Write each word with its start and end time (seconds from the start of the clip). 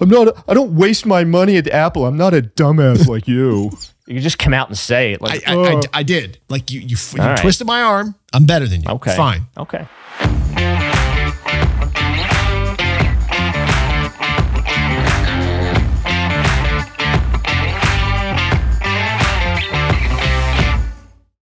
I'm 0.00 0.08
not. 0.08 0.44
I 0.48 0.54
don't 0.54 0.76
waste 0.76 1.06
my 1.06 1.24
money 1.24 1.56
at 1.56 1.66
Apple. 1.68 2.06
I'm 2.06 2.16
not 2.16 2.32
a 2.34 2.42
dumbass 2.42 3.06
like 3.06 3.26
you. 3.28 3.70
You 4.08 4.14
can 4.14 4.22
just 4.22 4.38
come 4.38 4.54
out 4.54 4.68
and 4.68 4.78
say 4.78 5.12
it. 5.12 5.18
I, 5.20 5.26
Like, 5.26 5.46
I, 5.46 5.52
I, 5.52 5.56
Oh. 5.74 5.80
I 5.92 6.02
did. 6.02 6.38
Like 6.48 6.70
you, 6.70 6.80
you, 6.80 6.96
you 7.14 7.20
All 7.20 7.28
right. 7.28 7.38
twisted 7.38 7.66
my 7.66 7.82
arm. 7.82 8.14
I'm 8.32 8.46
better 8.46 8.66
than 8.66 8.80
you. 8.80 8.88
okay, 8.88 9.14
Fine. 9.14 9.42
okay. 9.58 9.86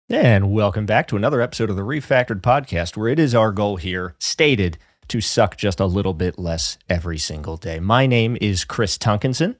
And 0.08 0.50
welcome 0.52 0.86
back 0.86 1.06
to 1.08 1.16
another 1.16 1.40
episode 1.40 1.70
of 1.70 1.76
the 1.76 1.82
Refactored 1.82 2.40
Podcast, 2.40 2.96
where 2.96 3.06
it 3.08 3.20
is 3.20 3.32
our 3.32 3.52
goal 3.52 3.76
here, 3.76 4.16
stated, 4.18 4.76
to 5.10 5.20
suck 5.20 5.56
just 5.56 5.80
a 5.80 5.86
little 5.86 6.14
bit 6.14 6.38
less 6.38 6.78
every 6.88 7.18
single 7.18 7.56
day. 7.56 7.78
My 7.80 8.06
name 8.06 8.36
is 8.40 8.64
Chris 8.64 8.96
Tonkinson, 8.98 9.56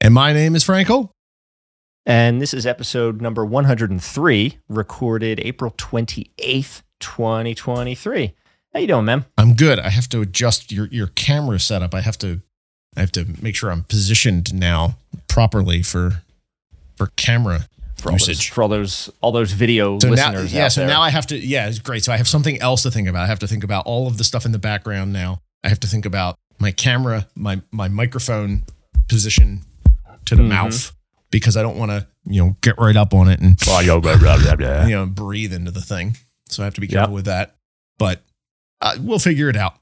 And 0.00 0.14
my 0.14 0.32
name 0.32 0.54
is 0.54 0.64
Frank 0.64 0.88
Koehl. 0.88 1.10
and 2.06 2.40
this 2.40 2.52
is 2.54 2.66
episode 2.66 3.20
number 3.20 3.44
103, 3.44 4.58
recorded 4.68 5.40
April 5.40 5.70
28th, 5.72 6.82
2023. 7.00 8.34
How 8.72 8.80
you 8.80 8.86
doing, 8.86 9.04
man? 9.04 9.24
I'm 9.36 9.54
good. 9.54 9.78
I 9.78 9.90
have 9.90 10.08
to 10.10 10.20
adjust 10.22 10.72
your, 10.72 10.86
your 10.86 11.08
camera 11.08 11.58
setup. 11.60 11.94
I 11.94 12.00
have 12.00 12.16
to 12.18 12.40
I 12.96 13.00
have 13.00 13.12
to 13.12 13.26
make 13.40 13.56
sure 13.56 13.70
I'm 13.70 13.84
positioned 13.84 14.52
now 14.54 14.96
properly 15.28 15.82
for 15.82 16.22
for 16.96 17.08
camera 17.16 17.68
For 18.02 18.10
all, 18.10 18.18
those, 18.18 18.28
usage. 18.28 18.50
for 18.50 18.62
all 18.62 18.68
those 18.68 19.10
all 19.20 19.32
those 19.32 19.52
video 19.52 19.98
So 19.98 20.08
now, 20.08 20.14
listeners 20.30 20.52
yeah. 20.52 20.64
out 20.66 20.72
So 20.72 20.80
there. 20.80 20.88
now 20.88 21.02
I 21.02 21.10
have 21.10 21.26
to. 21.28 21.36
Yeah, 21.38 21.68
it's 21.68 21.78
great. 21.78 22.02
So 22.04 22.12
I 22.12 22.16
have 22.16 22.28
something 22.28 22.60
else 22.60 22.82
to 22.82 22.90
think 22.90 23.08
about. 23.08 23.22
I 23.22 23.26
have 23.28 23.38
to 23.40 23.46
think 23.46 23.62
about 23.64 23.86
all 23.86 24.06
of 24.08 24.18
the 24.18 24.24
stuff 24.24 24.44
in 24.44 24.52
the 24.52 24.58
background 24.58 25.12
now. 25.12 25.40
I 25.64 25.68
have 25.68 25.80
to 25.80 25.86
think 25.86 26.04
about 26.04 26.36
my 26.58 26.72
camera, 26.72 27.28
my 27.36 27.60
my 27.70 27.88
microphone 27.88 28.64
position 29.08 29.62
to 30.26 30.34
the 30.36 30.42
Mhm. 30.42 30.48
mouth 30.48 30.92
because 31.30 31.56
I 31.56 31.62
don't 31.62 31.76
want 31.76 31.90
to 31.92 32.06
you 32.24 32.44
know 32.44 32.56
get 32.60 32.76
right 32.78 32.96
up 32.96 33.14
on 33.14 33.28
it 33.28 33.40
and 33.40 33.56
you 34.88 34.94
know 34.96 35.06
breathe 35.06 35.52
into 35.52 35.70
the 35.70 35.80
thing. 35.82 36.16
So 36.48 36.62
I 36.62 36.66
have 36.66 36.74
to 36.74 36.80
be 36.80 36.86
Yep. 36.88 36.92
careful 36.94 37.14
with 37.14 37.24
that. 37.26 37.54
But 37.98 38.22
uh, 38.80 38.96
we'll 39.00 39.18
figure 39.20 39.48
it 39.48 39.56
out. 39.56 39.74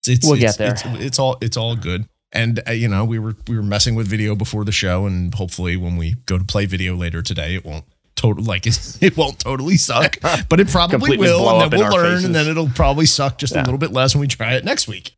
It's, 0.00 0.08
it's, 0.08 0.26
We'll 0.26 0.34
it's- 0.36 0.56
get 0.56 0.58
there. 0.58 0.72
It's, 0.94 1.04
it's 1.04 1.18
all 1.18 1.38
it's 1.40 1.56
all 1.56 1.76
good. 1.76 2.08
And 2.36 2.60
uh, 2.68 2.72
you 2.72 2.86
know 2.88 3.04
we 3.04 3.18
were 3.18 3.34
we 3.48 3.56
were 3.56 3.62
messing 3.62 3.94
with 3.94 4.06
video 4.06 4.36
before 4.36 4.64
the 4.64 4.72
show, 4.72 5.06
and 5.06 5.34
hopefully 5.34 5.76
when 5.76 5.96
we 5.96 6.14
go 6.26 6.38
to 6.38 6.44
play 6.44 6.66
video 6.66 6.94
later 6.94 7.22
today, 7.22 7.54
it 7.54 7.64
won't 7.64 7.84
total 8.14 8.44
like 8.44 8.66
it, 8.66 8.98
it 9.00 9.16
won't 9.16 9.38
totally 9.38 9.76
suck, 9.76 10.18
but 10.48 10.60
it 10.60 10.68
probably 10.68 11.16
will, 11.16 11.48
and 11.62 11.72
then 11.72 11.80
we'll 11.80 11.90
learn, 11.92 12.04
faces. 12.16 12.24
and 12.24 12.34
then 12.34 12.46
it'll 12.46 12.68
probably 12.68 13.06
suck 13.06 13.38
just 13.38 13.54
Yeah. 13.54 13.62
a 13.62 13.64
little 13.64 13.78
bit 13.78 13.92
less 13.92 14.14
when 14.14 14.20
we 14.20 14.28
try 14.28 14.54
it 14.54 14.64
next 14.64 14.86
week. 14.86 15.16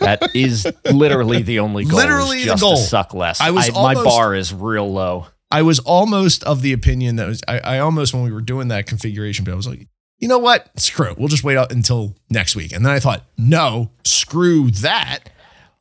That 0.00 0.34
is 0.34 0.66
literally 0.90 1.42
the 1.42 1.60
only 1.60 1.84
goal. 1.84 1.96
Literally 1.98 2.38
is 2.40 2.44
the 2.46 2.50
just 2.52 2.62
goal. 2.62 2.76
to 2.76 2.82
suck 2.82 3.14
less. 3.14 3.40
I 3.40 3.50
was 3.50 3.72
my 3.72 3.94
almost- 3.94 4.04
bar 4.04 4.34
is 4.34 4.52
real 4.52 4.90
low. 4.92 5.26
I 5.50 5.62
was 5.62 5.78
almost 5.80 6.44
of 6.44 6.62
the 6.62 6.72
opinion 6.72 7.16
that 7.16 7.26
was 7.26 7.40
I, 7.48 7.58
I 7.60 7.78
almost 7.80 8.14
when 8.14 8.22
we 8.22 8.30
were 8.32 8.40
doing 8.40 8.68
that 8.68 8.86
configuration, 8.86 9.44
but 9.44 9.52
I 9.52 9.56
was 9.56 9.66
like, 9.66 9.88
you 10.18 10.28
know 10.28 10.38
what? 10.38 10.68
Screw 10.78 11.10
it. 11.10 11.18
We'll 11.18 11.28
just 11.28 11.42
wait 11.42 11.56
out 11.56 11.72
until 11.72 12.14
next 12.28 12.54
week. 12.54 12.72
And 12.72 12.84
then 12.86 12.92
I 12.92 13.00
thought, 13.00 13.24
no, 13.38 13.90
screw 14.04 14.70
that. 14.72 15.30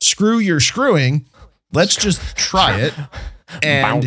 Screw 0.02 0.40
your 0.40 0.60
screwing. 0.60 1.28
Let's 1.74 1.96
just 1.96 2.36
try 2.36 2.80
it. 2.80 2.94
And 3.64 4.04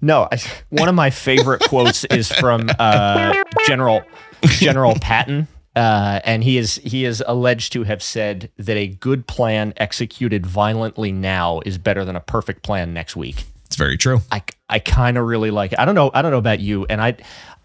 no, 0.00 0.26
I, 0.32 0.38
one 0.70 0.88
of 0.88 0.94
my 0.94 1.10
favorite 1.10 1.60
quotes 1.68 2.06
is 2.06 2.32
from 2.32 2.70
uh, 2.78 3.34
General 3.66 4.02
General 4.44 4.94
Patton, 5.02 5.48
uh, 5.76 6.20
and 6.24 6.42
he 6.42 6.56
is 6.56 6.76
he 6.76 7.04
is 7.04 7.22
alleged 7.26 7.74
to 7.74 7.82
have 7.82 8.02
said 8.02 8.50
that 8.56 8.78
a 8.78 8.86
good 8.86 9.26
plan 9.26 9.74
executed 9.76 10.46
violently 10.46 11.12
now 11.12 11.60
is 11.66 11.76
better 11.76 12.06
than 12.06 12.16
a 12.16 12.20
perfect 12.20 12.62
plan 12.62 12.94
next 12.94 13.16
week. 13.16 13.44
it's 13.66 13.76
very 13.76 13.98
true. 13.98 14.20
I, 14.30 14.42
I 14.68 14.78
kind 14.78 15.18
of 15.18 15.26
really 15.26 15.50
like 15.50 15.72
it. 15.72 15.78
I 15.80 15.84
don't 15.84 15.94
know. 15.96 16.10
I 16.14 16.22
don't 16.22 16.30
know 16.30 16.38
about 16.38 16.60
you. 16.60 16.86
And 16.86 17.00
I, 17.02 17.16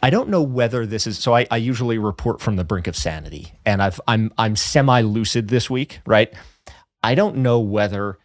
I 0.01 0.09
don't 0.09 0.29
know 0.29 0.41
whether 0.41 0.85
this 0.85 1.05
is, 1.05 1.19
so 1.19 1.35
I, 1.35 1.45
I 1.51 1.57
usually 1.57 1.97
report 1.99 2.41
from 2.41 2.55
the 2.55 2.63
brink 2.63 2.87
of 2.87 2.95
sanity 2.95 3.53
and 3.65 3.81
I've, 3.81 4.01
I'm, 4.07 4.33
I'm 4.37 4.55
semi 4.55 5.01
lucid 5.01 5.49
this 5.49 5.69
week, 5.69 5.99
right? 6.07 6.33
I 7.03 7.15
don't 7.15 7.37
know 7.37 7.59
whether 7.59 8.17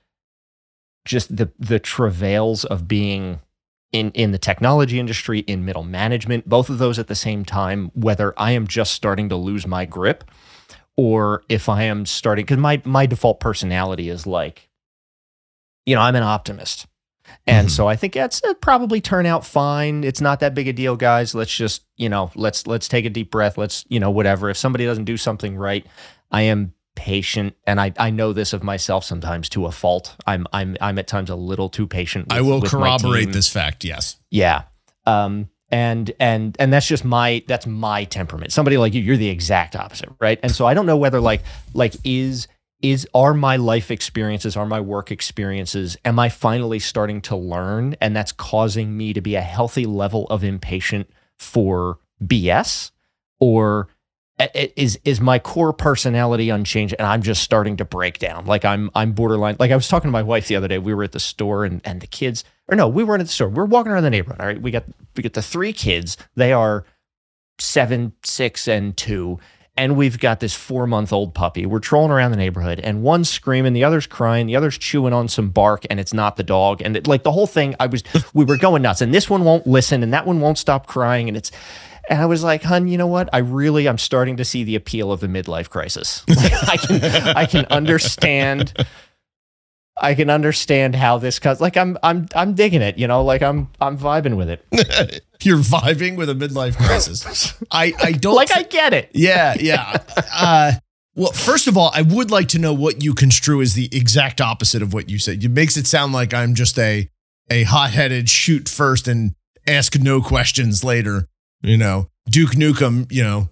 just 1.05 1.37
the, 1.37 1.51
the 1.59 1.79
travails 1.79 2.65
of 2.65 2.89
being 2.89 3.41
in, 3.93 4.11
in 4.12 4.33
the 4.33 4.39
technology 4.39 4.99
industry, 4.99 5.41
in 5.41 5.65
middle 5.65 5.85
management, 5.85 6.49
both 6.49 6.69
of 6.71 6.79
those 6.79 6.99
at 6.99 7.07
the 7.07 7.15
same 7.15 7.45
time, 7.45 7.91
whether 7.95 8.35
I 8.37 8.53
am 8.53 8.67
just 8.67 8.93
starting 8.95 9.29
to 9.29 9.37
lose 9.37 9.67
my 9.67 9.85
grip 9.85 10.25
or 10.97 11.43
if 11.49 11.69
I 11.69 11.85
am 11.85 12.07
starting, 12.07 12.45
because 12.45 12.59
my, 12.59 12.81
my 12.85 13.07
default 13.07 13.39
personality 13.41 14.09
is 14.09 14.27
like, 14.27 14.69
you 15.87 15.95
know, 15.95 16.01
I'm 16.01 16.17
an 16.17 16.23
optimist. 16.23 16.87
And 17.47 17.69
Mhm. 17.69 17.71
so 17.71 17.87
I 17.89 17.97
think 17.97 18.15
that's 18.15 18.43
it'll 18.43 18.55
probably 18.55 19.01
turn 19.01 19.27
out 19.27 19.47
fine. 19.47 20.05
It's 20.05 20.21
not 20.21 20.41
that 20.41 20.55
big 20.55 20.69
a 20.69 20.73
deal, 20.73 20.95
guys. 20.97 21.35
Let's 21.35 21.55
just, 21.55 21.83
you 21.97 22.09
know, 22.09 22.31
let's 22.35 22.67
let's 22.67 22.87
take 22.87 23.05
a 23.06 23.11
deep 23.11 23.31
breath. 23.31 23.56
Let's, 23.56 23.85
you 23.89 23.99
know, 23.99 24.11
whatever. 24.11 24.51
If 24.51 24.56
somebody 24.59 24.85
doesn't 24.85 25.05
do 25.05 25.17
something 25.17 25.56
right, 25.56 25.87
I 26.31 26.43
am 26.43 26.75
patient 26.94 27.55
and 27.66 27.81
I, 27.81 27.93
I 27.99 28.10
know 28.10 28.32
this 28.32 28.53
of 28.53 28.62
myself 28.62 29.05
sometimes 29.05 29.49
to 29.50 29.66
a 29.66 29.72
fault. 29.72 30.16
I'm 30.27 30.47
I'm 30.53 30.77
I'm 30.81 30.99
at 30.99 31.06
times 31.06 31.31
a 31.31 31.37
little 31.37 31.69
too 31.69 31.87
patient. 31.87 32.32
I 32.32 32.41
will 32.41 32.60
with 32.60 32.71
corroborate 32.71 33.32
this 33.32 33.49
fact. 33.49 33.84
Yes. 33.84 34.16
Yeah. 34.31 34.62
Um, 35.06 35.50
and 35.71 36.12
and 36.21 36.56
and 36.60 36.72
that's 36.72 36.87
just 36.87 37.05
my 37.05 37.43
that's 37.49 37.66
my 37.66 38.05
temperament. 38.05 38.53
Somebody 38.53 38.77
like 38.77 38.94
you, 38.94 39.03
you're 39.03 39.16
the 39.16 39.28
exact 39.28 39.75
opposite, 39.77 40.10
right? 40.21 40.38
And 40.43 40.53
so 40.53 40.66
I 40.66 40.75
don't 40.75 40.87
know 40.87 40.97
whether 40.97 41.21
like 41.21 41.43
like 41.72 41.94
is 42.05 42.49
is 42.81 43.09
are 43.15 43.32
my 43.32 43.56
life 43.56 43.91
experiences, 43.91 44.56
are 44.56 44.66
my 44.66 44.81
work 44.81 45.11
experiences, 45.11 45.97
am 46.05 46.19
I 46.19 46.28
finally 46.28 46.78
starting 46.78 47.22
to 47.22 47.37
learn, 47.37 47.97
and 48.00 48.15
that's 48.15 48.31
causing 48.31 48.97
me 48.97 49.12
to 49.15 49.21
be 49.21 49.37
a 49.37 49.41
healthy 49.41 49.87
level 49.87 50.26
of 50.26 50.44
impatient 50.44 51.09
for 51.38 51.99
BS, 52.22 52.91
or 53.41 53.88
is 54.39 54.99
is 55.05 55.21
my 55.21 55.39
core 55.39 55.72
personality 55.72 56.50
unchanged 56.50 56.95
and 56.99 57.06
I'm 57.06 57.22
just 57.22 57.43
starting 57.43 57.77
to 57.77 57.84
break 57.84 58.19
down? 58.19 58.47
Like 58.47 58.65
I'm 58.65 58.91
I'm 58.95 59.12
borderline. 59.12 59.56
Like 59.59 59.71
I 59.71 59.77
was 59.77 59.89
talking 59.89 60.09
to 60.09 60.12
my 60.12 60.22
wife 60.22 60.49
the 60.49 60.56
other 60.56 60.69
day. 60.69 60.78
We 60.78 60.95
were 60.95 61.05
at 61.05 61.12
the 61.12 61.21
store 61.21 61.65
and 61.65 61.81
and 61.84 62.00
the 62.00 62.06
kids, 62.06 62.44
or 62.69 62.77
no, 62.77 62.89
we 62.89 63.05
weren't 63.05 63.21
at 63.21 63.27
the 63.27 63.33
store. 63.33 63.49
We're 63.49 63.65
walking 63.65 63.93
around 63.93 64.03
the 64.03 64.11
neighborhood. 64.11 64.41
All 64.41 64.47
right, 64.47 64.61
we 64.61 64.71
got 64.71 64.84
we 65.17 65.23
got 65.23 65.34
the 65.34 65.43
three 65.43 65.73
kids. 65.73 66.17
They 66.34 66.53
are 66.53 66.84
seven, 67.59 68.12
six, 68.25 68.67
and 68.67 68.97
two. 68.97 69.39
And 69.77 69.97
we've 69.97 70.21
got 70.21 70.39
this 70.39 70.55
four 70.55 70.87
month 70.87 71.12
old 71.12 71.34
puppy. 71.34 71.67
We're 71.67 71.81
trolling 71.81 72.12
around 72.12 72.31
the 72.31 72.37
neighborhood, 72.37 72.78
and 72.78 73.03
one's 73.03 73.28
screaming, 73.28 73.73
the 73.73 73.83
other's 73.83 74.06
crying, 74.06 74.47
the 74.47 74.55
other's 74.55 74.78
chewing 74.78 75.12
on 75.12 75.27
some 75.27 75.50
bark, 75.50 75.84
and 75.91 75.99
it's 75.99 76.15
not 76.15 76.37
the 76.37 76.44
dog. 76.44 76.81
And 76.81 76.97
it, 76.97 77.09
like 77.09 77.25
the 77.25 77.33
whole 77.33 77.49
thing, 77.49 77.75
I 77.81 77.87
was, 77.87 78.05
we 78.34 78.44
were 78.44 78.56
going 78.56 78.83
nuts. 78.83 79.00
And 79.00 79.12
this 79.12 79.28
one 79.28 79.43
won't 79.43 79.67
listen, 79.67 80.05
and 80.05 80.12
that 80.12 80.27
one 80.27 80.41
won't 80.41 80.59
stop 80.59 80.87
crying. 80.87 81.27
And 81.27 81.37
it's, 81.37 81.50
and 82.10 82.20
I 82.20 82.26
was 82.26 82.42
like, 82.42 82.62
hun, 82.62 82.88
you 82.88 82.98
know 82.98 83.06
what? 83.06 83.28
I 83.32 83.38
really, 83.38 83.88
I'm 83.88 83.98
starting 83.98 84.37
to 84.38 84.44
see 84.44 84.65
the 84.65 84.76
appeal 84.76 85.12
of 85.12 85.20
the 85.20 85.26
midlife 85.26 85.70
crisis. 85.70 86.25
Like, 86.34 86.69
I 86.69 86.76
can, 86.76 87.37
I 87.37 87.47
can 87.47 87.65
understand. 87.66 88.87
I 89.97 90.14
can 90.14 90.28
understand 90.28 90.97
how 90.97 91.19
this 91.19 91.38
cuts. 91.38 91.60
Like 91.60 91.76
I'm, 91.76 91.97
I'm, 92.03 92.26
I'm 92.34 92.54
digging 92.54 92.82
it. 92.82 92.98
You 92.98 93.06
know, 93.06 93.22
like 93.22 93.43
I'm, 93.43 93.69
I'm 93.81 93.97
vibing 93.97 94.37
with 94.37 94.48
it. 94.50 95.22
You're 95.43 95.59
vibing 95.59 96.16
with 96.16 96.28
a 96.28 96.34
midlife 96.34 96.76
crisis. 96.76 97.54
I, 97.70 97.93
I 98.03 98.12
don't 98.12 98.34
Like 98.34 98.50
I 98.54 98.64
get 98.64 98.93
it. 98.93 99.10
Yeah, 99.14 99.54
yeah. 99.59 99.98
Uh, 100.34 100.72
well, 101.14 101.31
first 101.31 101.69
of 101.69 101.76
all, 101.76 101.93
I 101.94 102.03
would 102.03 102.32
like 102.32 102.48
to 102.48 102.59
know 102.59 102.72
what 102.72 103.04
you 103.04 103.14
construe 103.14 103.62
as 103.62 103.75
the 103.75 103.88
exact 103.93 104.41
opposite 104.41 104.82
of 104.82 104.93
what 104.93 105.09
you 105.09 105.19
said. 105.20 105.44
It 105.44 105.50
makes 105.50 105.76
it 105.76 105.87
sound 105.87 106.12
like 106.12 106.34
I'm 106.34 106.54
just 106.54 106.78
a 106.78 107.09
a 107.50 107.64
hot-headed 107.64 108.28
shoot 108.28 108.69
first 108.69 109.06
and 109.06 109.34
ask 109.66 109.98
no 110.00 110.20
questions 110.20 110.82
later. 110.82 111.28
You 111.64 111.76
know, 111.78 112.08
Duke 112.28 112.50
Nukem. 112.52 113.10
You 113.10 113.25
know, 113.25 113.48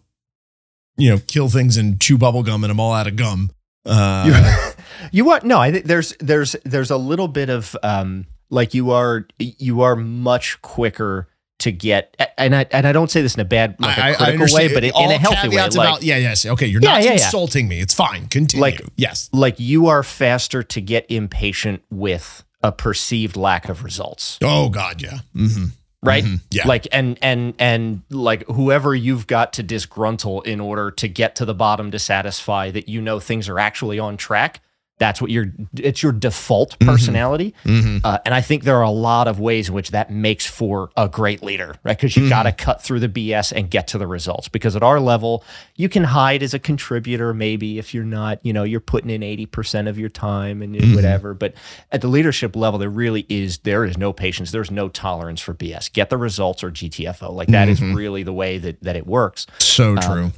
you 0.96 1.10
know, 1.10 1.18
kill 1.26 1.48
things 1.48 1.76
and 1.76 2.00
chew 2.00 2.18
bubble 2.18 2.42
gum, 2.42 2.62
and 2.64 2.70
I'm 2.70 2.78
all 2.80 2.92
out 2.92 3.06
of 3.06 3.16
gum. 3.16 3.50
Uh, 3.86 4.72
You 5.10 5.30
are 5.32 5.40
no. 5.42 5.58
I 5.58 5.72
think 5.72 5.86
there's 5.86 6.14
there's 6.20 6.54
there's 6.64 6.90
a 6.90 6.96
little 6.96 7.28
bit 7.28 7.48
of 7.48 7.76
um 7.82 8.26
like 8.50 8.74
you 8.74 8.90
are 8.92 9.26
you 9.38 9.80
are 9.80 9.96
much 9.96 10.60
quicker 10.62 11.28
to 11.58 11.70
get 11.72 12.16
and 12.38 12.54
I 12.54 12.66
and 12.72 12.86
I 12.86 12.92
don't 12.92 13.10
say 13.10 13.22
this 13.22 13.34
in 13.34 13.40
a 13.40 13.44
bad 13.44 13.76
like 13.80 13.96
a 13.96 14.00
I, 14.04 14.08
I 14.10 14.14
critical 14.14 14.32
understand 14.34 14.68
way, 14.70 14.74
but 14.74 14.84
in, 14.84 14.90
in 14.96 15.10
a 15.12 15.18
healthy 15.18 15.48
way. 15.48 15.56
Like 15.56 15.72
about 15.74 16.02
yeah, 16.02 16.16
yes, 16.18 16.44
okay. 16.46 16.66
You're 16.66 16.82
Yeah, 16.82 16.90
not 16.94 17.02
yeah, 17.02 17.08
yeah. 17.10 17.24
insulting 17.24 17.66
me. 17.68 17.80
It's 17.80 17.94
fine. 17.94 18.26
Continue. 18.28 18.62
Like- 18.62 18.82
yes, 18.96 19.30
like 19.32 19.58
you 19.60 19.86
are 19.86 20.02
faster 20.02 20.62
to 20.62 20.80
get 20.80 21.06
impatient 21.08 21.82
with 21.90 22.44
a 22.62 22.72
perceived 22.72 23.36
lack 23.36 23.68
of 23.68 23.82
results. 23.84 24.38
oh 24.42 24.68
God, 24.68 25.00
yeah, 25.02 25.18
hmm 25.34 25.66
right 26.02 26.24
Mhm. 26.24 26.40
Yeah. 26.50 26.66
like 26.66 26.86
and 26.92 27.18
and 27.22 27.54
and 27.58 28.02
like 28.10 28.44
whoever 28.46 28.94
you've 28.94 29.26
got 29.26 29.52
to 29.54 29.62
disgruntle 29.64 30.44
in 30.44 30.60
order 30.60 30.90
to 30.90 31.08
get 31.08 31.36
to 31.36 31.44
the 31.44 31.54
bottom 31.54 31.90
to 31.92 31.98
satisfy 31.98 32.70
that 32.72 32.88
you 32.88 33.00
know 33.00 33.20
things 33.20 33.48
are 33.48 33.58
actually 33.58 33.98
on 33.98 34.16
track 34.16 34.60
That's 34.98 35.20
what 35.20 35.30
your 35.32 35.46
it's 35.76 36.00
your 36.02 36.12
default 36.12 36.78
Mhm. 36.78 36.86
personality. 36.86 37.54
Mm-hmm. 37.64 37.98
Uh, 38.04 38.18
and 38.24 38.32
I 38.34 38.40
think 38.40 38.62
there 38.62 38.76
are 38.76 38.82
a 38.84 38.90
lot 38.90 39.26
of 39.26 39.40
ways 39.40 39.68
in 39.68 39.74
which 39.74 39.90
that 39.90 40.12
makes 40.12 40.46
for 40.46 40.90
a 40.96 41.08
great 41.08 41.42
leader, 41.42 41.74
right? 41.82 41.96
Because 41.96 42.16
you 42.16 42.24
Mhm. 42.24 42.28
got 42.28 42.42
to 42.44 42.52
cut 42.52 42.82
through 42.84 43.00
the 43.00 43.08
BS 43.08 43.50
and 43.50 43.68
get 43.68 43.88
to 43.88 43.98
the 43.98 44.06
results. 44.06 44.46
Because 44.48 44.76
at 44.76 44.82
our 44.84 45.00
level, 45.00 45.42
you 45.74 45.88
can 45.88 46.04
hide 46.04 46.40
as 46.42 46.54
a 46.54 46.58
contributor, 46.60 47.34
maybe 47.34 47.78
if 47.80 47.92
you're 47.94 48.04
not, 48.04 48.38
you 48.44 48.52
know, 48.52 48.62
you're 48.62 48.78
putting 48.80 49.10
in 49.10 49.24
80% 49.24 49.88
of 49.88 49.98
your 49.98 50.08
time 50.10 50.62
and 50.62 50.76
Mhm. 50.76 50.94
whatever. 50.94 51.34
But 51.34 51.54
at 51.90 52.00
the 52.00 52.08
leadership 52.08 52.54
level, 52.54 52.78
there 52.78 52.90
really 52.90 53.26
is, 53.28 53.58
there 53.64 53.84
is 53.84 53.98
no 53.98 54.12
patience. 54.12 54.52
There's 54.52 54.70
no 54.70 54.88
tolerance 54.88 55.40
for 55.40 55.52
BS. 55.54 55.88
Get 55.88 56.10
the 56.10 56.16
results 56.18 56.62
or 56.62 56.70
GTFO. 56.70 57.32
Like 57.32 57.48
that 57.48 57.68
is 57.68 57.80
Mhm. 57.80 57.96
really 57.96 58.22
the 58.22 58.32
way 58.32 58.58
that, 58.58 58.80
that 58.84 58.94
it 58.94 59.06
works. 59.08 59.48
So 59.58 59.96
Um, 59.96 59.98
true. 59.98 60.32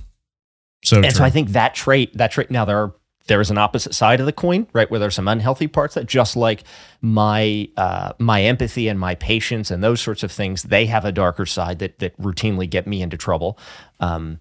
so 0.84 0.96
And 0.96 1.04
true. 1.06 1.12
so 1.18 1.24
I 1.24 1.28
think 1.30 1.50
that 1.50 1.74
trait, 1.74 2.16
that 2.16 2.30
trait, 2.30 2.50
now 2.50 2.64
there 2.64 2.78
are, 2.78 2.94
there 3.26 3.40
is 3.40 3.50
an 3.50 3.58
opposite 3.58 3.94
side 3.94 4.20
of 4.20 4.26
the 4.26 4.32
coin, 4.32 4.66
right? 4.72 4.90
Where 4.90 5.00
there's 5.00 5.14
some 5.14 5.28
unhealthy 5.28 5.66
parts 5.66 5.94
that 5.94 6.06
just 6.06 6.36
like 6.36 6.64
my 7.00 7.68
uh, 7.76 8.12
my 8.18 8.42
empathy 8.42 8.88
and 8.88 9.00
my 9.00 9.14
patience 9.14 9.70
and 9.70 9.82
those 9.82 10.00
sorts 10.00 10.22
of 10.22 10.30
things, 10.30 10.64
they 10.64 10.86
have 10.86 11.04
a 11.04 11.12
darker 11.12 11.46
side 11.46 11.78
that 11.78 11.98
that 12.00 12.16
routinely 12.18 12.68
get 12.68 12.86
me 12.86 13.00
into 13.02 13.16
trouble. 13.16 13.58
Um, 14.00 14.40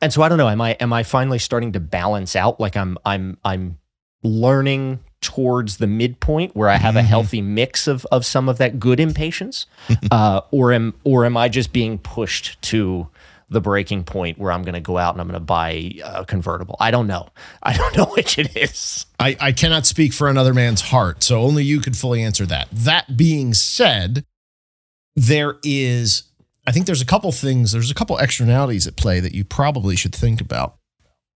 and 0.00 0.12
so 0.12 0.22
I 0.22 0.28
don't 0.28 0.38
know, 0.38 0.48
am 0.48 0.60
I 0.60 0.72
am 0.72 0.92
I 0.92 1.02
finally 1.04 1.38
starting 1.38 1.72
to 1.72 1.80
balance 1.80 2.34
out? 2.34 2.58
Like 2.58 2.76
I'm 2.76 2.98
I'm 3.04 3.38
I'm 3.44 3.78
learning 4.22 5.00
towards 5.20 5.78
the 5.78 5.86
midpoint 5.86 6.54
where 6.54 6.68
I 6.68 6.76
have 6.76 6.96
a 6.96 7.02
healthy 7.14 7.40
mix 7.40 7.86
of 7.86 8.04
of 8.10 8.26
some 8.26 8.48
of 8.48 8.58
that 8.58 8.80
good 8.80 8.98
impatience, 8.98 9.66
uh, 10.10 10.40
or 10.50 10.72
am 10.72 10.94
or 11.04 11.24
am 11.24 11.36
I 11.36 11.48
just 11.48 11.72
being 11.72 11.98
pushed 11.98 12.60
to 12.62 13.08
the 13.48 13.60
breaking 13.60 14.04
point 14.04 14.38
where 14.38 14.50
I'm 14.50 14.62
going 14.62 14.74
to 14.74 14.80
go 14.80 14.98
out 14.98 15.14
and 15.14 15.20
I'm 15.20 15.28
going 15.28 15.40
to 15.40 15.44
buy 15.44 15.92
a 16.04 16.24
convertible? 16.24 16.76
I 16.80 16.90
don't 16.90 17.06
know. 17.06 17.28
I 17.62 17.76
don't 17.76 17.96
know 17.96 18.04
which 18.16 18.38
it 18.38 18.56
is. 18.56 19.06
I, 19.20 19.36
I 19.40 19.52
cannot 19.52 19.86
speak 19.86 20.12
for 20.12 20.28
another 20.28 20.54
man's 20.54 20.80
heart, 20.80 21.22
so 21.22 21.40
only 21.40 21.64
you 21.64 21.80
could 21.80 21.96
fully 21.96 22.22
answer 22.22 22.46
that. 22.46 22.68
That 22.72 23.16
being 23.16 23.54
said, 23.54 24.24
there 25.14 25.56
is, 25.62 26.24
I 26.66 26.72
think 26.72 26.86
there's 26.86 27.02
a 27.02 27.06
couple 27.06 27.32
things, 27.32 27.72
there's 27.72 27.90
a 27.90 27.94
couple 27.94 28.18
externalities 28.18 28.86
at 28.86 28.96
play 28.96 29.20
that 29.20 29.34
you 29.34 29.44
probably 29.44 29.96
should 29.96 30.14
think 30.14 30.40
about. 30.40 30.76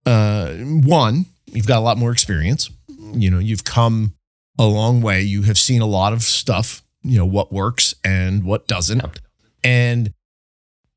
Uh, 0.05 0.55
one, 0.55 1.27
you've 1.47 1.67
got 1.67 1.79
a 1.79 1.85
lot 1.85 1.97
more 1.97 2.13
experience. 2.13 2.71
You 3.13 3.31
know, 3.31 3.39
you've 3.39 3.65
come 3.65 4.15
a 4.59 4.67
long 4.67 5.01
way. 5.01 5.23
You 5.23 5.43
have 5.43 5.59
seen 5.59 5.81
a 5.81 5.87
lot 5.87 6.13
of 6.13 6.23
stuff, 6.23 6.83
you 7.03 7.19
know, 7.19 7.27
what 7.27 7.53
works 7.53 7.95
and 8.05 8.45
what 8.45 8.67
doesn't. 8.67 9.03
And, 9.65 10.13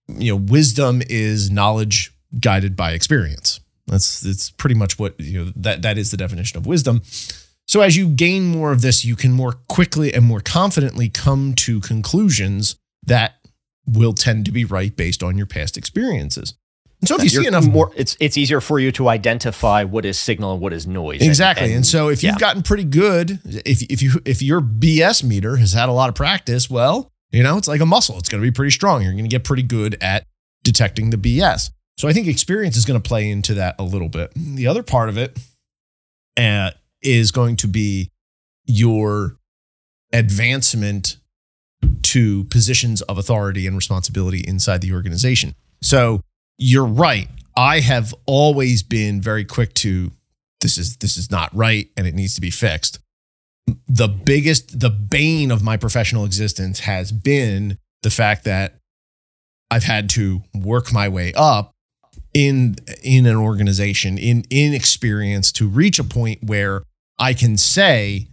you 0.08 0.32
know, 0.32 0.38
wisdom 0.38 1.02
is 1.10 1.52
knowledge 1.52 2.12
guided 2.40 2.76
by 2.76 2.92
experience. 2.92 3.60
That's 3.88 4.22
that's 4.22 4.50
pretty 4.50 4.76
much 4.76 4.98
what 4.98 5.20
you 5.20 5.46
know 5.46 5.52
that 5.56 5.82
that 5.82 5.98
is 5.98 6.12
the 6.12 6.18
definition 6.18 6.58
of 6.58 6.66
wisdom. 6.66 7.02
So 7.68 7.82
as 7.82 7.96
you 7.96 8.10
gain 8.10 8.46
more 8.46 8.72
of 8.72 8.82
this, 8.82 9.06
you 9.06 9.16
can 9.16 9.32
more 9.32 9.54
quickly 9.70 10.14
and 10.14 10.26
more 10.26 10.42
confidently 10.42 11.10
come 11.10 11.54
to 11.56 11.80
conclusions 11.80 12.76
that 13.06 13.36
will 13.86 14.14
tend 14.14 14.46
to 14.46 14.52
be 14.52 14.66
right 14.66 14.96
based 14.96 15.24
on 15.24 15.38
your 15.38 15.46
past 15.48 15.78
experiences. 15.78 16.54
And 17.02 17.08
so 17.10 17.16
if 17.16 17.24
you 17.24 17.30
see 17.30 17.36
You're 17.36 17.48
enough 17.48 17.68
more, 17.68 17.92
it's 17.98 18.16
it's 18.22 18.38
easier 18.38 18.62
for 18.62 18.80
you 18.80 18.90
to 18.94 19.10
identify 19.10 19.84
what 19.84 20.06
is 20.06 20.18
signal 20.18 20.54
and 20.54 20.62
what 20.62 20.72
is 20.72 20.88
noise. 20.88 21.20
And- 21.20 21.30
Exactly. 21.30 21.74
And, 21.74 21.86
so 21.86 22.08
if 22.08 22.24
you've 22.24 22.40
gotten 22.40 22.64
pretty 22.64 22.86
good, 22.86 23.42
if 23.46 23.82
if 23.92 24.02
you 24.02 24.22
if 24.24 24.42
your 24.42 24.62
BS 24.62 25.22
meter 25.22 25.58
has 25.58 25.74
had 25.74 25.90
a 25.90 25.92
lot 25.92 26.08
of 26.08 26.16
practice, 26.16 26.70
well, 26.70 27.12
you 27.34 27.44
know, 27.44 27.58
it's 27.58 27.68
like 27.68 27.82
a 27.82 27.86
muscle. 27.86 28.18
It's 28.18 28.30
going 28.30 28.42
to 28.42 28.48
be 28.48 28.54
pretty 28.54 28.72
strong. 28.72 29.02
You're 29.02 29.12
going 29.12 29.26
to 29.26 29.30
get 29.30 29.44
pretty 29.44 29.64
good 29.64 29.98
at 30.02 30.26
detecting 30.64 31.10
the 31.10 31.18
BS. 31.18 31.72
So 31.98 32.08
I 32.08 32.14
think 32.14 32.28
experience 32.28 32.78
is 32.78 32.86
going 32.86 33.02
to 33.02 33.08
play 33.08 33.30
into 33.30 33.56
that 33.56 33.76
a 33.80 33.84
little 33.84 34.10
bit. 34.10 34.32
The 34.36 34.68
other 34.68 34.84
part 34.84 35.10
of 35.10 35.18
it 35.18 35.38
uh, 36.38 36.72
is 37.02 37.32
going 37.32 37.58
to 37.58 37.68
be 37.68 38.10
your 38.66 39.36
advancement 40.12 41.18
to 42.04 42.44
positions 42.46 43.02
of 43.04 43.18
authority 43.18 43.68
and 43.68 43.76
responsibility 43.76 44.44
inside 44.48 44.82
the 44.82 44.94
organization. 44.94 45.56
So 45.82 46.22
you're 46.58 46.86
right. 46.86 47.28
I 47.58 47.82
have 47.82 48.14
always 48.26 48.84
been 48.84 49.22
very 49.22 49.44
quick 49.44 49.74
to 49.76 50.12
this 50.62 50.78
is 50.78 50.98
this 50.98 51.18
is 51.18 51.30
not 51.30 51.54
right 51.54 51.90
and 51.98 52.08
it 52.08 52.16
needs 52.16 52.36
to 52.36 52.42
be 52.42 52.50
fixed. 52.50 53.00
The 53.88 54.08
biggest 54.08 54.80
the 54.80 54.90
bane 54.90 55.52
of 55.52 55.64
my 55.64 55.78
professional 55.78 56.26
existence 56.26 56.82
has 56.82 57.12
been 57.12 57.78
the 58.02 58.10
fact 58.10 58.44
that 58.44 58.76
I've 59.72 59.84
had 59.84 60.10
to 60.12 60.44
work 60.54 60.92
my 60.92 61.08
way 61.08 61.34
up 61.36 61.72
in 62.34 62.76
in 63.04 63.26
an 63.26 63.36
organization 63.36 64.18
in 64.18 64.44
in 64.50 64.74
experience 64.74 65.52
to 65.54 65.68
reach 65.68 66.00
a 66.00 66.04
point 66.04 66.44
where 66.44 66.84
I 67.18 67.34
can 67.34 67.58
say 67.58 68.28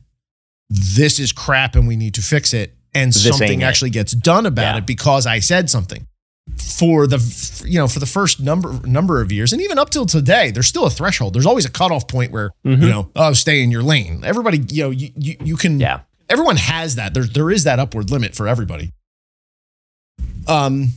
this 0.68 1.18
is 1.20 1.32
crap 1.32 1.76
and 1.76 1.86
we 1.86 1.96
need 1.96 2.14
to 2.14 2.22
fix 2.22 2.52
it 2.54 2.76
and 2.94 3.12
This 3.12 3.22
something 3.28 3.60
it. 3.60 3.64
actually 3.64 3.90
gets 3.90 4.12
done 4.12 4.46
about 4.46 4.74
Yeah. 4.74 4.78
it 4.78 4.86
because 4.86 5.26
I 5.26 5.38
said 5.40 5.70
something 5.70 6.06
for 6.56 7.06
the 7.06 7.18
you 7.66 7.78
know 7.78 7.86
for 7.86 7.98
the 8.00 8.06
first 8.06 8.40
number 8.40 8.72
number 8.86 9.20
of 9.20 9.30
years 9.30 9.52
and 9.52 9.60
even 9.62 9.78
up 9.78 9.90
till 9.90 10.06
today 10.06 10.50
there's 10.50 10.66
still 10.66 10.86
a 10.86 10.90
threshold. 10.90 11.34
There's 11.34 11.46
always 11.46 11.64
a 11.64 11.70
cutoff 11.70 12.08
point 12.08 12.32
where 12.32 12.50
Mhm. 12.64 12.82
you 12.82 12.88
know 12.88 13.10
oh 13.16 13.32
stay 13.34 13.62
in 13.62 13.70
your 13.70 13.82
lane. 13.82 14.22
Everybody 14.24 14.58
you 14.70 14.84
know 14.84 14.90
you 14.90 15.10
you, 15.16 15.36
you 15.44 15.56
can 15.56 15.78
yeah. 15.78 16.00
everyone 16.28 16.56
has 16.56 16.94
that. 16.96 17.14
There 17.14 17.24
there 17.24 17.50
is 17.50 17.64
that 17.64 17.78
upward 17.78 18.10
limit 18.10 18.34
for 18.34 18.48
everybody. 18.48 18.92
Um 20.48 20.88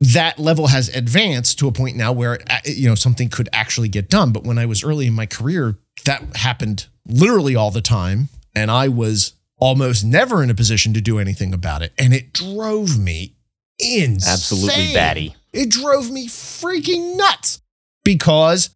that 0.00 0.38
level 0.38 0.68
has 0.68 0.88
advanced 0.88 1.58
to 1.58 1.68
a 1.68 1.72
point 1.72 1.94
now 1.96 2.10
where 2.12 2.38
uh, 2.48 2.58
you 2.64 2.88
know 2.88 2.94
something 2.94 3.28
could 3.28 3.48
actually 3.52 3.88
get 3.88 4.08
done. 4.08 4.32
But 4.32 4.44
when 4.44 4.58
i 4.58 4.64
was 4.66 4.82
early 4.84 5.06
in 5.06 5.12
my 5.14 5.26
career 5.26 5.76
that 6.06 6.36
happened 6.36 6.86
literally 7.06 7.54
all 7.56 7.70
the 7.70 7.82
time 7.82 8.28
and 8.54 8.70
i 8.70 8.88
was 8.88 9.34
almost 9.60 10.04
never 10.04 10.42
in 10.42 10.50
a 10.50 10.54
position 10.54 10.94
to 10.94 11.00
do 11.00 11.18
anything 11.18 11.54
about 11.54 11.82
it. 11.82 11.92
And 11.98 12.12
it 12.12 12.32
drove 12.32 12.98
me 12.98 13.36
insane. 13.78 14.32
Absolutely 14.32 14.94
batty. 14.94 15.34
it 15.52 15.70
drove 15.70 16.10
me 16.10 16.28
freaking 16.28 17.16
nuts 17.16 17.60
because 18.04 18.74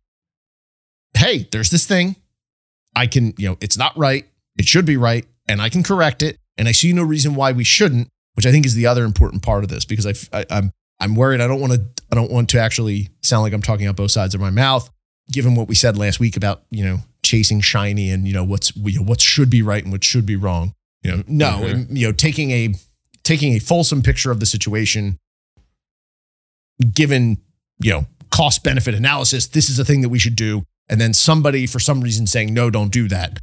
hey 1.17 1.49
there's 1.51 1.71
this 1.71 1.87
thing. 1.87 2.17
I 2.97 3.07
can 3.07 3.35
you 3.37 3.49
know 3.49 3.57
it's 3.61 3.77
not 3.77 3.97
right. 3.97 4.27
It 4.57 4.67
should 4.67 4.87
be 4.87 4.97
right 4.97 5.27
and 5.49 5.61
i 5.61 5.69
can 5.69 5.83
correct 5.83 6.23
it. 6.23 6.39
And 6.57 6.69
i 6.69 6.73
see 6.73 6.93
no 6.93 7.03
reason 7.03 7.35
why 7.35 7.53
we 7.53 7.65
shouldn't 7.65 8.09
which 8.35 8.47
i 8.47 8.51
think 8.51 8.65
is 8.65 8.75
the 8.75 8.87
other 8.87 9.05
important 9.05 9.43
part 9.43 9.65
of 9.65 9.71
this 9.71 9.85
because 9.85 10.07
I, 10.07 10.39
I, 10.39 10.47
i'm 10.51 10.73
i'm 11.01 11.15
worried. 11.15 11.41
I 11.41 11.49
don't 11.49 11.61
want 11.61 11.73
to 11.73 11.85
i 12.11 12.15
don't 12.15 12.31
want 12.31 12.51
to 12.51 12.61
actually 12.61 13.11
sound 13.23 13.43
like 13.43 13.53
i'm 13.53 13.63
talking 13.63 13.87
out 13.87 13.97
both 13.97 14.13
sides 14.13 14.35
of 14.35 14.41
my 14.41 14.51
mouth 14.51 14.89
given 15.31 15.55
what 15.55 15.69
we 15.69 15.75
said 15.75 15.99
last 15.99 16.21
week 16.21 16.37
about 16.37 16.63
you 16.71 16.85
know 16.85 16.99
chasing 17.25 17.61
shiny 17.61 18.11
and 18.11 18.29
you 18.29 18.35
know 18.35 18.45
what's 18.45 18.77
you 18.77 19.01
know, 19.01 19.05
what 19.05 19.21
should 19.21 19.51
be 19.51 19.63
right 19.63 19.83
and 19.83 19.91
what 19.93 20.05
should 20.05 20.25
be 20.27 20.37
wrong 20.37 20.75
you 21.03 21.11
know 21.11 21.25
no 21.27 21.59
Mhm. 21.63 21.97
you 21.97 22.07
know 22.07 22.13
taking 22.13 22.51
a 22.53 22.75
taking 23.25 23.55
a 23.55 23.59
fulsome 23.59 24.03
picture 24.03 24.31
of 24.31 24.39
the 24.39 24.47
situation 24.47 25.19
given 26.93 27.39
you 27.81 27.93
know 27.93 28.07
cost 28.31 28.63
benefit 28.65 28.95
analysis 28.95 29.47
this 29.49 29.71
is 29.71 29.79
a 29.79 29.85
thing 29.85 30.01
that 30.03 30.09
we 30.09 30.19
should 30.19 30.37
do 30.37 30.65
and 30.89 31.01
then 31.01 31.15
somebody 31.15 31.67
for 31.67 31.79
some 31.81 32.01
reason 32.01 32.27
saying 32.27 32.53
no 32.53 32.69
don't 32.71 32.91
do 32.93 33.09
that 33.09 33.39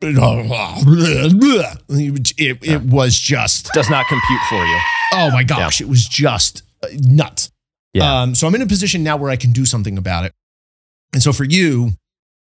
it, 0.00 0.16
it 2.62 2.82
was 2.82 3.18
just 3.18 3.72
Does 3.72 3.88
not 3.90 4.06
compute 4.08 4.40
for 4.48 4.64
you. 4.64 4.78
oh 5.14 5.30
my 5.30 5.44
gosh 5.44 5.80
it 5.80 5.88
was 5.88 6.06
just 6.06 6.62
uh, 6.82 6.88
nuts 7.00 7.50
Yeah. 7.92 8.22
um, 8.22 8.34
so 8.34 8.46
i'm 8.46 8.54
in 8.54 8.62
a 8.62 8.66
position 8.66 9.02
now 9.04 9.16
where 9.16 9.30
i 9.30 9.36
can 9.36 9.52
do 9.52 9.64
something 9.64 9.96
about 9.98 10.24
it 10.24 10.32
and 11.12 11.22
so 11.22 11.32
for 11.32 11.44
you 11.44 11.92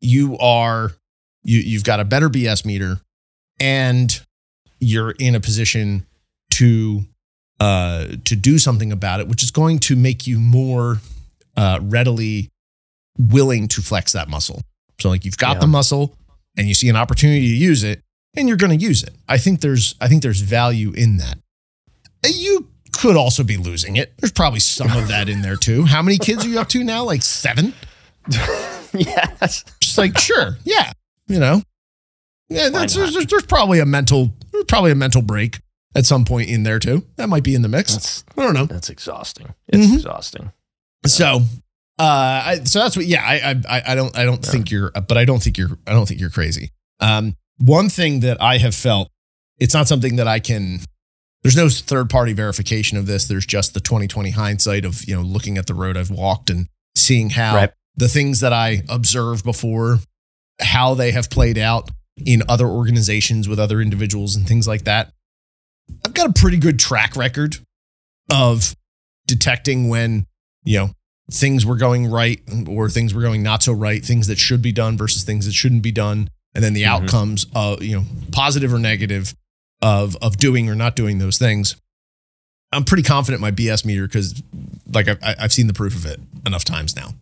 you 0.01 0.37
are 0.37 0.91
you 1.43 1.59
you've 1.59 1.83
got 1.83 1.99
a 1.99 2.05
better 2.05 2.29
bs 2.29 2.65
meter 2.65 2.99
and 3.59 4.21
you're 4.79 5.11
in 5.11 5.33
a 5.35 5.39
position 5.39 6.05
to 6.51 7.03
uh 7.59 8.05
to 8.25 8.35
do 8.35 8.59
something 8.59 8.91
about 8.91 9.19
it 9.19 9.27
which 9.27 9.41
is 9.43 9.49
going 9.51 9.79
to 9.79 9.95
make 9.95 10.27
you 10.27 10.39
more 10.39 10.97
uh 11.55 11.79
readily 11.81 12.49
willing 13.19 13.67
to 13.67 13.81
flex 13.81 14.11
that 14.13 14.29
muscle. 14.29 14.61
So 14.99 15.09
like 15.09 15.25
you've 15.25 15.37
got 15.37 15.55
Yeah. 15.55 15.61
the 15.61 15.67
muscle 15.67 16.15
and 16.55 16.67
you 16.67 16.75
see 16.75 16.87
an 16.89 16.95
opportunity 16.95 17.47
to 17.47 17.55
use 17.55 17.83
it 17.83 18.01
and 18.35 18.47
you're 18.47 18.57
going 18.57 18.77
to 18.77 18.83
use 18.85 19.01
it. 19.01 19.15
I 19.27 19.39
think 19.39 19.61
there's 19.61 19.95
i 19.99 20.07
think 20.07 20.21
there's 20.21 20.41
value 20.41 20.91
in 20.91 21.17
that. 21.17 21.39
You 22.25 22.67
could 22.91 23.15
also 23.15 23.43
be 23.43 23.57
losing 23.57 23.95
it. 23.95 24.13
There's 24.19 24.31
probably 24.31 24.59
some 24.59 24.91
of 24.95 25.07
that 25.07 25.29
in 25.29 25.41
there 25.41 25.55
too. 25.55 25.85
How 25.85 26.01
many 26.03 26.17
kids 26.19 26.45
are 26.45 26.49
you 26.49 26.59
up 26.59 26.69
to 26.69 26.83
now? 26.83 27.03
Like 27.03 27.23
seven? 27.23 27.73
Yeah. 28.93 29.47
Like 29.97 30.17
sure 30.17 30.57
yeah 30.63 30.91
you 31.27 31.39
know 31.39 31.61
yeah 32.49 32.69
that's, 32.69 32.95
not? 32.95 33.11
there's, 33.11 33.25
there's 33.27 33.45
probably 33.45 33.79
a 33.79 33.85
mental 33.85 34.31
there's 34.51 34.65
probably 34.65 34.91
a 34.91 34.95
mental 34.95 35.21
break 35.21 35.59
at 35.95 36.05
some 36.05 36.25
point 36.25 36.49
in 36.49 36.63
there 36.63 36.79
too 36.79 37.05
that 37.15 37.27
might 37.29 37.43
be 37.43 37.55
in 37.55 37.61
the 37.61 37.67
mix 37.67 37.93
that's, 37.93 38.23
i 38.37 38.43
don't 38.43 38.53
know 38.53 38.65
that's 38.65 38.89
exhausting. 38.89 39.53
It's 39.67 39.85
Mhm. 39.87 39.95
exhausting. 39.95 40.51
so 41.05 41.41
uh 41.99 42.03
I, 42.45 42.61
so 42.63 42.79
that's 42.79 42.95
what 42.95 43.05
yeah 43.05 43.23
I 43.25 43.55
I 43.67 43.91
I 43.91 43.95
don't 43.95 44.15
I 44.17 44.23
don't 44.25 44.43
Yeah. 44.45 44.51
think 44.51 44.71
you're 44.71 44.91
but 44.91 45.17
I 45.17 45.25
don't 45.25 45.41
think 45.41 45.57
you're 45.57 45.77
I 45.87 45.93
don't 45.93 46.07
think 46.07 46.19
you're 46.19 46.29
crazy. 46.29 46.71
Um 46.99 47.35
one 47.57 47.89
thing 47.89 48.19
that 48.21 48.39
I 48.41 48.59
have 48.59 48.75
felt 48.75 49.09
it's 49.59 49.73
not 49.73 49.87
something 49.87 50.17
that 50.17 50.27
I 50.27 50.39
can 50.39 50.81
there's 51.43 51.55
no 51.55 51.69
third 51.69 52.09
party 52.09 52.33
verification 52.33 52.97
of 52.97 53.05
this. 53.07 53.25
There's 53.27 53.45
just 53.45 53.73
the 53.73 53.79
2020 53.79 54.31
hindsight 54.31 54.85
of, 54.85 55.05
you 55.05 55.15
know, 55.15 55.21
looking 55.21 55.57
at 55.57 55.65
the 55.67 55.73
road 55.73 55.95
I've 55.97 56.09
walked 56.11 56.49
and 56.49 56.67
seeing 56.95 57.29
how 57.31 57.55
Right. 57.55 57.71
The 57.97 58.07
things 58.07 58.39
that 58.41 58.53
I 58.53 58.83
observed 58.89 59.43
before 59.43 59.99
how 60.59 60.93
they 60.93 61.11
have 61.11 61.29
played 61.29 61.57
out 61.57 61.89
in 62.25 62.41
other 62.49 62.67
organizations 62.67 63.47
with 63.47 63.59
other 63.59 63.81
individuals 63.81 64.35
and 64.35 64.47
things 64.47 64.67
like 64.67 64.83
that. 64.85 65.11
I've 66.05 66.13
got 66.13 66.29
a 66.29 66.33
pretty 66.33 66.57
good 66.57 66.79
track 66.79 67.15
record 67.15 67.57
of 68.31 68.75
detecting 69.27 69.89
when, 69.89 70.25
you 70.63 70.77
know, 70.79 70.89
things 71.31 71.65
were 71.65 71.75
going 71.75 72.07
right 72.09 72.39
or 72.67 72.89
things 72.89 73.13
were 73.13 73.21
going 73.21 73.43
not 73.43 73.61
so 73.63 73.73
right, 73.73 74.03
things 74.03 74.27
that 74.27 74.37
should 74.39 74.61
be 74.61 74.71
done 74.71 74.97
versus 74.97 75.23
things 75.23 75.45
that 75.45 75.53
shouldn't 75.53 75.83
be 75.83 75.91
done, 75.91 76.29
and 76.55 76.63
then 76.63 76.73
the 76.73 76.83
Mhm. 76.83 76.87
outcomes 77.03 77.45
of, 77.53 77.83
you 77.83 77.97
know, 77.97 78.05
positive 78.31 78.73
or 78.73 78.79
negative 78.79 79.35
of 79.81 80.15
of 80.17 80.37
doing 80.37 80.69
or 80.69 80.75
not 80.75 80.95
doing 80.95 81.19
those 81.19 81.37
things. 81.37 81.75
I'm 82.71 82.83
pretty 82.83 83.03
confident 83.03 83.39
in 83.39 83.41
my 83.41 83.51
BS 83.51 83.85
meter 83.85 84.07
because, 84.07 84.41
like, 84.91 85.07
I've, 85.07 85.19
I've 85.21 85.53
seen 85.53 85.67
the 85.67 85.73
proof 85.73 85.95
of 85.95 86.05
it 86.05 86.19
enough 86.45 86.63
times 86.65 86.95
now. 86.95 87.13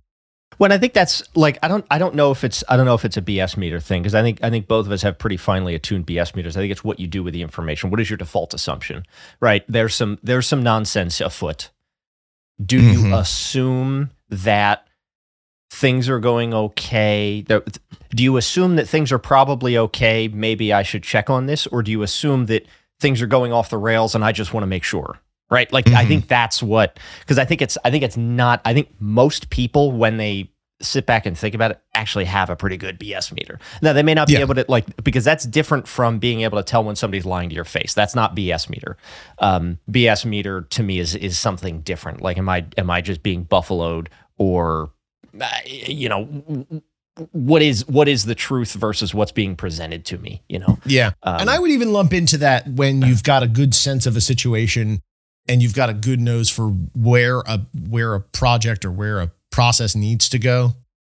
When 0.58 0.72
I 0.72 0.78
think 0.78 0.94
that's 0.94 1.22
like 1.36 1.60
I 1.64 1.68
don't 1.68 1.86
I 1.92 1.98
don't 1.98 2.16
know 2.16 2.32
if 2.32 2.44
it's 2.44 2.64
I 2.70 2.78
don't 2.78 2.86
know 2.86 2.94
if 2.96 3.04
it's 3.06 3.18
a 3.18 3.22
BS 3.22 3.58
meter 3.58 3.80
thing 3.80 4.02
because 4.02 4.16
I 4.16 4.22
think 4.22 4.40
I 4.44 4.50
think 4.50 4.68
both 4.68 4.86
of 4.86 4.92
us 4.92 5.02
have 5.02 5.18
pretty 5.18 5.38
finely 5.38 5.76
attuned 5.76 6.06
BS 6.08 6.36
meters. 6.36 6.56
I 6.56 6.62
think 6.62 6.72
it's 6.72 6.84
what 6.84 7.00
you 7.00 7.08
do 7.08 7.24
with 7.24 7.34
the 7.34 7.42
information. 7.42 7.90
What 7.90 8.00
is 8.00 8.10
your 8.10 8.18
default 8.18 8.54
assumption? 8.54 9.06
Right? 9.40 9.64
There's 9.68 9.94
some 9.96 10.18
there's 10.24 10.48
some 10.48 10.64
nonsense 10.64 11.20
afoot. 11.22 11.72
Do 12.64 12.80
you 12.82 13.00
Mhm. 13.00 13.20
assume 13.20 14.12
that 14.30 14.88
things 15.70 16.08
are 16.08 16.20
going 16.20 16.54
okay? 16.54 17.42
Do 17.42 18.24
you 18.24 18.38
assume 18.38 18.78
that 18.78 18.88
things 18.88 19.12
are 19.12 19.20
probably 19.20 19.78
okay? 19.78 20.30
Maybe 20.30 20.72
I 20.72 20.84
should 20.84 21.04
check 21.04 21.30
on 21.30 21.48
this, 21.48 21.68
or 21.68 21.84
do 21.84 21.92
you 21.92 22.02
assume 22.02 22.46
that 22.46 22.66
things 23.00 23.22
are 23.22 23.28
going 23.28 23.52
off 23.52 23.70
the 23.70 23.78
rails 23.78 24.16
and 24.16 24.24
I 24.24 24.32
just 24.32 24.54
want 24.54 24.64
to 24.64 24.68
make 24.68 24.86
sure? 24.86 25.20
Right? 25.50 25.72
Like 25.72 25.88
I 25.90 26.04
Mhm. 26.04 26.08
think 26.08 26.28
that's 26.28 26.64
what 26.64 27.00
because 27.20 27.38
I 27.38 27.46
think 27.46 27.62
it's 27.62 27.78
I 27.86 27.92
think 27.92 28.04
it's 28.04 28.18
not 28.18 28.62
I 28.66 28.74
think 28.74 28.90
most 29.00 29.50
people 29.52 29.92
when 29.92 30.18
they 30.18 30.50
sit 30.82 31.06
back 31.06 31.26
and 31.26 31.38
think 31.38 31.56
about 31.56 31.72
it 31.72 31.80
actually 31.94 32.26
have 32.26 32.50
a 32.50 32.56
pretty 32.56 32.78
good 32.78 33.00
BS 33.00 33.32
meter. 33.32 33.60
Now 33.82 33.94
they 33.94 34.04
may 34.04 34.14
not 34.14 34.28
be 34.28 34.34
Yeah. 34.34 34.40
able 34.40 34.56
to 34.56 34.66
like 34.68 34.86
because 35.04 35.24
that's 35.24 35.46
different 35.46 35.88
from 35.88 36.18
being 36.20 36.42
able 36.42 36.58
to 36.58 36.64
tell 36.64 36.84
when 36.84 36.96
somebody's 36.96 37.26
lying 37.26 37.50
to 37.50 37.56
your 37.56 37.64
face. 37.64 37.94
That's 37.94 38.16
not 38.16 38.36
BS 38.36 38.70
meter. 38.70 38.98
Um, 39.40 39.78
BS 39.90 40.26
meter 40.26 40.62
to 40.64 40.84
me 40.84 41.00
is 41.00 41.14
is 41.16 41.38
something 41.40 41.82
different. 41.82 42.22
Like 42.22 42.38
am 42.40 42.50
I 42.50 42.66
am 42.78 42.90
I 42.90 43.02
just 43.02 43.22
being 43.24 43.44
buffaloed 43.44 44.10
or 44.38 44.90
uh, 45.40 45.48
you 45.66 46.10
know 46.10 46.26
what 47.32 47.62
is 47.62 47.88
what 47.88 48.08
is 48.10 48.26
the 48.26 48.36
truth 48.36 48.74
versus 48.74 49.14
what's 49.14 49.32
being 49.32 49.56
presented 49.56 50.04
to 50.06 50.18
me, 50.18 50.42
you 50.50 50.60
know? 50.60 50.78
Yeah. 50.86 51.12
Um, 51.24 51.42
and 51.42 51.50
I 51.50 51.60
would 51.60 51.72
even 51.72 51.94
lump 51.94 52.14
into 52.14 52.38
that 52.40 52.68
when 52.68 53.02
you've 53.04 53.24
got 53.24 53.44
a 53.44 53.48
good 53.48 53.74
sense 53.74 54.06
of 54.06 54.18
a 54.18 54.22
situation 54.22 55.02
and 55.48 55.62
you've 55.62 55.76
got 55.76 55.90
a 55.90 55.94
good 55.94 56.20
nose 56.20 56.50
for 56.50 56.70
where 56.96 57.40
a 57.42 57.62
where 57.90 58.14
a 58.16 58.20
project 58.20 58.84
or 58.86 58.92
where 58.92 59.22
a 59.22 59.32
process 59.52 59.96
needs 59.96 60.28
to 60.30 60.40
go 60.40 60.74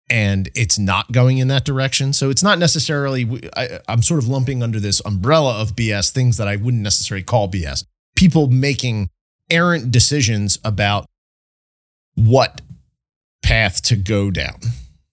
and 0.09 0.49
it's 0.55 0.79
not 0.79 1.11
going 1.11 1.39
in 1.39 1.49
that 1.49 1.65
direction. 1.65 2.13
So 2.13 2.31
it's 2.31 2.43
not 2.43 2.59
necessarily 2.59 3.41
I, 3.57 3.81
I'm 3.89 4.03
sort 4.03 4.19
of 4.23 4.29
lumping 4.29 4.63
under 4.63 4.79
this 4.79 5.01
umbrella 5.05 5.61
of 5.61 5.75
BS 5.75 6.11
things 6.11 6.37
that 6.37 6.47
I 6.49 6.57
wouldn't 6.57 6.83
necessarily 6.83 7.25
call 7.25 7.49
BS. 7.51 7.85
People 8.15 8.49
making 8.49 9.11
errant 9.51 9.91
decisions 9.91 10.59
about 10.65 11.07
what 12.15 12.61
path 13.43 13.83
to 13.83 13.97
go 13.97 14.31
down. 14.31 14.61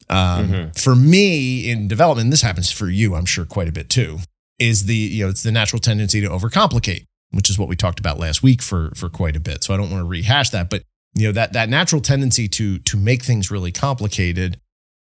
Um, 0.10 0.50
Mhm. 0.50 0.80
For 0.80 0.96
me 0.96 1.70
in 1.70 1.88
development, 1.88 2.30
this 2.32 2.42
happens 2.42 2.72
for 2.72 2.90
you, 2.90 3.16
I'm 3.16 3.26
sure, 3.26 3.46
quite 3.46 3.68
a 3.68 3.72
bit 3.72 3.90
too. 3.90 4.20
Is 4.60 4.86
the 4.86 4.96
you 4.96 5.24
know 5.24 5.30
it's 5.30 5.44
the 5.44 5.52
natural 5.52 5.80
tendency 5.80 6.22
to 6.22 6.28
overcomplicate, 6.30 7.06
which 7.34 7.50
is 7.50 7.58
what 7.58 7.68
we 7.68 7.76
talked 7.76 8.00
about 8.00 8.20
last 8.20 8.44
week 8.44 8.62
for 8.62 8.92
for 8.96 9.10
quite 9.10 9.36
a 9.36 9.40
bit. 9.40 9.64
So 9.64 9.74
I 9.74 9.78
don't 9.78 9.90
want 9.90 10.02
to 10.02 10.08
rehash 10.08 10.50
that, 10.52 10.70
but 10.70 10.84
you 11.16 11.28
know 11.28 11.32
that 11.34 11.54
that 11.54 11.70
natural 11.70 12.02
tendency 12.02 12.48
to 12.50 12.80
to 12.80 12.98
make 12.98 13.24
things 13.24 13.52
really 13.52 13.72
complicated, 13.72 14.60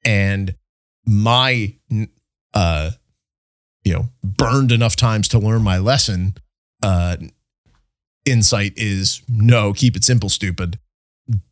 and 0.05 0.55
my 1.05 1.75
uh 2.53 2.91
you 3.83 3.93
know 3.93 4.09
burned 4.23 4.71
enough 4.71 4.95
times 4.95 5.27
to 5.29 5.39
learn 5.39 5.63
my 5.63 5.77
lesson. 5.77 6.35
Uh, 6.83 7.17
insight 8.23 8.73
is 8.75 9.21
no, 9.27 9.73
keep 9.73 9.95
it 9.95 10.03
simple, 10.03 10.29
stupid 10.29 10.77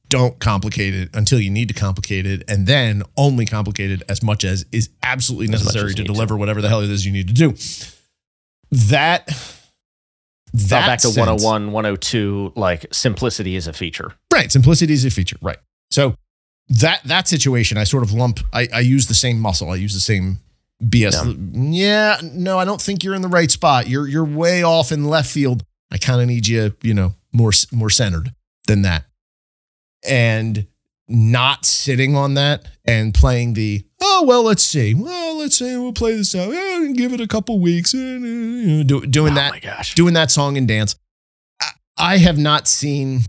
don't 0.09 0.39
complicate 0.39 0.93
it 0.93 1.09
until 1.13 1.39
you 1.39 1.49
need 1.49 1.67
to 1.67 1.73
complicate 1.73 2.25
it, 2.25 2.43
and 2.47 2.67
then 2.67 3.03
only 3.17 3.45
complicate 3.45 3.91
it 3.91 4.03
as 4.07 4.21
much 4.21 4.43
as 4.43 4.65
is 4.71 4.89
absolutely 5.03 5.47
necessary 5.47 5.89
as 5.89 5.95
to 5.95 6.03
needs 6.03 6.13
deliver 6.13 6.37
whatever 6.37 6.61
the 6.61 6.69
hell 6.69 6.81
it 6.81 6.89
is 6.89 7.05
you 7.05 7.11
need 7.11 7.27
to 7.27 7.33
do. 7.33 7.53
That 8.71 9.27
Back 10.69 10.99
to 10.99 11.07
sense- 11.09 11.17
101, 11.43 11.71
102, 11.71 12.53
like 12.55 12.85
simplicity 12.91 13.55
is 13.55 13.67
a 13.67 13.73
feature. 13.73 14.13
right? 14.33 14.51
Simplicity 14.51 14.93
is 14.93 15.05
a 15.05 15.09
feature, 15.11 15.37
right? 15.41 15.57
So 15.91 16.15
that 16.69 17.01
that 17.05 17.27
situation, 17.27 17.77
I 17.77 17.83
sort 17.83 18.03
of 18.03 18.11
lump. 18.13 18.39
I, 18.53 18.67
I 18.73 18.79
use 18.79 19.07
the 19.07 19.13
same 19.13 19.39
muscle. 19.39 19.69
I 19.69 19.75
use 19.75 19.93
the 19.93 19.99
same 19.99 20.39
BS. 20.83 21.73
Yeah, 21.73 22.19
no, 22.23 22.57
I 22.57 22.65
don't 22.65 22.81
think 22.81 23.03
you're 23.03 23.15
in 23.15 23.21
the 23.21 23.27
right 23.27 23.51
spot. 23.51 23.87
You're 23.87 24.07
you're 24.07 24.25
way 24.25 24.63
off 24.63 24.91
in 24.91 25.05
left 25.05 25.29
field. 25.29 25.63
I 25.91 25.97
kind 25.97 26.21
of 26.21 26.27
need 26.27 26.47
you, 26.47 26.75
you 26.81 26.93
know, 26.93 27.13
more 27.31 27.51
more 27.71 27.89
centered 27.89 28.33
than 28.67 28.81
that. 28.81 29.05
And 30.07 30.67
not 31.07 31.65
sitting 31.65 32.15
on 32.15 32.33
that 32.33 32.65
and 32.83 33.13
playing 33.13 33.53
the 33.53 33.85
oh 34.01 34.23
well 34.25 34.43
let's 34.43 34.63
see 34.63 34.93
well 34.95 35.37
let's 35.37 35.55
say 35.57 35.77
we'll 35.77 35.93
play 35.93 36.15
this 36.15 36.33
out 36.33 36.51
and 36.51 36.97
give 36.97 37.13
it 37.13 37.21
a 37.21 37.27
couple 37.27 37.59
weeks 37.59 37.93
you 37.93 38.19
know, 38.19 38.83
do, 38.83 39.05
doing 39.05 39.33
oh 39.33 39.35
that 39.35 39.91
doing 39.95 40.13
that 40.15 40.31
song 40.31 40.57
and 40.57 40.67
dance. 40.67 40.95
I- 41.61 41.71
I 41.97 42.17
have 42.17 42.37
not 42.37 42.67
seen 42.67 43.21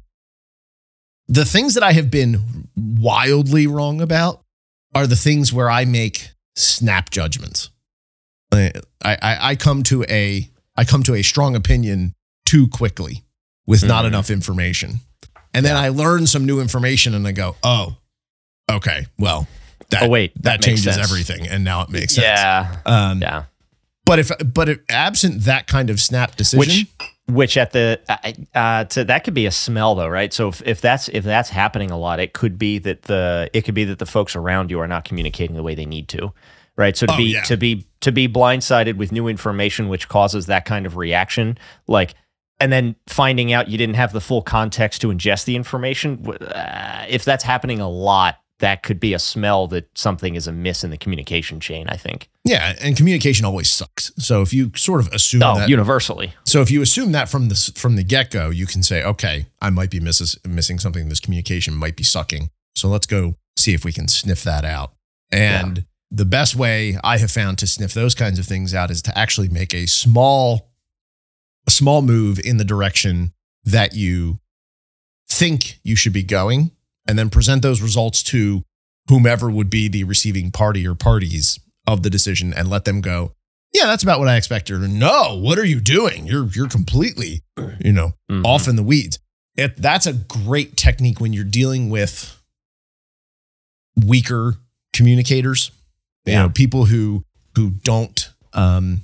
the 1.29 1.45
things 1.45 1.75
that 1.75 1.83
I 1.83 1.93
have 1.93 2.11
been 2.11 2.69
wildly 2.77 3.67
wrong 3.67 4.01
about 4.01 4.43
are 4.95 5.07
the 5.07 5.17
things 5.17 5.53
where 5.53 5.69
I 5.69 5.85
make 5.85 6.31
snap 6.55 7.11
judgments. 7.11 7.71
I, 8.53 8.73
I, 9.05 9.17
I 9.51 9.57
come 9.57 9.83
to 9.85 10.05
a 10.05 10.49
I 10.77 10.85
come 10.85 11.03
to 11.05 11.15
a 11.15 11.23
strong 11.23 11.55
opinion 11.57 12.15
too 12.47 12.69
quickly 12.69 13.25
with 13.67 13.85
not 13.85 14.05
Mhm. 14.05 14.09
enough 14.09 14.31
information. 14.31 15.01
And 15.57 15.65
then 15.67 15.77
I 15.77 15.89
learn 15.89 16.27
some 16.27 16.45
new 16.45 16.61
information 16.61 17.15
and 17.15 17.27
I 17.27 17.33
go, 17.33 17.57
oh, 17.63 17.97
okay, 18.71 19.07
well, 19.19 19.49
that, 19.91 20.05
oh 20.05 20.09
wait, 20.09 20.33
that, 20.43 20.57
makes 20.59 20.67
changes 20.67 20.95
sense. 20.95 20.99
everything. 20.99 21.49
And 21.49 21.65
now 21.65 21.83
it 21.83 21.91
makes 21.91 22.15
sense. 22.15 22.25
Yeah, 22.27 22.77
Um, 22.87 23.21
yeah. 23.23 23.45
But 24.05 24.21
if 24.21 24.31
but 24.55 24.69
if 24.69 24.79
absent 24.89 25.43
that 25.43 25.67
kind 25.67 25.91
of 25.91 26.01
snap 26.01 26.37
decision, 26.37 26.59
Which, 26.61 26.87
which 27.27 27.57
at 27.57 27.73
the 27.73 27.99
uh, 28.09 28.33
uh, 28.57 28.85
to 28.85 29.03
that 29.05 29.25
could 29.25 29.35
be 29.35 29.47
a 29.47 29.51
smell 29.51 29.97
though, 29.97 30.07
right? 30.07 30.33
So 30.33 30.47
if, 30.49 30.63
if 30.65 30.81
that's 30.81 31.09
if 31.09 31.25
that's 31.25 31.49
happening 31.51 31.91
a 31.91 31.99
lot, 31.99 32.21
it 32.21 32.33
could 32.33 32.57
be 32.57 32.79
that 32.79 33.03
the 33.03 33.51
it 33.53 33.63
could 33.63 33.75
be 33.75 33.83
that 33.85 33.99
the 33.99 34.07
folks 34.07 34.37
around 34.37 34.71
you 34.71 34.79
are 34.79 34.87
not 34.87 35.05
communicating 35.05 35.57
the 35.57 35.63
way 35.65 35.75
they 35.75 35.87
need 35.87 36.07
to, 36.11 36.33
right? 36.77 36.97
So 36.97 37.07
to 37.07 37.15
Oh, 37.15 37.17
be 37.17 37.25
yeah. 37.33 37.43
to 37.43 37.57
be 37.57 37.85
to 38.03 38.13
be 38.13 38.29
blindsided 38.29 38.95
with 38.97 39.11
new 39.11 39.27
information, 39.27 39.89
which 39.89 40.09
causes 40.09 40.47
that 40.47 40.65
kind 40.67 40.87
of 40.87 40.97
reaction, 40.97 41.59
like. 41.89 42.15
And 42.59 42.73
then 42.73 42.97
finding 43.07 43.53
out 43.53 43.69
you 43.69 43.77
didn't 43.77 43.97
have 43.97 44.13
the 44.13 44.21
full 44.21 44.41
context 44.43 45.01
to 45.03 45.09
ingest 45.09 45.45
the 45.45 45.57
information 45.57 46.27
uh, 46.41 47.05
if 47.09 47.25
that's 47.25 47.45
happening 47.45 47.81
a 47.81 47.89
lot, 47.89 48.39
that 48.61 48.83
could 48.83 48.99
be 48.99 49.13
a 49.13 49.19
smell 49.19 49.67
that 49.69 49.87
something 49.99 50.35
is 50.35 50.47
amiss 50.47 50.83
in 50.83 50.89
the 50.91 50.97
communication 50.97 51.61
chain. 51.61 51.87
I 51.91 51.97
think. 51.99 52.31
Yeah, 52.45 52.75
and 52.81 52.97
communication 52.97 53.45
always 53.45 53.69
sucks. 53.71 54.11
So 54.17 54.41
if 54.41 54.55
you 54.55 54.73
sort 54.77 55.01
of 55.01 55.09
assume 55.13 55.43
Oh, 55.43 55.57
that, 55.59 55.69
universally. 55.69 56.33
so 56.47 56.63
if 56.63 56.71
you 56.71 56.81
assume 56.81 57.13
that 57.13 57.29
from 57.29 57.49
the 57.51 57.73
from 57.77 57.97
the 57.97 58.03
get 58.05 58.31
go, 58.31 58.49
you 58.49 58.67
can 58.67 58.83
say, 58.83 59.03
okay, 59.05 59.47
I 59.61 59.69
might 59.69 59.91
be 59.91 60.01
misses, 60.01 60.39
missing 60.47 60.79
something. 60.79 61.11
This 61.11 61.21
communication 61.21 61.75
might 61.75 61.97
be 61.97 62.05
sucking. 62.05 62.49
So 62.75 62.89
let's 62.89 63.07
go 63.07 63.35
see 63.59 63.75
if 63.75 63.85
we 63.85 63.93
can 63.93 64.09
sniff 64.09 64.43
that 64.45 64.65
out. 64.65 64.93
And 65.31 65.85
the 66.11 66.25
best 66.25 66.55
way 66.57 66.99
I 67.05 67.19
have 67.19 67.31
found 67.31 67.59
to 67.59 67.67
sniff 67.67 67.93
those 67.93 68.15
kinds 68.15 68.39
of 68.39 68.47
things 68.47 68.73
out 68.73 68.91
is 68.91 69.03
to 69.03 69.19
actually 69.19 69.49
make 69.49 69.75
a 69.75 69.87
small, 69.87 70.71
a 71.67 71.71
small 71.71 72.03
move 72.03 72.39
in 72.39 72.57
the 72.59 72.65
direction 72.65 73.33
that 73.65 73.95
you 73.95 74.39
think 75.29 75.79
you 75.83 75.97
should 75.97 76.13
be 76.13 76.23
going, 76.23 76.71
and 77.07 77.19
then 77.19 77.31
present 77.31 77.63
those 77.63 77.81
results 77.83 78.23
to 78.25 78.63
whomever 79.09 79.51
would 79.51 79.71
be 79.71 79.89
the 79.89 80.05
receiving 80.05 80.51
party 80.51 80.87
or 80.87 80.95
parties 80.95 81.59
of 81.87 82.03
the 82.03 82.11
decision 82.11 82.53
and 82.55 82.69
let 82.69 82.85
them 82.85 83.01
go, 83.01 83.33
yeah, 83.73 83.87
that's 83.87 84.03
about 84.03 84.19
what 84.19 84.29
I 84.29 84.37
expected. 84.37 84.75
Or 84.83 84.89
no, 84.89 85.39
what 85.39 85.59
are 85.59 85.65
you 85.65 85.81
doing? 85.81 86.27
You're 86.27 86.47
you're 86.49 86.69
completely, 86.69 87.43
you 87.85 87.93
know, 87.93 88.13
Mhm. 88.31 88.45
off 88.45 88.67
in 88.69 88.77
the 88.77 88.83
weeds. 88.83 89.19
It, 89.57 89.77
that's 89.77 90.07
a 90.07 90.13
great 90.13 90.77
technique 90.77 91.21
when 91.21 91.33
you're 91.33 91.45
dealing 91.45 91.89
with 91.91 92.41
weaker 93.97 94.57
communicators. 94.93 95.71
You 96.25 96.35
know, 96.35 96.49
people 96.49 96.87
who 96.87 97.25
who 97.55 97.71
don't 97.71 98.31
um 98.53 99.03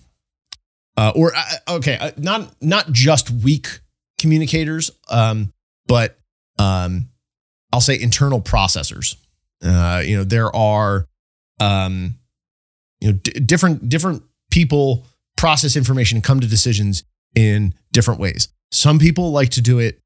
uh, 0.96 1.12
or 1.14 1.32
uh, 1.34 1.42
okay, 1.76 1.96
uh, 1.98 2.10
not 2.16 2.54
not 2.62 2.92
just 2.92 3.30
weak 3.30 3.80
communicators, 4.18 4.90
um, 5.10 5.52
but 5.86 6.18
um, 6.58 7.08
I'll 7.72 7.80
say 7.80 7.98
internal 8.00 8.40
processors. 8.40 9.16
Uh, 9.64 10.02
you 10.04 10.16
know, 10.16 10.24
there 10.24 10.54
are 10.54 11.06
um, 11.60 12.16
you 13.00 13.12
know 13.12 13.18
d- 13.22 13.32
different 13.40 13.88
different 13.88 14.22
people 14.50 15.06
process 15.36 15.76
information 15.76 16.16
and 16.16 16.24
come 16.24 16.40
to 16.40 16.46
decisions 16.46 17.04
in 17.34 17.74
different 17.92 18.20
ways. 18.20 18.48
Some 18.70 18.98
people 18.98 19.32
like 19.32 19.50
to 19.50 19.60
do 19.62 19.78
it 19.78 20.00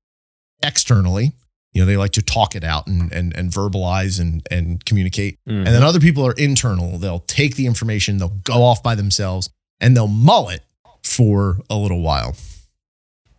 externally. 0.63 1.33
you 1.73 1.83
know 1.83 1.87
they 1.87 1.97
like 1.97 2.13
to 2.13 2.23
talk 2.23 2.55
it 2.57 2.65
out 2.65 2.87
and 2.87 3.13
and, 3.13 3.37
and 3.37 3.51
verbalize 3.51 4.19
and 4.21 4.47
and 4.51 4.83
communicate 4.87 5.39
Mhm. 5.47 5.59
and 5.59 5.67
then 5.67 5.83
other 5.83 6.01
people 6.01 6.27
are 6.27 6.33
internal 6.33 6.97
they'll 6.99 7.21
take 7.21 7.57
the 7.57 7.67
information 7.67 8.17
they'll 8.17 8.41
go 8.45 8.63
off 8.63 8.83
by 8.83 8.95
themselves 8.95 9.51
and 9.81 9.95
they'll 9.95 10.09
mull 10.09 10.49
it 10.49 10.63
for 11.07 11.59
a 11.71 11.77
little 11.77 12.01
while 12.03 12.35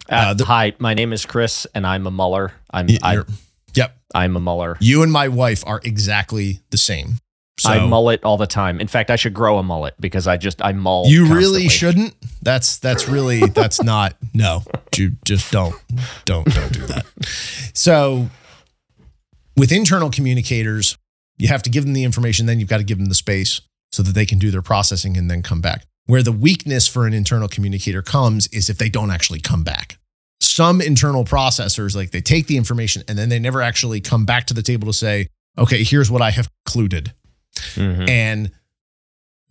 Uh, 0.09 0.33
the- 0.33 0.45
hi, 0.45 0.74
my 0.79 0.93
name 0.93 1.12
is 1.13 1.25
Chris, 1.25 1.67
and 1.75 1.86
I'm 1.86 2.07
a 2.07 2.12
Muller. 2.12 2.53
I'm 2.71 2.88
I, 3.03 3.24
yep 3.74 3.97
I'm 4.15 4.36
a 4.36 4.39
Muller. 4.39 4.77
you 4.79 5.03
and 5.03 5.12
my 5.12 5.27
wife 5.27 5.63
are 5.67 5.81
exactly 5.83 6.62
the 6.71 6.77
same 6.77 7.19
so 7.59 7.69
I 7.71 7.88
mullet 7.88 8.24
all 8.24 8.38
the 8.38 8.45
time. 8.45 8.79
In 8.79 8.88
fact, 8.88 9.09
I 9.09 9.15
should 9.15 9.33
grow 9.33 9.57
a 9.57 9.63
mullet 9.63 9.95
because 10.00 10.27
I 10.27 10.38
just 10.38 10.62
I 10.63 10.74
mull. 10.74 11.07
you 11.07 11.25
really 11.33 11.67
shouldn't 11.69 12.13
that's 12.43 12.77
that's 12.77 13.07
really 13.07 13.39
that's 13.47 13.81
not 13.81 14.15
no 14.33 14.63
you 14.95 15.17
just 15.25 15.51
don't 15.51 15.75
don't 16.25 16.45
don't 16.53 16.71
do 16.71 16.86
that 16.86 17.05
so 17.74 18.29
with 19.55 19.71
internal 19.71 20.09
communicators 20.12 20.97
you 21.39 21.47
have 21.47 21.63
to 21.63 21.69
give 21.71 21.83
them 21.83 21.93
the 21.93 22.03
information 22.03 22.45
then 22.45 22.59
you've 22.59 22.69
got 22.69 22.77
to 22.77 22.83
give 22.83 22.97
them 23.00 23.07
the 23.07 23.15
space 23.15 23.59
so 23.91 24.03
that 24.03 24.13
they 24.13 24.25
can 24.25 24.38
do 24.38 24.51
their 24.51 24.62
processing 24.62 25.17
and 25.17 25.29
then 25.31 25.41
come 25.41 25.59
back 25.62 25.86
where 26.08 26.24
the 26.24 26.32
weakness 26.32 26.88
for 26.88 27.06
an 27.06 27.14
internal 27.14 27.48
communicator 27.48 28.02
comes 28.02 28.48
is 28.48 28.70
if 28.70 28.78
they 28.78 28.90
don't 28.90 29.12
actually 29.12 29.40
come 29.40 29.64
back 29.64 29.98
some 30.42 30.82
internal 30.82 31.24
processors 31.26 31.96
like 31.96 32.12
they 32.12 32.22
take 32.22 32.48
the 32.48 32.58
information 32.58 33.02
and 33.08 33.18
then 33.18 33.30
they 33.30 33.40
never 33.40 33.62
actually 33.62 34.00
come 34.02 34.26
back 34.26 34.46
to 34.46 34.54
the 34.54 34.62
table 34.62 34.86
to 34.88 34.94
say 34.94 35.28
okay 35.58 35.84
here's 35.84 36.10
what 36.12 36.22
i 36.22 36.32
have 36.32 36.50
concluded 36.66 37.14
Mhm. 37.76 38.08
and 38.10 38.52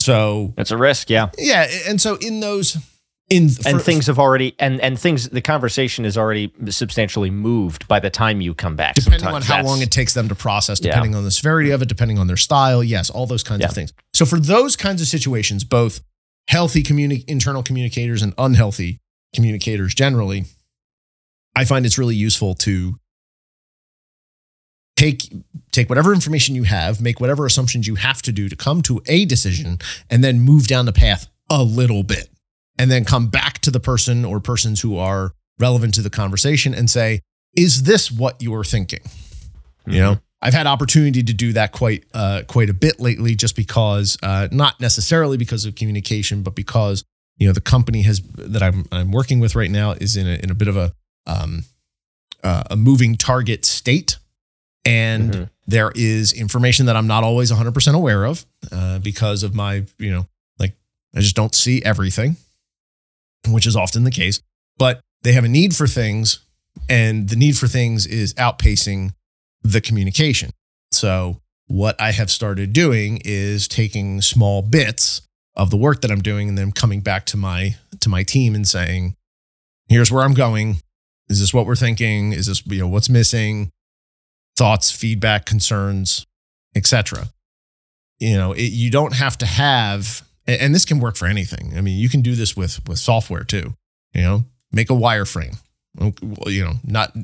so 0.00 0.52
that's 0.56 0.70
a 0.70 0.76
risk, 0.76 1.10
yeah. 1.10 1.30
yeah, 1.38 1.66
and 1.88 2.00
so 2.00 2.16
in 2.16 2.38
those 2.40 2.76
in 3.28 3.50
and 3.66 3.82
things 3.82 4.06
have 4.06 4.20
already 4.20 4.54
and 4.60 4.80
and 4.80 4.96
things 5.00 5.28
the 5.30 5.40
conversation 5.40 6.04
is 6.04 6.16
already 6.16 6.52
substantially 6.68 7.30
moved 7.30 7.88
by 7.88 7.98
the 7.98 8.10
time 8.10 8.40
you 8.40 8.54
come 8.54 8.76
back. 8.76 8.94
depending 8.94 9.26
on 9.26 9.42
how 9.42 9.64
long 9.64 9.80
it 9.82 9.90
takes 9.90 10.14
them 10.14 10.28
to 10.28 10.36
process, 10.36 10.78
Yeah. 10.80 10.90
depending 10.92 11.16
on 11.16 11.24
the 11.24 11.32
severity 11.32 11.70
of 11.72 11.82
it, 11.82 11.88
depending 11.88 12.20
on 12.20 12.28
their 12.28 12.36
style, 12.36 12.84
yes, 12.84 13.10
all 13.10 13.26
those 13.26 13.42
kinds 13.42 13.62
Yeah. 13.62 13.66
of 13.68 13.74
things. 13.74 13.92
So 14.14 14.24
for 14.26 14.38
those 14.38 14.76
kinds 14.76 15.02
of 15.02 15.08
situations, 15.08 15.64
both 15.64 16.02
healthy 16.48 16.82
communi- 16.82 17.24
internal 17.26 17.62
communicators 17.62 18.22
and 18.22 18.34
unhealthy 18.38 18.98
communicators 19.34 19.94
generally, 19.94 20.44
I 21.54 21.64
find 21.64 21.86
it's 21.86 21.98
really 21.98 22.14
useful 22.14 22.54
to 22.56 22.98
take 24.96 25.32
take 25.72 25.88
whatever 25.88 26.12
information 26.12 26.54
you 26.54 26.62
have, 26.64 27.00
make 27.00 27.20
whatever 27.20 27.44
assumptions 27.46 27.86
you 27.86 27.96
have 27.96 28.22
to 28.22 28.32
do 28.32 28.48
to 28.48 28.56
come 28.56 28.82
to 28.82 29.02
a 29.06 29.24
decision, 29.24 29.78
and 30.10 30.24
then 30.24 30.40
move 30.40 30.66
down 30.66 30.86
the 30.86 30.92
path 30.92 31.26
a 31.50 31.62
little 31.62 32.02
bit, 32.02 32.30
and 32.78 32.90
then 32.90 33.04
come 33.04 33.28
back 33.28 33.58
to 33.60 33.70
the 33.70 33.80
person 33.80 34.24
or 34.24 34.40
persons 34.40 34.80
who 34.80 34.96
are 34.96 35.32
relevant 35.58 35.94
to 35.94 36.02
the 36.02 36.10
conversation 36.10 36.74
and 36.74 36.90
say, 36.90 37.20
"Is 37.54 37.82
this 37.84 38.10
what 38.10 38.40
you're 38.40 38.64
thinking?" 38.64 39.00
You 39.86 40.00
know, 40.00 40.18
I've 40.42 40.54
had 40.54 40.66
opportunity 40.66 41.22
to 41.22 41.32
do 41.32 41.52
that 41.54 41.72
quite 41.72 42.04
uh, 42.14 42.42
quite 42.46 42.68
a 42.70 42.74
bit 42.74 43.00
lately, 43.00 43.34
just 43.34 43.56
because 43.56 44.18
uh, 44.22 44.48
not 44.52 44.80
necessarily 44.80 45.36
because 45.36 45.64
of 45.64 45.74
communication, 45.74 46.42
but 46.42 46.54
because 46.54 47.04
you 47.38 47.46
know 47.46 47.52
the 47.52 47.60
company 47.60 48.02
has 48.02 48.20
that 48.36 48.62
I'm 48.62 48.84
I'm 48.92 49.12
working 49.12 49.40
with 49.40 49.54
right 49.54 49.70
now 49.70 49.92
is 49.92 50.16
in 50.16 50.26
a 50.26 50.34
in 50.42 50.50
a 50.50 50.54
bit 50.54 50.68
of 50.68 50.76
a 50.76 50.92
um, 51.26 51.64
uh, 52.44 52.64
a 52.70 52.76
moving 52.76 53.16
target 53.16 53.64
state, 53.64 54.18
and 54.84 55.32
Mhm. 55.32 55.50
there 55.66 55.90
is 55.94 56.32
information 56.32 56.86
that 56.86 56.96
I'm 56.96 57.06
not 57.06 57.24
always 57.24 57.50
100 57.50 57.72
percent 57.72 57.96
aware 57.96 58.24
of 58.26 58.44
uh, 58.70 58.98
because 58.98 59.42
of 59.42 59.54
my 59.54 59.84
you 59.98 60.10
know 60.10 60.26
like 60.58 60.76
I 61.14 61.20
just 61.20 61.34
don't 61.34 61.54
see 61.54 61.82
everything, 61.82 62.36
which 63.48 63.66
is 63.66 63.74
often 63.74 64.04
the 64.04 64.10
case. 64.10 64.40
But 64.78 65.00
they 65.22 65.32
have 65.32 65.44
a 65.44 65.48
need 65.48 65.74
for 65.74 65.86
things, 65.86 66.40
and 66.90 67.28
the 67.30 67.36
need 67.36 67.56
for 67.56 67.66
things 67.68 68.06
is 68.06 68.34
outpacing 68.34 69.12
the 69.72 69.80
communication. 69.80 70.50
So, 70.92 71.40
what 71.66 72.00
I 72.00 72.12
have 72.12 72.30
started 72.30 72.72
doing 72.72 73.20
is 73.24 73.66
taking 73.66 74.20
small 74.22 74.62
bits 74.62 75.22
of 75.56 75.70
the 75.70 75.76
work 75.76 76.02
that 76.02 76.10
I'm 76.10 76.22
doing 76.22 76.48
and 76.48 76.56
then 76.56 76.70
coming 76.70 77.00
back 77.00 77.26
to 77.26 77.36
my 77.36 77.76
to 78.00 78.08
my 78.08 78.22
team 78.22 78.54
and 78.54 78.66
saying, 78.66 79.16
"Here's 79.88 80.12
where 80.12 80.22
I'm 80.22 80.34
going. 80.34 80.80
Is 81.28 81.40
this 81.40 81.52
what 81.52 81.66
we're 81.66 81.76
thinking? 81.76 82.32
Is 82.32 82.46
this 82.46 82.64
you 82.66 82.80
know 82.80 82.88
what's 82.88 83.08
missing? 83.08 83.70
Thoughts, 84.56 84.90
feedback, 84.92 85.46
concerns, 85.46 86.24
etc." 86.74 87.30
You 88.20 88.36
know, 88.36 88.52
it, 88.52 88.72
you 88.72 88.90
don't 88.90 89.14
have 89.14 89.36
to 89.38 89.46
have, 89.46 90.26
and 90.46 90.74
this 90.74 90.84
can 90.84 91.00
work 91.00 91.16
for 91.16 91.26
anything. 91.26 91.74
I 91.76 91.80
mean, 91.80 91.98
you 91.98 92.08
can 92.08 92.22
do 92.22 92.34
this 92.34 92.56
with 92.56 92.86
with 92.88 92.98
software 92.98 93.44
too. 93.44 93.74
You 94.14 94.22
know, 94.22 94.44
make 94.72 94.90
a 94.90 94.94
wireframe. 94.94 95.58
You 96.46 96.64
know, 96.64 96.74
not 96.84 97.16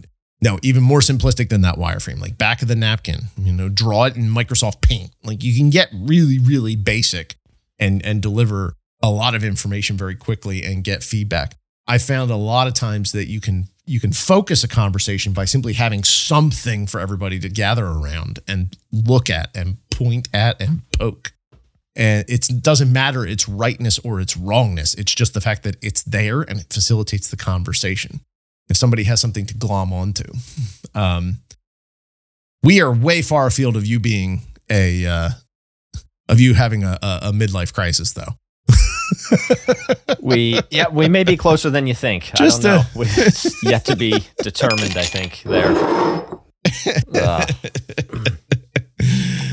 no, 0.43 0.59
even 0.63 0.83
more 0.83 0.99
simplistic 0.99 1.51
than 1.51 1.61
that 1.61 1.77
wireframe, 1.77 2.21
like 2.21 2.37
back 2.37 2.63
of 2.63 2.69
the 2.69 2.75
napkin, 2.75 3.29
you 3.39 3.53
know, 3.53 3.69
draw 3.69 4.05
it 4.05 4.17
in 4.17 4.25
Microsoft 4.25 4.81
Paint. 4.81 5.13
Like 5.23 5.45
you 5.45 5.57
can 5.57 5.71
get 5.71 5.89
really, 5.95 6.41
really 6.41 6.75
basic 6.75 7.37
and 7.79 8.05
and 8.05 8.21
deliver 8.21 8.75
a 9.01 9.09
lot 9.09 9.37
of 9.37 9.45
information 9.45 9.97
very 9.97 10.17
quickly 10.17 10.65
and 10.65 10.83
get 10.83 11.05
feedback. 11.05 11.55
I 11.87 11.99
found 11.99 12.31
a 12.33 12.37
lot 12.37 12.67
of 12.67 12.75
times 12.75 13.13
that 13.13 13.29
you 13.29 13.41
can 13.41 13.69
you 13.87 14.01
can 14.01 14.13
focus 14.13 14.65
a 14.65 14.69
conversation 14.69 15.33
by 15.33 15.45
simply 15.45 15.75
having 15.75 16.03
something 16.03 16.89
for 16.89 16.99
everybody 16.99 17.39
to 17.39 17.49
gather 17.49 17.87
around 17.87 18.41
and 18.49 18.77
look 18.91 19.31
at 19.31 19.51
and 19.55 19.77
point 19.91 20.29
at 20.35 20.61
and 20.61 20.83
poke. 20.99 21.33
And 21.95 22.25
it 22.29 22.49
doesn't 22.63 22.93
matter 22.93 23.25
its 23.25 23.49
rightness 23.49 23.99
or 24.01 24.21
its 24.21 24.37
wrongness. 24.37 24.95
It's 24.95 25.15
just 25.15 25.35
the 25.35 25.41
fact 25.41 25.63
that 25.65 25.77
it's 25.83 26.03
there 26.03 26.41
and 26.41 26.59
it 26.59 26.73
facilitates 26.73 27.29
the 27.29 27.37
conversation 27.37 28.21
if 28.69 28.77
somebody 28.77 29.05
has 29.05 29.21
something 29.21 29.47
to 29.47 29.55
glom 29.55 29.93
onto. 29.93 30.25
Um, 30.95 31.39
we 32.63 32.83
are 32.83 32.93
way 32.93 33.23
far 33.23 33.47
afield 33.47 33.77
of 33.77 33.87
you 33.87 33.99
being 33.99 34.43
a 34.71 35.07
uh, 35.07 35.31
of 36.29 36.39
you 36.39 36.53
having 36.53 36.85
a, 36.85 36.99
a, 37.03 37.19
a 37.23 37.33
midlife 37.33 37.73
crisis, 37.73 38.13
though. 38.13 38.37
we 40.21 40.61
yeah 40.71 40.91
we 40.91 41.09
may 41.09 41.25
be 41.25 41.39
closer 41.39 41.71
than 41.71 41.87
you 41.87 41.95
think. 41.95 42.25
Just, 42.35 42.63
I 42.67 42.69
don't 42.69 42.79
uh, 42.79 42.83
know. 42.83 42.89
We- 42.95 43.07
it's 43.07 43.63
yet 43.65 43.87
to 43.87 43.97
be 43.97 44.23
determined. 44.43 44.99
I 44.99 45.05
think 45.05 45.43
there. 45.45 45.73
Uh, 47.15 47.45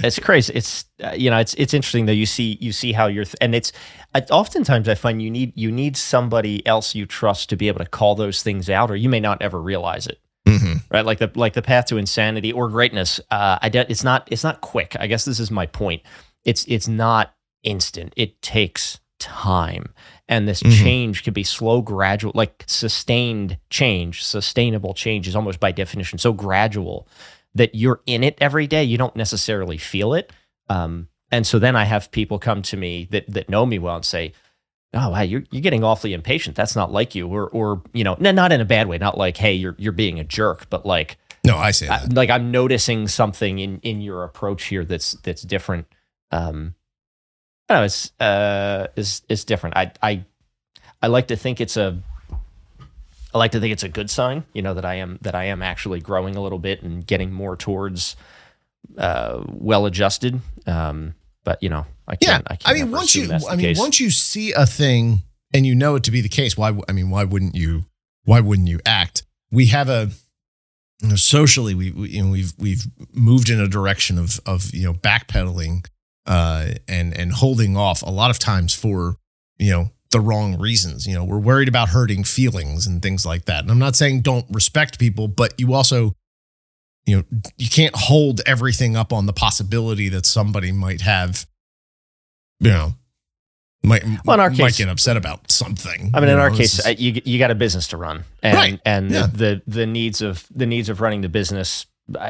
it's 0.04 0.20
crazy. 0.20 0.54
It's 0.54 0.86
uh, 1.04 1.12
you 1.16 1.30
know 1.30 1.38
it's 1.40 1.54
it's 1.56 1.74
interesting 1.74 2.06
though. 2.06 2.12
You 2.14 2.26
see 2.26 2.58
you 2.62 2.72
see 2.72 2.92
how 2.92 3.08
you're 3.08 3.26
th- 3.26 3.36
and 3.42 3.54
it's 3.56 3.72
I, 4.16 4.22
oftentimes 4.32 4.88
I 4.90 4.96
find 4.96 5.22
you 5.22 5.30
need 5.30 5.54
you 5.56 5.72
need 5.72 5.96
somebody 5.98 6.66
else 6.66 6.96
you 6.96 7.06
trust 7.06 7.50
to 7.50 7.56
be 7.56 7.68
able 7.68 7.80
to 7.80 7.90
call 7.90 8.16
those 8.16 8.42
things 8.44 8.70
out, 8.70 8.90
or 8.92 8.96
you 8.96 9.10
may 9.10 9.20
not 9.20 9.42
ever 9.42 9.62
realize 9.62 10.08
it. 10.08 10.20
Mhm. 10.48 10.82
Right, 10.92 11.06
like 11.06 11.20
the 11.20 11.32
like 11.36 11.54
the 11.54 11.62
path 11.62 11.86
to 11.88 11.98
insanity 11.98 12.52
or 12.52 12.70
greatness. 12.70 13.20
Uh, 13.30 13.60
I 13.62 13.70
don't, 13.70 13.90
it's 13.90 14.04
not 14.04 14.28
it's 14.32 14.44
not 14.44 14.62
quick. 14.62 14.96
I 15.00 15.08
guess 15.08 15.26
this 15.26 15.40
is 15.40 15.52
my 15.52 15.66
point. 15.66 16.02
It's 16.44 16.66
it's 16.68 16.88
not 16.88 17.34
instant. 17.64 18.14
It 18.16 18.42
takes 18.42 19.00
time, 19.20 19.94
and 20.30 20.48
this 20.48 20.64
Mhm. 20.64 20.82
change 20.82 21.24
can 21.24 21.34
be 21.34 21.44
slow, 21.44 21.82
gradual, 21.82 22.32
like 22.34 22.64
sustained 22.68 23.58
change. 23.70 24.24
Sustainable 24.24 24.94
change 24.94 25.28
is 25.28 25.36
almost 25.36 25.60
by 25.60 25.72
definition 25.74 26.18
so 26.18 26.32
gradual 26.34 27.06
that 27.56 27.76
you're 27.76 28.02
in 28.06 28.24
it 28.24 28.38
every 28.40 28.68
day. 28.68 28.84
You 28.84 28.98
don't 28.98 29.16
necessarily 29.16 29.78
feel 29.78 30.14
it. 30.14 30.32
Um, 30.70 31.08
and 31.32 31.46
so 31.46 31.60
then 31.60 31.76
I 31.76 31.86
have 31.86 32.12
people 32.12 32.40
come 32.40 32.62
to 32.64 32.78
me 32.78 33.08
that 33.12 33.26
that 33.34 33.50
know 33.50 33.66
me 33.66 33.80
well 33.80 33.96
and 33.98 34.06
say, 34.06 34.34
"Oh, 34.94 35.10
wow, 35.10 35.22
you're 35.22 35.44
you're 35.52 35.62
getting 35.62 35.84
awfully 35.84 36.14
impatient. 36.14 36.56
That's 36.56 36.76
not 36.76 36.92
like 36.92 37.16
you." 37.16 37.28
Or 37.28 37.48
or 37.50 37.82
you 37.94 38.04
know, 38.04 38.14
n- 38.16 38.36
not 38.36 38.52
in 38.52 38.62
a 38.62 38.66
bad 38.66 38.88
way. 38.88 38.98
Not 38.98 39.18
like, 39.18 39.38
"Hey, 39.38 39.54
you're 39.54 39.76
you're 39.78 39.92
being 39.92 40.20
a 40.20 40.24
jerk," 40.24 40.70
but 40.70 40.86
like 40.86 41.18
No, 41.46 41.58
I 41.58 41.72
say 41.72 41.88
I- 41.88 42.06
like 42.06 42.30
I'm 42.30 42.52
noticing 42.52 43.08
something 43.08 43.60
in 43.60 43.80
in 43.82 44.02
your 44.02 44.24
approach 44.24 44.66
here 44.66 44.86
that's 44.86 45.14
that's 45.24 45.42
different. 45.44 45.88
Um, 46.32 46.76
I 47.68 47.74
don't 47.74 47.82
know. 47.82 47.86
It's 47.86 48.12
uh, 48.20 48.88
is 48.96 49.22
is 49.30 49.44
different. 49.46 49.78
I 49.78 49.92
I 50.02 50.26
I 51.02 51.08
like 51.08 51.28
to 51.28 51.36
think 51.36 51.62
it's 51.62 51.78
a. 51.78 52.02
I 53.34 53.38
like 53.38 53.52
to 53.52 53.60
think 53.60 53.74
it's 53.74 53.84
a 53.84 53.89
good 53.89 54.10
sign, 54.10 54.44
you 54.54 54.62
know, 54.62 54.74
that 54.74 54.86
I 54.86 54.96
am 54.96 55.20
that 55.22 55.36
I 55.36 55.46
am 55.46 55.62
actually 55.62 56.00
growing 56.00 56.36
a 56.36 56.42
little 56.42 56.60
bit 56.60 56.82
and 56.82 57.06
getting 57.06 57.32
more 57.32 57.56
towards 57.56 58.15
uh, 58.98 59.44
well 59.48 59.86
adjusted. 59.86 60.42
Um, 60.65 61.13
but 61.44 61.62
you 61.62 61.70
know, 61.70 61.86
I 62.08 62.18
yeah, 62.22 62.34
can't. 62.34 62.48
I, 62.50 62.56
can't 62.56 62.70
I 62.70 62.74
mean, 62.74 62.92
once 62.92 63.15
you, 63.15 63.32
I 63.32 63.56
mean, 63.56 63.65
case. 63.65 63.80
once 63.80 64.00
you 64.00 64.10
see 64.10 64.52
a 64.54 64.65
thing 64.65 65.24
and 65.54 65.65
you 65.65 65.76
know 65.76 65.96
it 65.96 66.04
to 66.04 66.12
be 66.12 66.22
the 66.22 66.30
case, 66.30 66.58
why? 66.58 66.78
I 66.88 66.92
mean, 66.92 67.10
why 67.10 67.24
wouldn't 67.24 67.56
you? 67.56 67.86
Why 68.24 68.39
wouldn't 68.39 68.68
you 68.68 68.80
act? 68.86 69.24
We 69.52 69.68
have 69.68 69.89
a 69.89 70.10
you 71.02 71.10
know, 71.10 71.15
socially, 71.15 71.74
we, 71.76 71.92
we 71.92 72.10
you 72.10 72.24
know 72.24 72.32
we've 72.32 72.54
we've 72.58 72.86
moved 73.13 73.50
in 73.50 73.60
a 73.60 73.68
direction 73.68 74.18
of 74.18 74.39
of 74.46 74.74
you 74.74 74.84
know 74.84 74.94
backpedaling 74.94 75.86
uh, 76.26 76.72
and 76.88 77.15
and 77.15 77.32
holding 77.34 77.78
off 77.78 78.02
a 78.02 78.10
lot 78.10 78.32
of 78.32 78.39
times 78.39 78.74
for 78.74 79.15
you 79.58 79.72
know 79.72 79.89
the 80.12 80.19
wrong 80.19 80.58
reasons. 80.60 81.06
You 81.06 81.13
know, 81.15 81.24
we're 81.24 81.39
worried 81.39 81.67
about 81.67 81.89
hurting 81.89 82.24
feelings 82.24 82.88
and 82.88 83.02
things 83.02 83.26
like 83.26 83.45
that. 83.45 83.62
And 83.62 83.72
I'm 83.72 83.80
not 83.80 83.95
saying 83.95 84.22
don't 84.22 84.45
respect 84.50 85.00
people, 85.00 85.28
but 85.28 85.54
you 85.60 85.74
also 85.74 86.15
you 87.06 87.17
know 87.17 87.24
you 87.58 87.69
can't 87.69 87.95
hold 87.95 88.41
everything 88.45 88.95
up 88.95 89.12
on 89.13 89.26
the 89.26 89.34
possibility 89.34 90.10
that 90.10 90.26
somebody 90.26 90.72
might 90.72 91.02
have 91.02 91.48
you 92.60 92.69
know 92.69 92.93
might 93.84 94.04
Well, 94.26 94.34
in 94.34 94.39
our 94.41 94.50
might 94.50 94.58
case- 94.58 94.78
get 94.78 94.89
upset 94.89 95.15
about 95.15 95.50
something. 95.52 96.12
I 96.13 96.19
mean, 96.19 96.30
in 96.30 96.38
our 96.38 96.52
case, 96.52 96.86
is- 96.86 97.00
you 97.00 97.22
you 97.24 97.39
got 97.39 97.50
a 97.52 97.56
business 97.56 97.88
to 97.89 97.98
run, 97.98 98.26
and 98.43 98.56
Right, 98.56 98.80
and 98.86 99.10
yeah. 99.12 99.28
the 99.32 99.62
the 99.67 99.86
needs 99.86 100.22
of 100.22 100.45
the 100.54 100.65
needs 100.65 100.89
of 100.89 101.00
running 101.02 101.22
the 101.22 101.30
business 101.30 101.86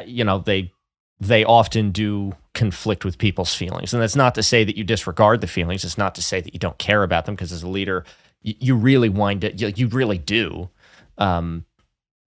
you 0.06 0.24
know 0.24 0.40
they 0.40 0.72
they 1.20 1.44
often 1.46 1.92
do 1.92 2.36
conflict 2.60 3.06
with 3.06 3.18
people's 3.18 3.54
feelings 3.56 3.94
and 3.94 4.02
that's 4.02 4.16
not 4.16 4.36
to 4.36 4.44
say 4.44 4.64
that 4.64 4.76
you 4.78 4.84
disregard 4.84 5.40
the 5.42 5.48
feelings 5.48 5.84
it's 5.84 5.98
not 5.98 6.14
to 6.16 6.22
say 6.22 6.42
that 6.42 6.54
you 6.54 6.60
don't 6.60 6.78
care 6.78 7.04
about 7.04 7.26
them 7.26 7.34
because 7.36 7.52
as 7.52 7.64
a 7.64 7.68
leader 7.68 8.04
you, 8.42 8.54
you 8.60 8.76
really 8.76 9.10
wind 9.10 9.44
it 9.44 9.60
you, 9.62 9.68
you 9.76 9.88
really 9.88 10.18
do 10.18 10.70
um, 11.18 11.64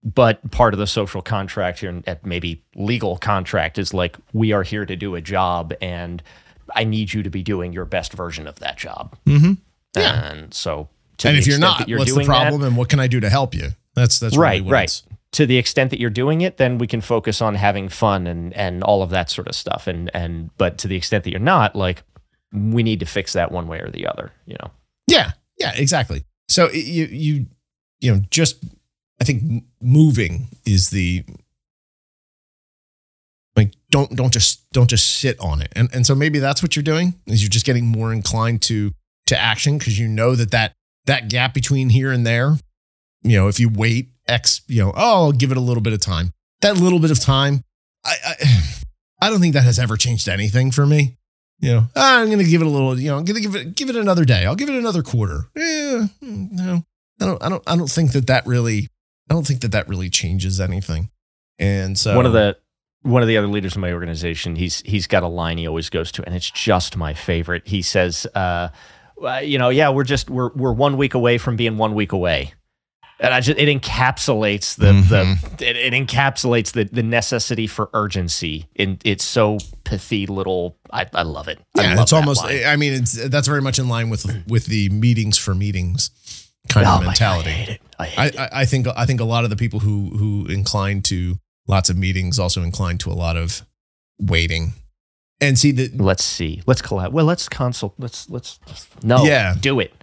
but 0.03 0.49
part 0.51 0.73
of 0.73 0.79
the 0.79 0.87
social 0.87 1.21
contract 1.21 1.79
here 1.79 1.89
and 1.89 2.19
maybe 2.23 2.61
legal 2.75 3.17
contract 3.17 3.77
is 3.77 3.93
like 3.93 4.17
we 4.33 4.51
are 4.51 4.63
here 4.63 4.85
to 4.85 4.95
do 4.95 5.15
a 5.15 5.21
job 5.21 5.73
and 5.81 6.21
i 6.75 6.83
need 6.83 7.13
you 7.13 7.21
to 7.23 7.29
be 7.29 7.43
doing 7.43 7.71
your 7.73 7.85
best 7.85 8.11
version 8.13 8.47
of 8.47 8.55
that 8.59 8.77
job 8.77 9.15
Mm-hmm. 9.25 9.53
yeah. 9.95 10.31
and 10.31 10.53
so 10.53 10.89
to 11.19 11.29
And 11.29 11.37
if 11.37 11.45
you're 11.47 11.59
not, 11.59 11.87
you're 11.87 11.99
what's 11.99 12.11
the 12.11 12.15
doing 12.15 12.27
that- 12.27 12.41
problem, 12.41 12.63
and 12.63 12.75
what 12.75 12.89
can 12.89 12.99
I 12.99 13.05
do 13.07 13.19
to 13.19 13.29
help 13.29 13.53
you? 13.53 13.69
That's 13.93 14.19
that's 14.19 14.35
Right, 14.35 14.53
really 14.55 14.61
what 14.65 14.73
right. 14.73 15.01
To 15.33 15.45
the 15.45 15.57
extent 15.57 15.89
that 15.89 15.99
you're 15.99 16.09
doing 16.09 16.41
it, 16.41 16.57
then 16.57 16.77
we 16.77 16.87
can 16.87 17.01
focus 17.01 17.41
on 17.41 17.55
having 17.55 17.89
fun 17.89 18.25
and 18.27 18.53
and 18.53 18.83
all 18.83 19.03
of 19.03 19.09
that 19.09 19.29
sort 19.29 19.47
of 19.47 19.55
stuff. 19.55 19.87
And 19.87 20.09
and 20.13 20.55
but 20.57 20.77
to 20.79 20.87
the 20.87 20.95
extent 20.95 21.25
that 21.25 21.31
you're 21.31 21.39
not, 21.39 21.75
like, 21.75 22.03
we 22.53 22.83
need 22.83 22.99
to 23.01 23.05
fix 23.05 23.33
that 23.33 23.51
one 23.51 23.67
way 23.67 23.79
or 23.79 23.89
the 23.89 24.07
other. 24.07 24.31
You 24.45 24.55
know. 24.61 24.71
Yeah, 25.07 25.31
yeah, 25.59 25.73
exactly. 25.75 26.23
So 26.47 26.69
you 26.71 27.05
you 27.05 27.45
you 27.99 28.13
know 28.13 28.21
just 28.29 28.63
I 29.19 29.23
think 29.23 29.63
moving 29.81 30.47
is 30.65 30.91
the 30.91 31.23
like 33.55 33.73
don't 33.89 34.15
don't 34.15 34.31
just 34.31 34.69
don't 34.71 34.89
just 34.89 35.17
sit 35.17 35.39
on 35.39 35.61
it. 35.61 35.73
And 35.75 35.89
and 35.93 36.05
so 36.05 36.13
maybe 36.13 36.39
that's 36.39 36.61
what 36.61 36.75
you're 36.75 36.83
doing 36.83 37.15
is 37.25 37.41
you're 37.41 37.49
just 37.49 37.65
getting 37.65 37.85
more 37.85 38.13
inclined 38.13 38.61
to 38.63 38.91
to 39.27 39.39
action 39.39 39.77
because 39.79 39.97
you 39.97 40.07
know 40.07 40.35
that 40.35 40.51
that 40.51 40.73
that 41.05 41.29
gap 41.29 41.53
between 41.53 41.89
here 41.89 42.11
and 42.11 42.25
there, 42.25 42.57
you 43.23 43.37
know, 43.37 43.47
if 43.47 43.59
you 43.59 43.69
wait 43.69 44.12
X, 44.27 44.61
you 44.67 44.83
know, 44.83 44.91
oh, 44.95 45.25
I'll 45.25 45.31
give 45.31 45.51
it 45.51 45.57
a 45.57 45.61
little 45.61 45.81
bit 45.81 45.93
of 45.93 45.99
time. 45.99 46.33
That 46.61 46.77
little 46.77 46.99
bit 46.99 47.11
of 47.11 47.19
time, 47.19 47.63
I 48.05 48.15
I, 48.25 48.35
I 49.21 49.29
don't 49.29 49.39
think 49.39 49.53
that 49.53 49.63
has 49.63 49.79
ever 49.79 49.97
changed 49.97 50.27
anything 50.27 50.71
for 50.71 50.85
me. 50.85 51.17
You 51.59 51.71
know, 51.71 51.87
"Ah, 51.95 52.19
I'm 52.19 52.29
gonna 52.29 52.43
give 52.43 52.61
it 52.61 52.67
a 52.67 52.69
little. 52.69 52.99
You 52.99 53.09
know, 53.11 53.17
I'm 53.17 53.25
gonna 53.25 53.39
give 53.39 53.55
it 53.55 53.75
give 53.75 53.89
it 53.89 53.95
another 53.95 54.25
day. 54.25 54.45
I'll 54.45 54.55
give 54.55 54.69
it 54.69 54.75
another 54.75 55.01
quarter. 55.01 55.45
Yeah, 55.55 56.07
no, 56.21 56.83
I 57.21 57.25
don't. 57.25 57.43
I 57.43 57.49
don't. 57.49 57.63
I 57.67 57.75
don't 57.77 57.89
think 57.89 58.11
that 58.13 58.27
that 58.27 58.45
really. 58.45 58.89
I 59.29 59.33
don't 59.33 59.47
think 59.47 59.61
that 59.61 59.71
that 59.71 59.87
really 59.87 60.09
changes 60.09 60.59
anything. 60.59 61.09
And 61.59 61.97
so 61.97 62.15
one 62.15 62.25
of 62.25 62.33
the 62.33 62.57
one 63.03 63.21
of 63.21 63.27
the 63.27 63.37
other 63.37 63.47
leaders 63.47 63.75
in 63.75 63.81
my 63.81 63.93
organization, 63.93 64.55
he's 64.55 64.81
he's 64.81 65.07
got 65.07 65.23
a 65.23 65.27
line 65.27 65.57
he 65.57 65.67
always 65.67 65.89
goes 65.89 66.11
to, 66.13 66.25
and 66.25 66.35
it's 66.35 66.49
just 66.49 66.97
my 66.97 67.13
favorite. 67.13 67.67
He 67.67 67.81
says, 67.81 68.27
uh, 68.35 68.69
"You 69.41 69.57
know, 69.57 69.69
yeah, 69.69 69.89
we're 69.89 70.03
just 70.03 70.29
we're 70.29 70.51
we're 70.53 70.73
one 70.73 70.97
week 70.97 71.13
away 71.13 71.37
from 71.37 71.55
being 71.55 71.77
one 71.77 71.93
week 71.93 72.11
away." 72.11 72.53
And 73.23 73.33
I 73.33 73.39
just 73.39 73.57
it 73.57 73.69
encapsulates 73.69 74.75
the 74.75 74.87
the 74.87 75.23
mm-hmm. 75.23 75.63
it, 75.63 75.77
it 75.77 75.93
encapsulates 75.93 76.73
the 76.73 76.83
the 76.83 77.01
necessity 77.01 77.67
for 77.67 77.89
urgency. 77.93 78.67
And 78.75 79.01
it's 79.05 79.23
so 79.23 79.59
pithy 79.85 80.27
little. 80.27 80.77
I, 80.91 81.07
I 81.13 81.23
love 81.23 81.47
it. 81.47 81.59
I 81.77 81.83
yeah, 81.83 81.89
love 81.95 82.03
it's 82.03 82.13
almost. 82.13 82.43
line. 82.43 82.65
I 82.65 82.75
mean, 82.75 82.93
it's 82.93 83.29
that's 83.29 83.47
very 83.47 83.61
much 83.61 83.79
in 83.79 83.87
line 83.87 84.09
with 84.09 84.25
with 84.47 84.65
the 84.65 84.89
meetings 84.89 85.37
for 85.37 85.55
meetings 85.55 86.09
kind 86.69 86.85
Oh 86.85 86.91
of 86.91 86.95
my 86.97 86.99
God, 86.99 87.07
mentality. 87.07 87.49
I 87.49 87.53
hate 87.53 87.69
it. 87.69 87.81
I 87.97 88.03
I, 88.03 88.25
it. 88.25 88.39
I, 88.39 88.49
I 88.61 88.65
think 88.65 88.87
I 88.95 89.05
think 89.05 89.21
a 89.21 89.25
lot 89.25 89.45
of 89.45 89.49
the 89.49 89.55
people 89.55 89.79
who 89.79 90.09
who 90.17 90.45
incline 90.47 91.01
to 91.03 91.37
lots 91.65 91.89
of 91.89 91.97
meetings 91.97 92.39
also 92.39 92.61
incline 92.61 92.97
to 92.99 93.09
a 93.09 93.13
lot 93.13 93.37
of 93.37 93.61
waiting. 94.19 94.73
And 95.39 95.57
see 95.57 95.71
the 95.71 95.89
Let's 95.95 96.23
see. 96.23 96.61
Let's 96.65 96.81
collab. 96.81 97.11
Well, 97.11 97.25
let's 97.25 97.47
consult. 97.49 97.95
Let's 97.97 98.29
let's 98.29 98.59
no. 99.01 99.23
Yeah. 99.23 99.55
do 99.59 99.79
it. 99.79 99.93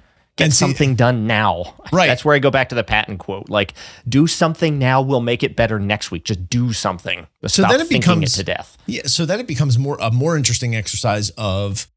Get 0.41 0.45
And 0.47 0.53
see- 0.55 0.59
something 0.65 0.95
done 0.95 1.27
now. 1.27 1.75
Right. 1.93 2.07
That's 2.07 2.25
where 2.25 2.35
I 2.35 2.39
go 2.39 2.51
back 2.51 2.71
to 2.71 2.75
the 2.75 2.83
Patton 2.83 3.19
quote. 3.19 3.49
Like, 3.51 3.75
do 4.09 4.27
something 4.27 4.79
now. 4.79 5.03
We'll 5.03 5.21
make 5.21 5.43
it 5.43 5.55
better 5.55 5.79
next 5.79 6.11
week. 6.11 6.25
Just 6.25 6.49
do 6.49 6.73
something. 6.73 7.27
So 7.47 7.63
then 7.63 7.81
it 7.81 7.89
becomes- 7.89 8.33
it 8.35 8.37
to 8.39 8.45
death. 8.45 8.79
Yeah, 8.87 9.03
so 9.05 9.27
then 9.27 9.39
it 9.41 9.47
becomes 9.47 9.79
more 9.79 9.99
a 10.01 10.11
more 10.11 10.37
interesting 10.37 10.75
exercise 10.75 11.31
of 11.31 11.89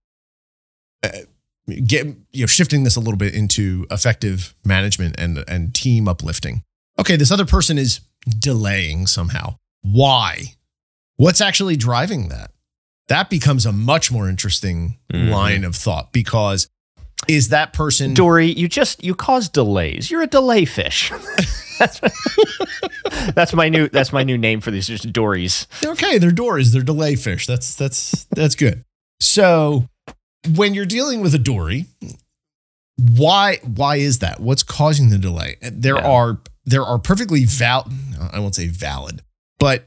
uh, 1.04 1.10
get 1.86 2.06
you 2.32 2.42
know 2.44 2.48
shifting 2.48 2.84
this 2.84 2.96
a 2.96 3.00
little 3.00 3.18
bit 3.18 3.34
into 3.34 3.86
effective 3.92 4.54
management 4.66 5.16
and 5.18 5.44
and 5.48 5.74
team 5.74 6.08
uplifting. 6.08 6.64
Okay, 7.00 7.16
this 7.16 7.32
other 7.32 7.46
person 7.46 7.78
is 7.78 8.02
delaying 8.40 9.08
somehow. 9.08 9.56
Why? 9.82 10.56
What's 11.16 11.42
actually 11.42 11.76
driving 11.76 12.30
that? 12.30 12.52
That 13.08 13.30
becomes 13.30 13.66
a 13.66 13.72
much 13.72 14.12
more 14.12 14.30
interesting 14.30 14.98
Mhm. 15.14 15.30
line 15.30 15.64
of 15.64 15.76
thought 15.76 16.12
because 16.14 16.68
is 17.28 17.50
that 17.50 17.74
person 17.74 18.14
Dory, 18.14 18.48
you 18.52 18.68
just 18.68 19.04
you 19.04 19.16
cause 19.16 19.50
delays. 19.50 20.10
You're 20.12 20.22
a 20.24 20.28
delay 20.28 20.66
fish. 20.66 21.12
that's, 21.80 22.00
that's 23.34 23.54
my 23.54 23.70
new 23.70 23.88
that's 23.90 24.14
my 24.14 24.24
new 24.24 24.38
name 24.38 24.62
for 24.62 24.72
these. 24.72 24.88
Just 24.88 25.12
Dories. 25.12 25.68
okay, 25.84 26.18
they're 26.18 26.32
dories, 26.32 26.72
they're 26.72 26.82
delay 26.82 27.16
fish. 27.16 27.46
That's 27.48 27.76
that's 27.76 28.26
that's 28.32 28.56
good. 28.56 28.84
So 29.20 29.88
when 30.56 30.74
you're 30.74 30.86
dealing 30.86 31.22
with 31.22 31.34
a 31.34 31.40
dory, 31.40 31.86
why 32.98 33.58
why 33.64 33.98
is 33.98 34.20
that? 34.20 34.40
What's 34.40 34.64
causing 34.64 35.10
the 35.10 35.18
delay? 35.18 35.58
There 35.62 35.96
Yeah. 35.96 36.08
are 36.08 36.40
there 36.66 36.84
are 36.84 37.00
perfectly 37.00 37.46
val 37.46 37.90
I 38.32 38.40
won't 38.40 38.56
say 38.56 38.68
valid, 38.68 39.22
but 39.60 39.86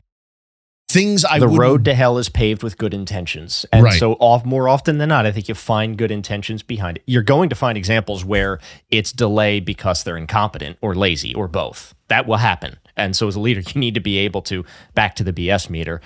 things 0.89 1.25
I 1.25 1.39
the 1.39 1.49
road 1.49 1.85
to 1.87 1.95
hell 1.95 2.19
is 2.19 2.29
paved 2.29 2.63
with 2.63 2.79
good 2.79 2.95
intentions. 2.95 3.67
And 3.73 3.85
Right. 3.85 3.99
so 3.99 4.15
off, 4.15 4.45
more 4.45 4.69
often 4.69 4.99
than 4.99 5.09
not 5.09 5.27
i 5.27 5.33
think 5.33 5.49
you 5.49 5.55
find 5.55 5.99
good 5.99 6.11
intentions 6.11 6.63
behind 6.63 6.99
it. 6.99 7.03
You're 7.07 7.23
going 7.23 7.49
to 7.49 7.57
find 7.57 7.77
examples 7.77 8.25
where 8.25 8.61
it's 8.91 9.13
delay 9.13 9.61
because 9.61 10.05
they're 10.05 10.17
incompetent 10.17 10.79
or 10.81 10.95
lazy 10.95 11.35
or 11.35 11.49
both. 11.49 11.95
That 12.09 12.27
will 12.27 12.37
happen. 12.37 12.77
And 12.97 13.17
so 13.17 13.29
as 13.29 13.37
a 13.37 13.41
leader 13.41 13.61
you 13.75 13.81
need 13.81 13.95
to 13.95 14.01
be 14.01 14.19
able 14.19 14.43
to 14.43 14.65
back 14.95 15.17
to 15.17 15.25
the 15.25 15.33
bs 15.33 15.69
meter 15.69 16.01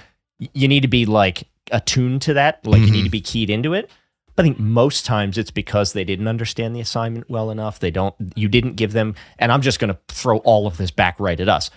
you 0.55 0.69
need 0.69 0.81
to 0.81 0.89
be 0.89 1.07
like 1.07 1.49
attuned 1.71 2.23
to 2.23 2.35
that. 2.35 2.67
Like 2.67 2.81
you 2.81 2.91
need 2.91 3.03
to 3.03 3.05
mm-hmm. 3.05 3.11
be 3.11 3.21
keyed 3.21 3.51
into 3.51 3.75
it. 3.75 3.91
I 4.39 4.43
think 4.43 4.59
most 4.59 5.05
times 5.05 5.37
it's 5.37 5.51
because 5.51 5.93
they 5.93 6.05
didn't 6.05 6.27
understand 6.27 6.75
the 6.75 6.81
assignment 6.81 7.29
well 7.29 7.51
enough. 7.51 7.79
They 7.79 7.91
don't, 7.91 8.15
you 8.35 8.49
didn't 8.49 8.77
give 8.77 8.93
them, 8.93 9.15
and 9.39 9.53
I'm 9.53 9.61
just 9.61 9.79
going 9.79 9.93
to 9.93 9.99
throw 10.09 10.39
all 10.39 10.67
of 10.67 10.79
this 10.79 10.91
back 10.91 11.21
right 11.21 11.39
at 11.39 11.49
us. 11.49 11.71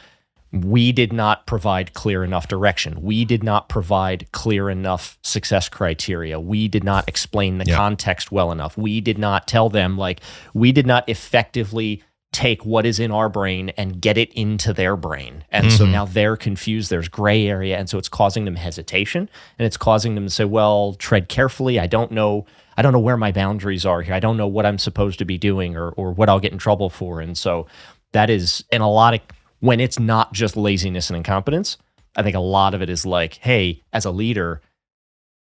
We 0.54 0.92
did 0.92 1.12
not 1.12 1.48
provide 1.48 1.94
clear 1.96 2.24
enough 2.24 2.48
direction. 2.48 3.02
We 3.02 3.26
did 3.26 3.44
not 3.44 3.70
provide 3.70 4.32
clear 4.32 4.70
enough 4.70 5.18
success 5.24 5.68
criteria. 5.68 6.40
We 6.40 6.68
did 6.68 6.84
not 6.84 7.10
explain 7.10 7.58
the 7.58 7.66
Yeah. 7.66 7.76
context 7.76 8.32
well 8.32 8.52
enough. 8.52 8.78
We 8.78 9.02
did 9.02 9.18
not 9.18 9.48
tell 9.48 9.68
them, 9.70 9.98
like, 9.98 10.22
we 10.54 10.72
did 10.72 10.86
not 10.86 11.10
effectively 11.10 12.04
take 12.32 12.66
what 12.66 12.86
is 12.86 13.00
in 13.00 13.12
our 13.12 13.30
brain 13.30 13.72
and 13.78 14.00
get 14.02 14.18
it 14.18 14.32
into 14.34 14.74
their 14.74 14.96
brain. 14.96 15.44
And 15.52 15.72
so 15.72 15.86
Mhm. 15.86 15.92
now 15.92 16.06
they're 16.06 16.36
confused. 16.38 16.90
There's 16.90 17.08
gray 17.08 17.48
area. 17.48 17.78
And 17.78 17.90
so 17.90 17.98
it's 18.00 18.10
causing 18.10 18.46
them 18.46 18.56
hesitation 18.56 19.30
and 19.60 19.66
it's 19.66 19.78
causing 19.78 20.16
them 20.16 20.26
to 20.26 20.30
say, 20.32 20.46
well, 20.46 20.94
tread 20.98 21.30
carefully. 21.30 21.80
I 21.80 21.86
don't 21.88 22.12
know. 22.12 22.46
I 22.76 22.82
don't 22.82 22.92
know 22.94 22.98
where 23.00 23.18
my 23.18 23.32
boundaries 23.32 23.86
are 23.86 24.02
here. 24.02 24.16
I 24.16 24.20
don't 24.20 24.38
know 24.38 24.48
what 24.48 24.66
I'm 24.66 24.80
supposed 24.80 25.20
to 25.20 25.26
be 25.26 25.38
doing 25.38 25.76
or, 25.76 25.90
or 25.90 26.12
what 26.12 26.28
I'll 26.30 26.40
get 26.40 26.52
in 26.52 26.58
trouble 26.58 26.90
for. 26.90 27.22
And 27.22 27.38
so 27.38 27.68
that 28.14 28.32
is, 28.32 28.64
in 28.72 28.82
a 28.82 28.90
lot 28.90 29.14
of, 29.16 29.20
when 29.64 29.80
it's 29.80 29.98
not 29.98 30.34
just 30.34 30.58
laziness 30.58 31.10
and 31.10 31.16
incompetence, 31.16 31.78
I 32.18 32.22
think 32.22 32.36
a 32.36 32.42
lot 32.42 32.74
of 32.74 32.82
it 32.82 32.90
is 32.90 33.06
like, 33.06 33.36
hey, 33.36 33.82
as 33.94 34.04
a 34.04 34.12
leader, 34.12 34.60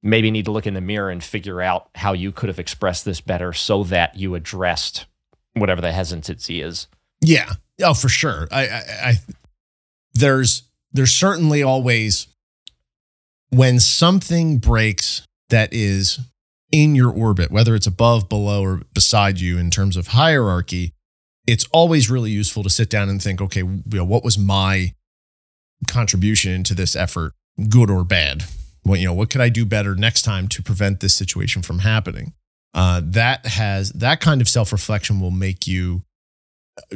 maybe 0.02 0.33
need 0.33 0.46
to 0.46 0.50
look 0.50 0.66
in 0.66 0.74
the 0.74 0.81
mirror 0.81 1.09
and 1.09 1.22
figure 1.22 1.62
out 1.62 1.88
how 1.94 2.14
you 2.14 2.33
could 2.33 2.48
have 2.48 2.59
expressed 2.59 3.04
this 3.04 3.20
better 3.20 3.52
so 3.52 3.85
that 3.85 4.16
you 4.16 4.35
addressed 4.35 5.07
whatever 5.54 5.81
the 5.81 5.92
hesitancy 5.92 6.61
is. 6.61 6.88
Yeah. 7.20 7.52
Oh, 7.81 7.94
for 7.94 8.09
sure. 8.09 8.48
I, 8.50 8.66
I, 8.66 8.83
I 9.04 9.14
there's 10.14 10.64
there's 10.92 11.14
certainly 11.14 11.62
always 11.62 12.26
when 13.50 13.78
something 13.78 14.59
breaks 14.59 15.22
that 15.48 15.72
is 15.72 16.18
in 16.72 16.96
your 16.96 17.12
orbit, 17.12 17.52
whether 17.52 17.76
it's 17.76 17.87
above, 17.87 18.28
below, 18.28 18.64
or 18.64 18.83
beside 18.94 19.38
you 19.38 19.59
in 19.59 19.70
terms 19.70 19.96
of 19.96 20.09
hierarchy, 20.09 20.92
it's 21.48 21.64
always 21.72 22.11
really 22.11 22.30
useful 22.30 22.62
to 22.62 22.68
sit 22.70 22.90
down 22.90 23.08
and 23.08 23.22
think, 23.22 23.40
okay, 23.40 23.61
you 23.62 23.82
know, 23.87 24.04
what 24.04 24.22
was 24.22 24.37
my 24.38 24.92
contribution 25.88 26.52
into 26.52 26.74
this 26.74 26.94
effort, 26.94 27.32
good 27.68 27.90
or 27.90 28.04
bad? 28.04 28.44
What 28.82 29.00
you 29.00 29.06
know, 29.06 29.14
what 29.14 29.30
could 29.30 29.40
I 29.40 29.48
do 29.48 29.64
better 29.64 29.94
next 29.94 30.22
time 30.22 30.46
to 30.48 30.62
prevent 30.62 31.00
this 31.00 31.14
situation 31.14 31.62
from 31.62 31.80
happening? 31.80 32.34
Uh, 32.74 33.00
that 33.04 33.46
has 33.46 33.90
that 33.92 34.20
kind 34.20 34.40
of 34.40 34.48
self 34.48 34.72
reflection 34.72 35.20
will 35.20 35.30
make 35.30 35.66
you 35.66 36.02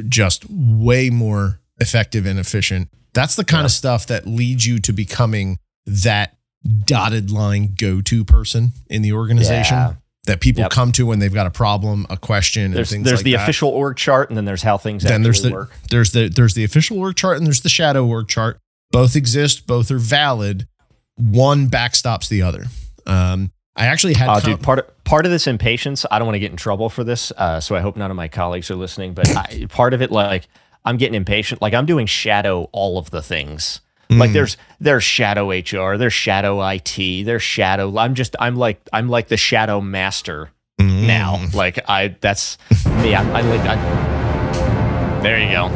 just 0.07 0.45
way 0.49 1.09
more 1.09 1.59
effective 1.79 2.25
and 2.25 2.39
efficient. 2.39 2.89
That's 3.13 3.35
the 3.35 3.43
kind 3.43 3.61
Yeah. 3.63 3.65
of 3.65 3.71
stuff 3.71 4.07
that 4.07 4.25
leads 4.27 4.65
you 4.65 4.79
to 4.79 4.93
becoming 4.93 5.57
that 5.85 6.37
dotted 6.85 7.29
line 7.31 7.75
go 7.77 8.01
to 8.01 8.23
person 8.23 8.71
in 8.89 9.01
the 9.01 9.11
organization 9.13 9.77
Yeah. 9.77 9.93
That 10.25 10.39
people 10.39 10.61
Yep. 10.63 10.71
come 10.71 10.91
to 10.93 11.05
when 11.05 11.19
they've 11.19 11.33
got 11.33 11.47
a 11.47 11.51
problem, 11.51 12.05
a 12.09 12.15
question, 12.17 12.63
and 12.65 12.73
There's, 12.73 12.89
things 12.91 13.05
there's 13.05 13.19
like 13.19 13.25
the 13.25 13.33
that. 13.33 13.43
official 13.43 13.69
org 13.69 13.97
chart, 13.97 14.29
and 14.29 14.37
then 14.37 14.45
there's 14.45 14.63
how 14.63 14.77
things 14.77 15.03
Then 15.03 15.13
actually 15.13 15.23
there's 15.23 15.41
the 15.41 15.51
work. 15.51 15.71
there's 15.89 16.11
the 16.11 16.29
there's 16.29 16.53
the 16.53 16.63
official 16.63 16.97
org 16.99 17.15
chart 17.15 17.37
and 17.37 17.45
there's 17.45 17.61
the 17.61 17.69
shadow 17.69 18.05
org 18.05 18.27
chart. 18.29 18.57
Both 18.91 19.15
exist, 19.15 19.67
both 19.67 19.91
are 19.91 19.97
valid. 19.97 20.67
One 21.15 21.67
backstops 21.69 22.27
the 22.29 22.41
other. 22.41 22.65
Um, 23.05 23.51
I 23.75 23.87
actually 23.87 24.13
had 24.13 24.29
Oh, 24.29 24.39
com- 24.39 24.51
dude, 24.51 24.61
part 24.61 24.79
of, 24.79 25.03
part 25.03 25.25
of 25.25 25.31
this 25.31 25.47
impatience, 25.47 26.05
I 26.11 26.19
don't 26.19 26.27
want 26.27 26.35
to 26.35 26.39
get 26.39 26.51
in 26.51 26.57
trouble 26.57 26.89
for 26.89 27.03
this, 27.03 27.31
uh, 27.37 27.59
so 27.59 27.75
I 27.75 27.81
hope 27.81 27.97
none 27.97 28.11
of 28.11 28.17
my 28.17 28.27
colleagues 28.27 28.69
are 28.71 28.75
listening. 28.75 29.13
But 29.13 29.35
I, 29.35 29.65
part 29.69 29.93
of 29.95 30.01
it, 30.01 30.11
like, 30.11 30.47
I'm 30.85 30.97
getting 30.97 31.15
impatient. 31.15 31.61
Like, 31.61 31.73
I'm 31.73 31.85
doing 31.87 32.05
shadow 32.05 32.69
all 32.71 32.97
of 32.99 33.09
the 33.09 33.21
things. 33.21 33.81
Like 34.17 34.29
Mm. 34.29 34.33
there's 34.33 34.57
there's 34.79 35.03
shadow 35.03 35.49
HR, 35.51 35.97
there's 35.97 36.13
shadow 36.13 36.61
IT, 36.67 37.23
there's 37.23 37.43
shadow. 37.43 37.97
I'm 37.97 38.13
just 38.15 38.35
I'm 38.39 38.55
like 38.55 38.81
I'm 38.91 39.09
like 39.09 39.27
the 39.27 39.37
shadow 39.37 39.81
master 39.81 40.51
Mm. 40.81 41.05
now. 41.07 41.45
Like 41.53 41.79
I 41.89 42.15
that's 42.21 42.57
me. 42.85 43.13
I, 43.15 43.21
like 43.41 43.61
I, 43.61 45.19
there 45.21 45.39
you 45.39 45.51
go. 45.51 45.69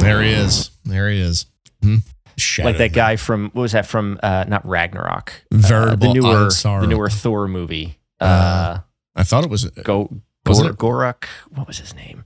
There 0.00 0.22
he 0.22 0.30
is. 0.30 0.70
There 0.84 1.10
he 1.10 1.20
is. 1.20 1.46
Hmm. 1.82 1.96
Shadow 2.38 2.68
like 2.70 2.78
that 2.78 2.92
guy 2.92 3.16
from 3.16 3.50
what 3.52 3.62
was 3.62 3.72
that 3.72 3.86
from? 3.86 4.18
Uh, 4.22 4.44
not 4.48 4.66
Ragnarok. 4.66 5.32
Uh, 5.52 5.94
the 5.96 6.12
newer 6.14 6.48
the 6.48 6.86
newer 6.88 7.10
Thor 7.10 7.46
movie. 7.48 7.98
Uh, 8.20 8.24
Uh, 8.24 8.78
I 9.14 9.22
thought 9.24 9.44
it 9.44 9.50
was. 9.50 9.66
Go 9.84 10.08
Gor- 10.44 10.70
it- 10.70 10.76
Goruk. 10.78 11.24
What 11.50 11.66
was 11.68 11.78
his 11.78 11.94
name? 11.94 12.24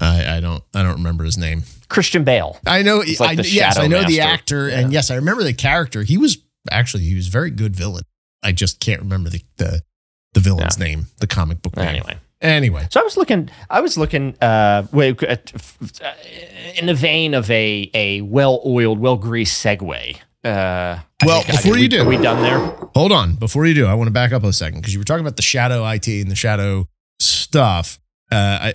I, 0.00 0.36
I 0.36 0.40
don't. 0.40 0.62
I 0.74 0.82
don't 0.82 0.96
remember 0.96 1.24
his 1.24 1.38
name. 1.38 1.62
Christian 1.88 2.22
Bale. 2.24 2.58
I 2.66 2.82
know. 2.82 2.98
Like 3.20 3.20
I, 3.20 3.34
the 3.36 3.48
yes, 3.48 3.78
I 3.78 3.86
know 3.86 4.00
the 4.04 4.18
Master. 4.18 4.22
actor, 4.22 4.68
and 4.68 4.92
yes, 4.92 5.10
I 5.10 5.14
remember 5.16 5.42
the 5.42 5.54
character. 5.54 6.02
He 6.02 6.18
was 6.18 6.38
actually 6.70 7.04
he 7.04 7.14
was 7.14 7.28
a 7.28 7.30
very 7.30 7.50
good 7.50 7.74
villain. 7.74 8.02
I 8.42 8.52
just 8.52 8.80
can't 8.80 9.00
remember 9.00 9.30
the 9.30 9.42
the, 9.56 9.80
the 10.34 10.40
villain's 10.40 10.78
name, 10.78 11.06
the 11.20 11.26
comic 11.26 11.62
book 11.62 11.76
name. 11.76 11.86
Anyway, 11.86 12.18
Anyway, 12.40 12.86
so 12.90 13.00
I 13.00 13.02
was 13.02 13.16
looking. 13.16 13.48
I 13.70 13.80
was 13.80 13.96
looking. 13.98 14.36
Uh, 14.40 14.84
uh, 14.92 15.36
in 16.76 16.86
the 16.86 16.94
vein 16.94 17.34
of 17.34 17.50
a 17.50 17.90
a 17.94 18.20
well 18.20 18.60
oiled, 18.66 18.98
well 19.00 19.16
greased 19.16 19.64
segue. 19.64 20.16
Uh, 20.44 21.00
Well, 21.24 21.40
think- 21.42 21.46
before 21.46 21.62
think 21.62 21.76
you 21.76 21.80
we- 21.82 21.88
do- 21.88 22.02
are 22.02 22.06
we 22.06 22.16
done 22.18 22.42
there? 22.42 22.58
hold 22.94 23.10
on. 23.10 23.34
Before 23.36 23.66
you 23.66 23.74
do, 23.74 23.86
I 23.86 23.94
want 23.94 24.06
to 24.08 24.12
back 24.12 24.32
up 24.32 24.44
a 24.44 24.52
second 24.52 24.80
because 24.80 24.92
you 24.94 25.00
were 25.00 25.04
talking 25.04 25.22
about 25.24 25.36
the 25.36 25.42
shadow 25.42 25.84
IT 25.90 26.06
and 26.06 26.30
the 26.30 26.36
shadow 26.36 26.86
stuff. 27.18 27.98
Uh, 28.30 28.36
I, 28.70 28.74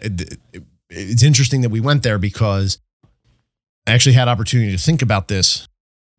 it's 0.96 1.24
interesting 1.24 1.62
that 1.62 1.70
we 1.70 1.80
went 1.80 2.04
there 2.04 2.18
because 2.18 2.78
I 3.88 3.92
actually 3.94 4.14
had 4.14 4.28
opportunity 4.28 4.72
to 4.72 4.78
think 4.82 5.02
about 5.02 5.28
this 5.28 5.68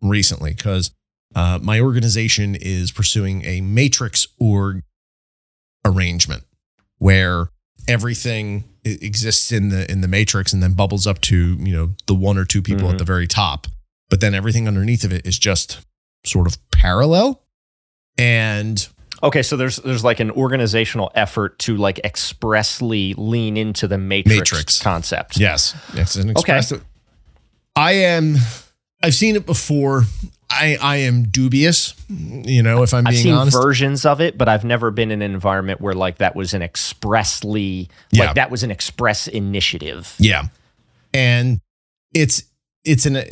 recently 0.02 0.52
because 0.54 0.90
uh, 1.34 1.58
my 1.62 1.80
organization 1.80 2.54
is 2.54 2.92
pursuing 2.92 3.44
a 3.44 3.60
matrix 3.60 4.26
org 4.38 4.82
arrangement 5.84 6.44
where 6.98 7.48
everything 7.88 8.64
exists 8.84 9.50
in 9.52 9.68
the 9.70 9.90
in 9.90 10.00
the 10.00 10.08
matrix 10.08 10.52
and 10.52 10.62
then 10.62 10.72
bubbles 10.74 11.06
up 11.06 11.20
to 11.20 11.56
you 11.60 11.72
know 11.74 11.90
the 12.06 12.14
one 12.14 12.36
or 12.38 12.44
two 12.44 12.62
people 12.62 12.88
at 12.88 12.94
Mhm. 12.96 12.98
the 12.98 13.04
very 13.04 13.26
top 13.26 13.66
but 14.10 14.20
then 14.20 14.34
everything 14.34 14.68
underneath 14.68 15.04
of 15.04 15.12
it 15.12 15.26
is 15.26 15.38
just 15.38 15.80
sort 16.24 16.46
of 16.46 16.56
parallel 16.70 17.42
and 18.18 18.88
Okay, 19.24 19.42
so 19.42 19.56
there's 19.56 19.76
there's 19.76 20.04
like 20.04 20.20
an 20.20 20.30
organizational 20.30 21.10
effort 21.14 21.58
to 21.60 21.76
like 21.76 21.98
expressly 22.04 23.14
lean 23.14 23.56
into 23.56 23.88
the 23.88 23.98
matrix, 23.98 24.52
Matrix. 24.52 24.80
concept. 24.82 25.38
yes 25.38 25.74
it's 25.94 26.14
an 26.16 26.30
Okay. 26.36 26.58
express 26.58 26.80
i 27.74 27.92
am 27.92 28.36
i've 29.02 29.14
seen 29.14 29.34
it 29.34 29.46
before 29.46 30.02
i 30.50 30.76
i 30.80 30.96
am 30.98 31.24
dubious 31.24 31.94
you 32.08 32.62
know 32.62 32.82
if 32.84 32.92
i'm 32.94 33.06
I've 33.06 33.12
being 33.14 33.22
seen 33.24 33.32
honest 33.32 33.56
versions 33.60 34.04
of 34.04 34.20
it, 34.20 34.36
but 34.38 34.48
I've 34.48 34.64
never 34.64 34.90
been 34.92 35.10
in 35.10 35.22
an 35.22 35.32
environment 35.32 35.80
where 35.80 35.94
like 35.94 36.18
that 36.18 36.36
was 36.36 36.52
an 36.54 36.62
expressly 36.62 37.88
Yeah. 38.12 38.26
like 38.26 38.34
that 38.36 38.50
was 38.50 38.62
an 38.62 38.70
express 38.70 39.26
initiative. 39.26 40.14
Yeah. 40.18 40.44
And 41.14 41.60
it's 42.12 42.44
it's 42.84 43.06
an 43.06 43.24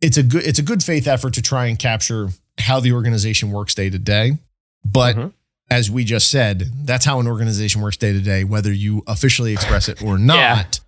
it's 0.00 0.16
a 0.16 0.22
good 0.22 0.42
it's 0.44 0.58
a 0.58 0.62
good 0.62 0.82
faith 0.82 1.06
effort 1.06 1.34
to 1.34 1.42
try 1.42 1.66
and 1.66 1.78
capture 1.78 2.30
how 2.58 2.80
the 2.80 2.92
organization 2.92 3.50
works 3.52 3.74
day 3.74 3.90
to 3.90 3.98
day. 3.98 4.38
But 4.84 5.16
Mhm. 5.16 5.32
as 5.70 5.90
we 5.90 6.04
just 6.04 6.30
said, 6.30 6.70
that's 6.84 7.04
how 7.04 7.20
an 7.20 7.26
organization 7.26 7.80
works 7.80 7.96
day 7.96 8.12
to 8.12 8.20
day, 8.20 8.44
whether 8.44 8.72
you 8.72 9.02
officially 9.06 9.52
express 9.52 9.88
it 9.88 10.02
or 10.02 10.18
not. 10.18 10.80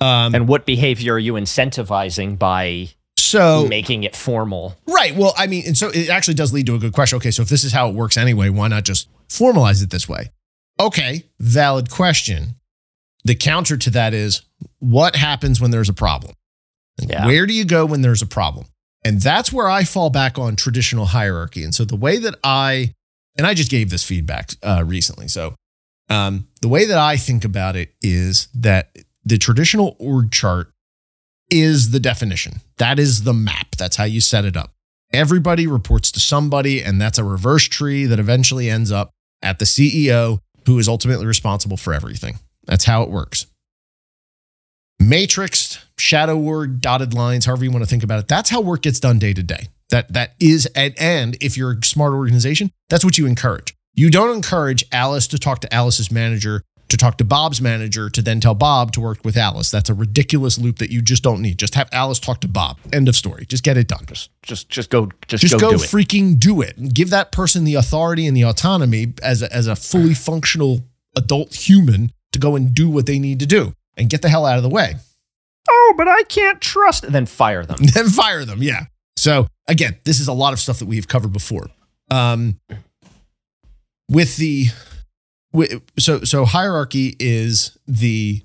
Um, 0.00 0.34
And 0.34 0.48
what 0.48 0.66
behavior 0.66 1.14
are 1.14 1.18
you 1.18 1.34
incentivizing 1.34 2.38
by 2.38 2.88
so 3.16 3.66
making 3.68 4.02
it 4.04 4.16
formal? 4.16 4.76
Right. 4.86 5.14
Well, 5.14 5.32
I 5.36 5.46
mean, 5.46 5.64
and 5.66 5.76
so 5.78 5.90
it 5.90 6.08
actually 6.08 6.34
does 6.34 6.52
lead 6.52 6.66
to 6.66 6.74
a 6.74 6.78
good 6.78 6.92
question. 6.92 7.16
Okay, 7.16 7.30
so 7.30 7.42
if 7.42 7.48
this 7.48 7.62
is 7.62 7.72
how 7.72 7.88
it 7.88 7.94
works 7.94 8.16
anyway, 8.16 8.48
why 8.48 8.68
not 8.68 8.84
just 8.84 9.08
formalize 9.28 9.82
it 9.82 9.90
this 9.90 10.08
way? 10.08 10.30
Okay, 10.80 11.24
valid 11.38 11.88
question. 11.90 12.56
The 13.24 13.36
counter 13.36 13.76
to 13.76 13.90
that 13.90 14.12
is 14.14 14.42
what 14.80 15.14
happens 15.14 15.60
when 15.60 15.70
there's 15.70 15.88
a 15.88 15.92
problem? 15.94 16.34
Yeah. 17.00 17.26
Where 17.26 17.46
do 17.46 17.52
you 17.54 17.64
go 17.64 17.86
when 17.86 18.02
there's 18.02 18.22
a 18.22 18.26
problem? 18.26 18.66
And 19.04 19.20
that's 19.20 19.52
where 19.52 19.68
I 19.68 19.84
fall 19.84 20.10
back 20.10 20.38
on 20.38 20.56
traditional 20.56 21.06
hierarchy. 21.06 21.62
And 21.62 21.72
so 21.74 21.84
the 21.84 21.96
way 21.96 22.18
that 22.18 22.34
I, 22.42 22.94
and 23.36 23.46
I 23.46 23.54
just 23.54 23.70
gave 23.70 23.90
this 23.90 24.04
feedback 24.04 24.50
uh, 24.62 24.82
recently. 24.86 25.28
So 25.28 25.54
um, 26.08 26.48
the 26.60 26.68
way 26.68 26.84
that 26.86 26.98
I 26.98 27.16
think 27.16 27.44
about 27.44 27.76
it 27.76 27.94
is 28.02 28.48
that 28.54 28.96
the 29.24 29.38
traditional 29.38 29.96
org 29.98 30.30
chart 30.30 30.72
is 31.50 31.90
the 31.90 32.00
definition. 32.00 32.60
That 32.78 32.98
is 32.98 33.24
the 33.24 33.34
map. 33.34 33.76
That's 33.76 33.96
how 33.96 34.04
you 34.04 34.20
set 34.20 34.44
it 34.44 34.56
up. 34.56 34.72
Everybody 35.12 35.66
reports 35.66 36.10
to 36.12 36.20
somebody, 36.20 36.82
and 36.82 37.00
that's 37.00 37.18
a 37.18 37.24
reverse 37.24 37.64
tree 37.68 38.06
that 38.06 38.18
eventually 38.18 38.70
ends 38.70 38.90
up 38.90 39.10
at 39.42 39.58
the 39.58 39.66
CEO, 39.66 40.38
who 40.66 40.78
is 40.78 40.88
ultimately 40.88 41.26
responsible 41.26 41.76
for 41.76 41.92
everything. 41.92 42.38
That's 42.64 42.84
how 42.84 43.02
it 43.02 43.10
works. 43.10 43.46
Matrixed, 45.00 45.84
shadow 45.98 46.36
word, 46.36 46.80
dotted 46.80 47.12
lines, 47.12 47.44
however 47.44 47.64
you 47.64 47.70
want 47.70 47.84
to 47.84 47.90
think 47.90 48.04
about 48.04 48.20
it. 48.20 48.28
That's 48.28 48.48
how 48.48 48.60
work 48.60 48.82
gets 48.82 49.00
done 49.00 49.18
day 49.18 49.34
to 49.34 49.42
day. 49.42 49.68
That 49.92 50.12
that 50.14 50.34
is 50.40 50.66
and, 50.74 50.94
and 50.98 51.36
if 51.40 51.56
you're 51.56 51.72
a 51.72 51.84
smart 51.84 52.14
organization, 52.14 52.70
that's 52.88 53.04
what 53.04 53.18
you 53.18 53.26
encourage. 53.26 53.76
You 53.94 54.10
don't 54.10 54.34
encourage 54.34 54.84
Alice 54.90 55.26
to 55.28 55.38
talk 55.38 55.60
to 55.60 55.72
Alice's 55.72 56.10
manager, 56.10 56.62
to 56.88 56.96
talk 56.96 57.18
to 57.18 57.24
Bob's 57.24 57.60
manager, 57.60 58.08
to 58.08 58.22
then 58.22 58.40
tell 58.40 58.54
Bob 58.54 58.92
to 58.92 59.02
work 59.02 59.18
with 59.22 59.36
Alice. 59.36 59.70
That's 59.70 59.90
a 59.90 59.94
ridiculous 59.94 60.58
loop 60.58 60.78
that 60.78 60.90
you 60.90 61.02
just 61.02 61.22
don't 61.22 61.42
need. 61.42 61.58
Just 61.58 61.74
have 61.74 61.90
Alice 61.92 62.18
talk 62.18 62.40
to 62.40 62.48
Bob. 62.48 62.78
End 62.90 63.06
of 63.06 63.14
story. 63.14 63.44
Just 63.46 63.64
get 63.64 63.76
it 63.76 63.86
done. 63.86 64.06
Just 64.06 64.30
just 64.42 64.70
just 64.70 64.88
go 64.88 65.10
just, 65.28 65.42
Just 65.42 65.54
go, 65.54 65.60
go, 65.60 65.76
do 65.76 65.82
it. 65.84 65.88
freaking 65.88 66.38
do 66.40 66.62
it. 66.62 66.78
And 66.78 66.94
give 66.94 67.10
that 67.10 67.30
person 67.30 67.64
the 67.64 67.74
authority 67.74 68.26
and 68.26 68.34
the 68.34 68.44
autonomy 68.44 69.12
as 69.22 69.42
a, 69.42 69.54
as 69.54 69.66
a 69.66 69.76
fully 69.76 70.14
functional 70.28 70.80
adult 71.14 71.54
human 71.54 72.12
to 72.32 72.38
go 72.38 72.56
and 72.56 72.74
do 72.74 72.88
what 72.88 73.04
they 73.04 73.18
need 73.18 73.40
to 73.40 73.46
do 73.46 73.74
and 73.98 74.08
get 74.08 74.22
the 74.22 74.30
hell 74.30 74.46
out 74.46 74.56
of 74.56 74.62
the 74.62 74.70
way. 74.70 74.94
Oh, 75.68 75.94
but 75.98 76.08
I 76.08 76.22
can't 76.24 76.62
trust. 76.62 77.04
And 77.04 77.14
then 77.14 77.26
fire 77.26 77.64
them. 77.64 77.76
then 77.94 78.08
fire 78.08 78.44
them. 78.46 78.62
Yeah. 78.62 78.86
So 79.16 79.46
again, 79.68 79.96
this 80.04 80.20
is 80.20 80.28
a 80.28 80.32
lot 80.32 80.52
of 80.52 80.58
stuff 80.58 80.78
that 80.78 80.86
we've 80.86 81.08
covered 81.08 81.32
before. 81.32 81.68
Um, 82.10 82.60
with 84.08 84.36
the 84.36 84.66
wi- 85.52 85.80
so 85.98 86.20
so 86.24 86.44
hierarchy 86.44 87.16
is 87.18 87.76
the 87.86 88.42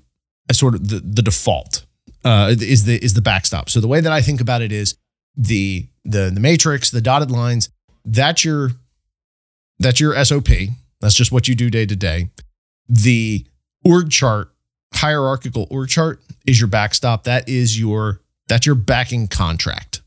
sort 0.52 0.74
of 0.74 0.88
the 0.88 1.00
the 1.00 1.22
default 1.22 1.84
uh, 2.24 2.54
is 2.58 2.84
the 2.84 3.02
is 3.02 3.14
the 3.14 3.22
backstop. 3.22 3.70
So 3.70 3.80
the 3.80 3.88
way 3.88 4.00
that 4.00 4.12
I 4.12 4.20
think 4.20 4.40
about 4.40 4.62
it 4.62 4.72
is 4.72 4.96
the 5.36 5.86
the 6.04 6.30
the 6.32 6.40
matrix, 6.40 6.90
the 6.90 7.00
dotted 7.00 7.30
lines. 7.30 7.68
That's 8.04 8.44
your 8.44 8.72
that's 9.78 10.00
your 10.00 10.22
SOP. 10.24 10.48
That's 11.00 11.14
just 11.14 11.30
what 11.30 11.48
you 11.48 11.54
do 11.54 11.70
day 11.70 11.86
to 11.86 11.96
day. 11.96 12.30
The 12.88 13.46
org 13.84 14.10
chart, 14.10 14.52
hierarchical 14.94 15.66
org 15.70 15.88
chart, 15.88 16.20
is 16.46 16.60
your 16.60 16.68
backstop. 16.68 17.24
That 17.24 17.48
is 17.48 17.78
your 17.78 18.20
that's 18.48 18.66
your 18.66 18.74
backing 18.74 19.28
contract. 19.28 20.00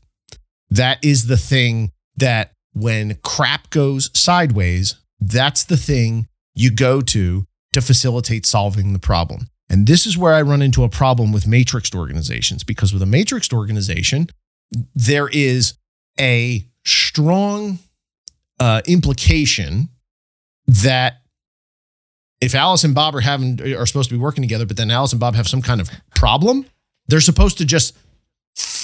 That 0.72 1.04
is 1.04 1.26
the 1.26 1.36
thing 1.36 1.92
that 2.16 2.52
when 2.72 3.18
crap 3.22 3.68
goes 3.68 4.10
sideways, 4.18 4.96
that's 5.20 5.64
the 5.64 5.76
thing 5.76 6.28
you 6.54 6.70
go 6.70 7.02
to 7.02 7.46
to 7.74 7.82
facilitate 7.82 8.46
solving 8.46 8.94
the 8.94 8.98
problem. 8.98 9.48
And 9.68 9.86
this 9.86 10.06
is 10.06 10.16
where 10.16 10.32
I 10.32 10.40
run 10.40 10.62
into 10.62 10.82
a 10.82 10.88
problem 10.88 11.30
with 11.30 11.44
matrixed 11.44 11.94
organizations 11.94 12.64
because 12.64 12.92
with 12.92 13.02
a 13.02 13.06
matrixed 13.06 13.52
organization, 13.52 14.28
there 14.94 15.28
is 15.28 15.74
a 16.18 16.66
strong 16.86 17.78
uh, 18.58 18.80
implication 18.86 19.90
that 20.66 21.20
if 22.40 22.54
Alice 22.54 22.84
and 22.84 22.94
Bob 22.94 23.14
are 23.14 23.20
having 23.20 23.60
are 23.74 23.84
supposed 23.84 24.08
to 24.08 24.14
be 24.14 24.20
working 24.20 24.42
together, 24.42 24.64
but 24.64 24.78
then 24.78 24.90
Alice 24.90 25.12
and 25.12 25.20
Bob 25.20 25.34
have 25.34 25.48
some 25.48 25.60
kind 25.60 25.82
of 25.82 25.90
problem, 26.14 26.64
they're 27.08 27.20
supposed 27.20 27.58
to 27.58 27.66
just 27.66 27.94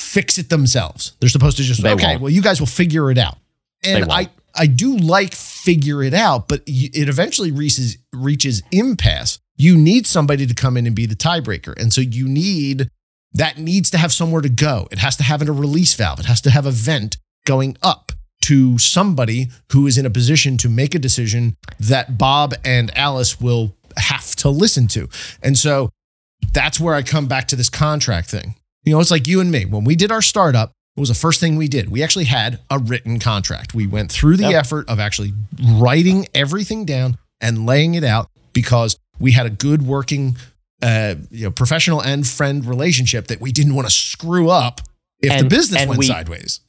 fix 0.08 0.38
it 0.38 0.48
themselves. 0.48 1.12
They're 1.20 1.28
supposed 1.28 1.56
to 1.58 1.62
just 1.62 1.82
They 1.82 1.92
okay, 1.92 2.06
won't. 2.12 2.22
well, 2.22 2.32
you 2.32 2.42
guys 2.42 2.60
will 2.60 2.66
figure 2.66 3.10
it 3.10 3.18
out. 3.18 3.38
And 3.84 4.10
I. 4.10 4.28
I 4.54 4.66
do 4.66 4.96
like 4.96 5.34
figure 5.34 6.02
it 6.02 6.14
out, 6.14 6.48
but 6.48 6.62
it 6.66 7.08
eventually 7.08 7.52
reaches 7.52 7.98
reaches 8.12 8.62
impasse. 8.72 9.38
You 9.56 9.76
need 9.76 10.04
somebody 10.06 10.46
to 10.46 10.54
come 10.54 10.76
in 10.76 10.86
and 10.86 10.96
be 10.96 11.06
the 11.06 11.14
tiebreaker, 11.14 11.80
and 11.80 11.92
so 11.92 12.00
you 12.00 12.26
need 12.26 12.90
that 13.34 13.58
needs 13.58 13.90
to 13.90 13.98
have 13.98 14.12
somewhere 14.12 14.40
to 14.40 14.48
go. 14.48 14.88
It 14.90 14.98
has 14.98 15.14
to 15.16 15.22
have 15.22 15.42
a 15.42 15.52
release 15.52 15.94
valve. 15.94 16.18
It 16.18 16.26
has 16.26 16.40
to 16.40 16.50
have 16.50 16.66
a 16.66 16.72
vent 16.72 17.18
going 17.44 17.76
up 17.82 18.10
to 18.46 18.78
somebody 18.78 19.48
who 19.72 19.86
is 19.86 19.96
in 19.98 20.06
a 20.06 20.10
position 20.10 20.56
to 20.58 20.68
make 20.68 20.94
a 20.94 20.98
decision 20.98 21.56
that 21.78 22.18
Bob 22.18 22.54
and 22.64 22.90
Alice 22.96 23.40
will 23.40 23.76
have 23.96 24.34
to 24.36 24.48
listen 24.48 24.88
to. 24.88 25.08
And 25.42 25.56
so 25.56 25.90
that's 26.52 26.80
where 26.80 26.94
I 26.94 27.02
come 27.02 27.26
back 27.28 27.46
to 27.48 27.56
this 27.56 27.68
contract 27.68 28.30
thing. 28.30 28.54
You 28.84 28.92
know, 28.94 29.00
it's 29.00 29.10
like 29.10 29.26
you 29.26 29.40
and 29.40 29.50
me. 29.50 29.64
When 29.64 29.84
we 29.84 29.96
did 29.96 30.10
our 30.12 30.22
startup, 30.22 30.70
it 30.96 31.00
was 31.00 31.08
the 31.08 31.14
first 31.14 31.40
thing 31.40 31.56
we 31.56 31.68
did. 31.68 31.90
We 31.90 32.02
actually 32.02 32.24
had 32.24 32.60
a 32.70 32.78
written 32.78 33.18
contract. 33.18 33.74
We 33.74 33.86
went 33.86 34.10
through 34.10 34.36
the 34.36 34.50
Yep. 34.50 34.60
effort 34.64 34.88
of 34.88 34.98
actually 34.98 35.32
writing 35.76 36.26
everything 36.34 36.84
down 36.84 37.18
and 37.40 37.66
laying 37.66 37.94
it 37.94 38.04
out 38.04 38.28
because 38.52 38.96
we 39.18 39.32
had 39.32 39.46
a 39.46 39.50
good 39.50 39.82
working 39.82 40.36
uh, 40.80 41.16
you 41.32 41.42
know, 41.44 41.50
professional 41.50 42.00
and 42.00 42.24
friend 42.24 42.64
relationship 42.64 43.26
that 43.26 43.40
we 43.40 43.50
didn't 43.50 43.74
want 43.74 43.88
to 43.88 43.92
screw 43.92 44.48
up 44.48 44.80
if 45.20 45.36
the 45.42 45.44
business 45.48 45.84
went 45.86 45.98
we- 45.98 46.06
sideways. 46.06 46.60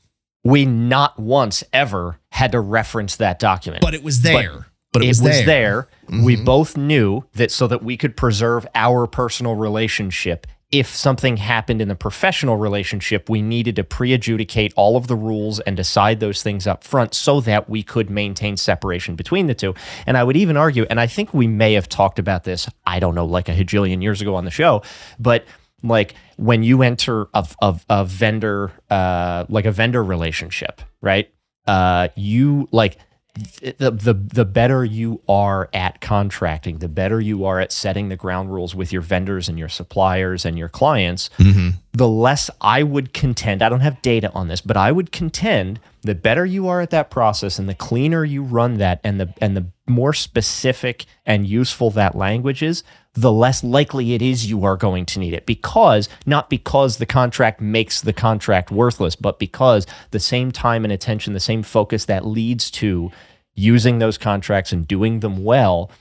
we 0.43 0.65
not 0.65 1.19
once 1.19 1.63
ever 1.72 2.17
had 2.32 2.52
to 2.54 2.60
reference 2.60 3.17
that 3.17 3.38
document. 3.38 3.82
But 3.84 3.93
it 3.93 4.02
was 4.02 4.22
there. 4.24 4.65
But, 4.93 5.04
it, 5.04 5.10
was, 5.10 5.22
there. 5.22 5.45
there. 5.45 5.88
We 6.24 6.38
Mhm. 6.38 6.45
both 6.45 6.76
knew 6.76 7.24
that 7.36 7.52
so 7.52 7.67
that 7.67 7.84
we 7.84 7.98
could 7.98 8.17
preserve 8.17 8.65
our 8.74 9.06
personal 9.06 9.54
relationship. 9.54 10.48
If 10.72 10.96
something 10.96 11.38
happened 11.38 11.82
in 11.82 11.88
the 11.88 11.96
professional 11.96 12.58
relationship, 12.58 13.28
we 13.28 13.42
needed 13.42 13.76
to 13.78 13.84
pre 13.84 14.14
adjudicate 14.14 14.72
all 14.76 14.98
of 14.98 15.08
the 15.08 15.16
rules 15.16 15.60
and 15.62 15.76
decide 15.76 16.20
those 16.20 16.44
things 16.44 16.68
up 16.68 16.84
front 16.84 17.16
so 17.16 17.42
that 17.42 17.68
we 17.68 17.82
could 17.82 18.12
maintain 18.12 18.56
separation 18.56 19.16
between 19.16 19.48
the 19.48 19.56
two. 19.56 19.74
And 20.06 20.16
I 20.16 20.24
would 20.24 20.38
even 20.38 20.58
argue, 20.58 20.86
and 20.88 21.00
I 21.00 21.08
think 21.08 21.34
we 21.34 21.48
may 21.48 21.74
have 21.74 21.90
talked 21.90 22.20
about 22.20 22.44
this, 22.44 22.70
I 22.86 23.00
don't 23.00 23.16
know, 23.16 23.26
like 23.26 23.50
a 23.50 23.56
hajillion 23.56 24.04
years 24.04 24.22
ago 24.22 24.36
on 24.36 24.46
the 24.46 24.52
show, 24.52 24.84
but 25.18 25.46
like 25.82 26.14
when 26.38 26.62
you 26.62 26.84
enter 26.84 27.28
a, 27.34 27.48
a, 27.62 27.80
a 27.90 28.06
vendor, 28.06 28.72
uh, 28.92 29.46
like 29.50 29.66
a 29.66 29.72
vendor 29.72 30.04
relationship, 30.04 30.82
right? 31.02 31.32
Uh, 31.66 32.10
you 32.16 32.68
like 32.72 32.98
the, 33.34 33.92
the 33.92 34.13
the 34.13 34.46
better 34.46 34.84
you 34.84 35.22
are 35.30 35.70
at 35.74 36.02
contracting, 36.02 36.80
the 36.80 36.88
better 36.88 37.22
you 37.22 37.46
are 37.46 37.60
at 37.60 37.72
setting 37.72 38.10
the 38.10 38.15
ground 38.15 38.52
rules 38.52 38.76
with 38.76 38.92
your 38.92 39.02
vendors 39.02 39.48
and 39.48 39.58
your 39.58 39.70
suppliers 39.70 40.46
and 40.46 40.58
your 40.58 40.68
clients, 40.68 41.30
mm-hmm. 41.38 41.78
the 41.94 42.08
less 42.08 42.50
I 42.60 42.84
would 42.84 43.13
contend. 43.13 43.62
I 43.62 43.70
don't 43.70 43.80
have 43.82 44.02
data 44.02 44.32
on 44.34 44.48
this, 44.48 44.62
but 44.62 44.78
I 44.78 44.92
would 44.92 45.12
contend 45.12 45.80
the 46.02 46.15
better 46.15 46.46
you 46.46 46.68
are 46.68 46.82
at 46.82 46.89
that 46.89 47.10
process 47.10 47.60
and 47.60 47.70
the 47.70 47.76
cleaner 47.76 48.24
you 48.24 48.44
run 48.44 48.78
that 48.78 49.00
and 49.04 49.20
the 49.20 49.34
and 49.39 49.56
the 49.56 49.68
more 49.88 50.13
specific 50.13 51.06
and 51.26 51.48
useful 51.48 51.92
that 51.92 52.15
language 52.15 52.63
is, 52.63 52.84
the 53.15 53.32
less 53.32 53.63
likely 53.63 54.13
it 54.13 54.22
is 54.22 54.50
you 54.50 54.63
are 54.63 54.78
going 54.78 55.06
to 55.06 55.19
need 55.19 55.34
it 55.34 55.45
because 55.45 56.08
not 56.26 56.50
because 56.50 56.98
the 56.98 57.06
contract 57.06 57.60
makes 57.60 58.02
the 58.02 58.13
contract 58.13 58.72
worthless, 58.72 59.15
but 59.15 59.39
because 59.39 59.86
the 60.12 60.19
same 60.19 60.52
time 60.52 60.84
and 60.84 60.93
attention, 60.93 61.34
the 61.34 61.39
same 61.39 61.63
focus 61.63 62.06
that 62.06 62.26
leads 62.26 62.69
to 62.72 63.12
using 63.56 64.00
those 64.00 64.17
contracts 64.17 64.72
and 64.72 64.88
doing 64.88 65.19
them 65.19 65.43
well, 65.43 65.91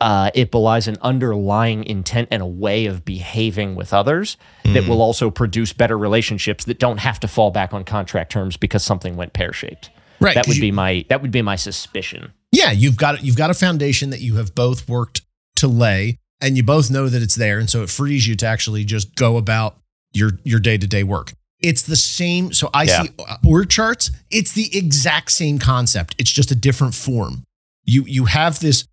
uh, 0.00 0.30
it 0.32 0.52
belies 0.52 0.86
an 0.86 0.96
underlying 1.02 1.82
intent 1.84 2.28
and 2.30 2.40
a 2.40 2.46
way 2.46 2.86
of 2.86 3.04
behaving 3.04 3.74
with 3.74 3.92
others 3.92 4.36
that 4.64 4.86
will 4.86 5.02
also 5.02 5.28
produce 5.30 5.72
better 5.72 5.98
relationships 5.98 6.64
that 6.66 6.78
don't 6.78 6.98
have 6.98 7.18
to 7.18 7.26
fall 7.26 7.50
back 7.50 7.74
on 7.74 7.82
contract 7.82 8.30
terms 8.30 8.56
because 8.56 8.84
something 8.84 9.16
went 9.16 9.32
pear 9.32 9.52
shaped. 9.52 9.90
Right. 10.20 10.34
That 10.34 10.46
would 10.46 10.56
you- 10.56 10.60
be 10.62 10.70
my 10.70 11.04
that 11.08 11.20
would 11.20 11.32
be 11.32 11.42
my 11.42 11.56
suspicion. 11.56 12.32
Yeah, 12.52 12.70
you've 12.70 12.96
got 12.96 13.24
you've 13.24 13.36
got 13.36 13.50
a 13.50 13.54
foundation 13.54 14.10
that 14.10 14.20
you 14.20 14.36
have 14.36 14.54
both 14.54 14.88
worked 14.88 15.22
to 15.56 15.66
lay, 15.66 16.18
and 16.40 16.56
you 16.56 16.62
both 16.62 16.90
know 16.90 17.08
that 17.08 17.22
it's 17.22 17.34
there, 17.34 17.58
and 17.58 17.68
so 17.68 17.82
it 17.82 17.90
frees 17.90 18.26
you 18.26 18.36
to 18.36 18.46
actually 18.46 18.84
just 18.84 19.14
go 19.14 19.36
about 19.36 19.76
your 20.12 20.32
your 20.44 20.60
day 20.60 20.78
to 20.78 20.86
day 20.86 21.02
work. 21.02 21.32
It's 21.60 21.82
the 21.82 21.96
same. 21.96 22.52
So 22.52 22.70
I 22.72 22.84
Yeah. 22.84 23.02
see 23.02 23.10
uh, 23.18 23.36
org 23.46 23.68
charts. 23.68 24.10
It's 24.30 24.52
the 24.52 24.76
exact 24.76 25.32
same 25.32 25.58
concept. 25.58 26.14
It's 26.18 26.30
just 26.30 26.50
a 26.50 26.54
different 26.54 26.94
form. 26.94 27.44
You 27.84 28.04
you 28.06 28.26
have 28.26 28.60
this. 28.60 28.86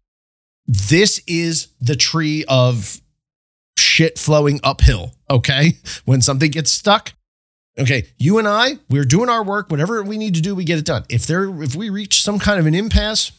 This 0.68 1.22
is 1.28 1.68
the 1.80 1.96
tree 1.96 2.44
of 2.48 3.00
shit 3.78 4.18
flowing 4.18 4.60
uphill. 4.64 5.14
Okay, 5.30 5.78
when 6.06 6.22
something 6.22 6.50
gets 6.52 6.72
stuck, 6.72 7.14
Okay, 7.78 8.06
you 8.18 8.38
and 8.40 8.48
I, 8.48 8.78
we're 8.90 9.04
doing 9.04 9.28
our 9.28 9.44
work. 9.44 9.70
Whatever 9.70 10.02
we 10.02 10.18
need 10.18 10.34
to 10.36 10.42
do, 10.42 10.56
we 10.56 10.64
get 10.64 10.80
it 10.80 10.86
done. 10.86 11.04
If 11.10 11.28
there, 11.28 11.62
if 11.62 11.76
we 11.76 11.90
reach 11.90 12.22
some 12.22 12.40
kind 12.40 12.58
of 12.58 12.66
an 12.66 12.74
impasse, 12.74 13.34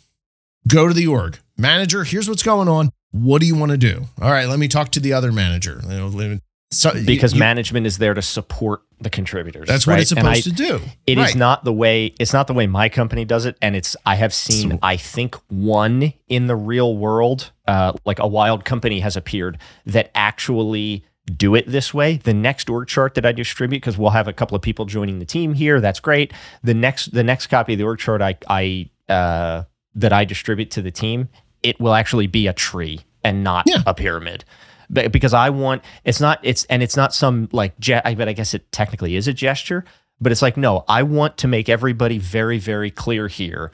go 0.68 0.86
to 0.86 0.92
the 0.92 1.06
org 1.06 1.38
manager. 1.56 2.04
Here's 2.04 2.28
what's 2.28 2.42
going 2.42 2.68
on. 2.68 2.90
What 3.22 3.40
do 3.40 3.46
you 3.46 3.54
want 3.56 3.72
to 3.72 3.78
do? 3.78 4.04
All 4.20 4.30
right, 4.30 4.48
let 4.48 4.58
me 4.58 4.68
talk 4.68 4.90
to 4.92 5.00
the 5.00 5.12
other 5.12 5.32
manager. 5.32 5.80
You 5.84 5.88
know, 5.96 6.06
let 6.08 6.30
me- 6.30 6.40
so- 6.72 6.92
Because 7.04 7.32
you- 7.34 7.38
management 7.40 7.86
is 7.86 7.98
there 7.98 8.14
to 8.14 8.22
support 8.22 8.82
the 9.00 9.10
contributors. 9.10 9.68
that's 9.68 9.86
what 9.86 10.00
it's 10.00 10.10
And 10.12 10.20
I- 10.26 10.40
supposed 10.40 10.56
to 10.56 10.64
do. 10.64 10.80
It 11.06 11.18
is 11.18 11.24
Right. 11.24 11.34
not 11.36 11.64
the 11.64 11.72
way 11.72 12.14
it's 12.18 12.32
not 12.32 12.46
the 12.46 12.54
way 12.54 12.66
my 12.66 12.88
company 12.88 13.24
does 13.24 13.44
it, 13.44 13.56
and 13.60 13.76
it's 13.76 13.94
I 14.06 14.14
have 14.16 14.32
seen 14.32 14.70
So- 14.72 14.78
I 14.82 14.96
think 14.96 15.36
one 15.48 16.12
in 16.28 16.46
the 16.46 16.56
real 16.56 16.96
world, 16.96 17.50
uh, 17.68 17.92
like 18.04 18.18
a 18.18 18.26
wild 18.26 18.64
company 18.64 19.00
has 19.00 19.16
appeared 19.16 19.58
that 19.84 20.10
actually 20.14 21.04
do 21.36 21.54
it 21.54 21.66
this 21.70 21.92
way. 21.92 22.20
The 22.22 22.32
next 22.34 22.70
org 22.70 22.86
chart 22.88 23.14
that 23.14 23.26
I 23.26 23.32
distribute, 23.32 23.78
because 23.80 23.98
we'll 23.98 24.10
have 24.10 24.28
a 24.28 24.32
couple 24.32 24.54
of 24.56 24.62
people 24.62 24.84
joining 24.86 25.18
the 25.18 25.24
team 25.26 25.54
here, 25.54 25.80
that's 25.80 26.00
great. 26.00 26.32
The 26.62 26.74
next 26.74 27.12
the 27.12 27.24
next 27.24 27.48
copy 27.48 27.72
of 27.74 27.78
the 27.78 27.84
org 27.84 27.98
chart 27.98 28.22
I 28.22 28.36
I 28.48 28.88
uh, 29.12 29.64
that 29.94 30.12
I 30.12 30.24
distribute 30.24 30.70
to 30.72 30.82
the 30.82 30.90
team, 30.90 31.28
it 31.66 31.80
will 31.80 31.94
actually 31.94 32.26
be 32.26 32.46
a 32.46 32.52
tree 32.52 33.00
and 33.24 33.42
not 33.44 33.64
Yeah. 33.66 33.82
a 33.86 33.92
pyramid. 33.94 34.44
But 34.88 35.10
because 35.10 35.34
I 35.34 35.50
want 35.50 35.82
it's 36.04 36.20
not 36.20 36.38
it's 36.42 36.64
and 36.66 36.82
it's 36.82 36.96
not 36.96 37.12
some 37.12 37.48
like 37.52 37.78
ge- 37.80 38.00
I 38.04 38.14
but 38.14 38.28
I 38.28 38.32
guess 38.32 38.54
it 38.54 38.70
technically 38.70 39.16
is 39.16 39.26
a 39.26 39.32
gesture, 39.32 39.84
but 40.20 40.30
it's 40.32 40.42
like 40.42 40.56
no, 40.56 40.84
I 40.88 41.02
want 41.02 41.36
to 41.38 41.48
make 41.48 41.68
everybody 41.68 42.18
very 42.18 42.58
very 42.58 42.90
clear 42.92 43.26
here 43.28 43.72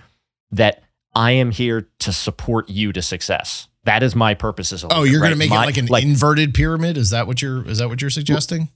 that 0.53 0.83
I 1.15 1.33
am 1.33 1.51
here 1.51 1.89
to 2.01 2.13
support 2.13 2.71
you 2.71 2.93
to 2.95 3.03
success. 3.03 3.69
That 3.85 4.03
is 4.03 4.15
my 4.17 4.33
purpose 4.35 4.73
as 4.73 4.85
a 4.85 4.89
Oh, 4.91 5.03
you're 5.03 5.19
going 5.21 5.23
right? 5.25 5.31
to 5.31 5.37
make 5.37 5.51
My- 5.51 5.65
it 5.65 5.67
like 5.67 5.77
an 5.77 5.89
inverted 6.09 6.55
pyramid? 6.55 6.97
Is 6.97 7.11
that 7.11 7.27
what 7.27 7.43
you're? 7.43 7.69
Is 7.69 7.79
that 7.79 7.89
what 7.91 8.01
you're 8.01 8.11
suggesting? 8.11 8.71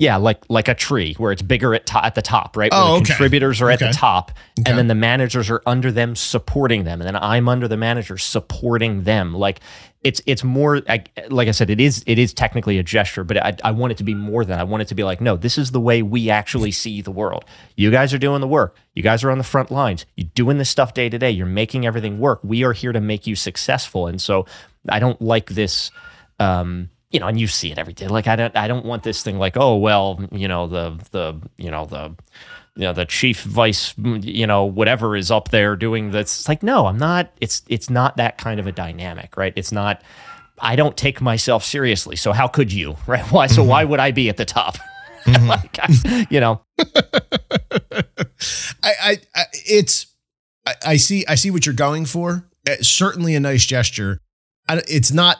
Yeah, 0.00 0.16
like 0.16 0.38
like 0.48 0.68
a 0.68 0.74
tree 0.74 1.14
where 1.18 1.32
it's 1.32 1.42
bigger 1.42 1.74
at 1.74 1.84
to- 1.86 2.04
at 2.04 2.14
the 2.14 2.22
top, 2.22 2.56
right? 2.56 2.70
Where 2.72 2.80
Oh, 2.80 2.86
the 2.86 2.94
okay. 2.98 3.04
contributors 3.06 3.60
are 3.60 3.68
at 3.70 3.80
the 3.80 3.90
top, 3.92 4.30
Okay. 4.60 4.70
and 4.70 4.78
then 4.78 4.86
the 4.86 4.94
managers 4.94 5.50
are 5.50 5.60
under 5.66 5.90
them 5.90 6.14
supporting 6.14 6.84
them, 6.84 7.00
and 7.00 7.06
then 7.08 7.16
I'm 7.16 7.48
under 7.48 7.66
the 7.66 7.76
managers 7.76 8.22
supporting 8.22 9.02
them. 9.02 9.34
Like 9.34 9.58
it's 10.04 10.22
it's 10.26 10.44
more 10.44 10.80
I, 10.88 11.02
like 11.30 11.48
I 11.48 11.50
said, 11.50 11.68
it 11.70 11.80
is 11.80 12.04
it 12.06 12.16
is 12.16 12.32
technically 12.32 12.78
a 12.78 12.84
gesture, 12.84 13.24
but 13.24 13.36
I, 13.44 13.56
I 13.64 13.72
want 13.72 13.90
it 13.90 13.98
to 13.98 14.04
be 14.04 14.14
more 14.14 14.44
than 14.44 14.56
I 14.58 14.62
want 14.62 14.82
it 14.82 14.88
to 14.88 14.94
be 14.94 15.02
like, 15.02 15.20
no, 15.20 15.36
this 15.36 15.58
is 15.58 15.72
the 15.72 15.80
way 15.80 16.02
we 16.02 16.30
actually 16.30 16.70
see 16.70 17.02
the 17.02 17.10
world. 17.10 17.44
You 17.74 17.90
guys 17.90 18.14
are 18.14 18.18
doing 18.18 18.40
the 18.40 18.46
work. 18.46 18.76
You 18.94 19.02
guys 19.02 19.24
are 19.24 19.32
on 19.32 19.38
the 19.38 19.44
front 19.44 19.72
lines. 19.72 20.06
You're 20.16 20.30
doing 20.34 20.58
this 20.58 20.70
stuff 20.70 20.94
day 20.94 21.08
to 21.08 21.18
day. 21.18 21.32
You're 21.32 21.46
making 21.46 21.84
everything 21.84 22.20
work. 22.20 22.38
We 22.44 22.62
are 22.62 22.72
here 22.72 22.92
to 22.92 23.00
make 23.00 23.26
you 23.26 23.34
successful, 23.34 24.06
and 24.06 24.22
so 24.22 24.46
I 24.88 25.00
don't 25.00 25.20
like 25.20 25.50
this. 25.50 25.90
Um, 26.38 26.90
you 27.10 27.20
know, 27.20 27.26
and 27.26 27.40
you 27.40 27.46
see 27.46 27.70
it 27.72 27.78
every 27.78 27.92
day. 27.94 28.06
Like 28.08 28.26
I 28.26 28.36
don't, 28.36 28.56
I 28.56 28.68
don't 28.68 28.84
want 28.84 29.02
this 29.02 29.22
thing 29.22 29.38
like, 29.38 29.56
oh 29.56 29.76
well, 29.76 30.20
you 30.32 30.48
know, 30.48 30.66
the 30.66 30.98
the 31.10 31.40
you 31.56 31.70
know 31.70 31.86
the 31.86 32.14
you 32.76 32.82
know 32.82 32.92
the 32.92 33.06
chief 33.06 33.42
vice, 33.42 33.94
you 33.98 34.46
know, 34.46 34.64
whatever 34.64 35.16
is 35.16 35.30
up 35.30 35.48
there 35.50 35.74
doing 35.76 36.10
this. 36.10 36.40
It's 36.40 36.48
like, 36.48 36.62
no, 36.62 36.86
I'm 36.86 36.98
not. 36.98 37.32
It's 37.40 37.62
it's 37.68 37.88
not 37.90 38.16
that 38.18 38.38
kind 38.38 38.60
of 38.60 38.66
a 38.66 38.72
dynamic, 38.72 39.36
right? 39.36 39.52
It's 39.56 39.72
not. 39.72 40.02
I 40.60 40.74
don't 40.76 40.96
take 40.96 41.20
myself 41.20 41.64
seriously. 41.64 42.16
So 42.16 42.32
how 42.32 42.48
could 42.48 42.72
you, 42.72 42.96
right? 43.06 43.24
Why? 43.32 43.46
So 43.46 43.62
why 43.64 43.84
would 43.84 44.00
I 44.00 44.10
be 44.10 44.28
at 44.28 44.36
the 44.36 44.44
top? 44.44 44.76
like, 45.26 45.78
I- 45.82 46.26
you 46.30 46.40
know, 46.40 46.62
I, 48.82 48.92
I, 49.00 49.16
I 49.34 49.44
it's 49.52 50.06
I, 50.66 50.74
I 50.86 50.96
see 50.96 51.24
I 51.26 51.34
see 51.34 51.50
what 51.50 51.66
you're 51.66 51.74
going 51.74 52.04
for. 52.06 52.48
Uh, 52.68 52.74
certainly 52.82 53.34
a 53.34 53.40
nice 53.40 53.64
gesture. 53.64 54.20
I, 54.68 54.82
it's 54.88 55.10
not 55.12 55.38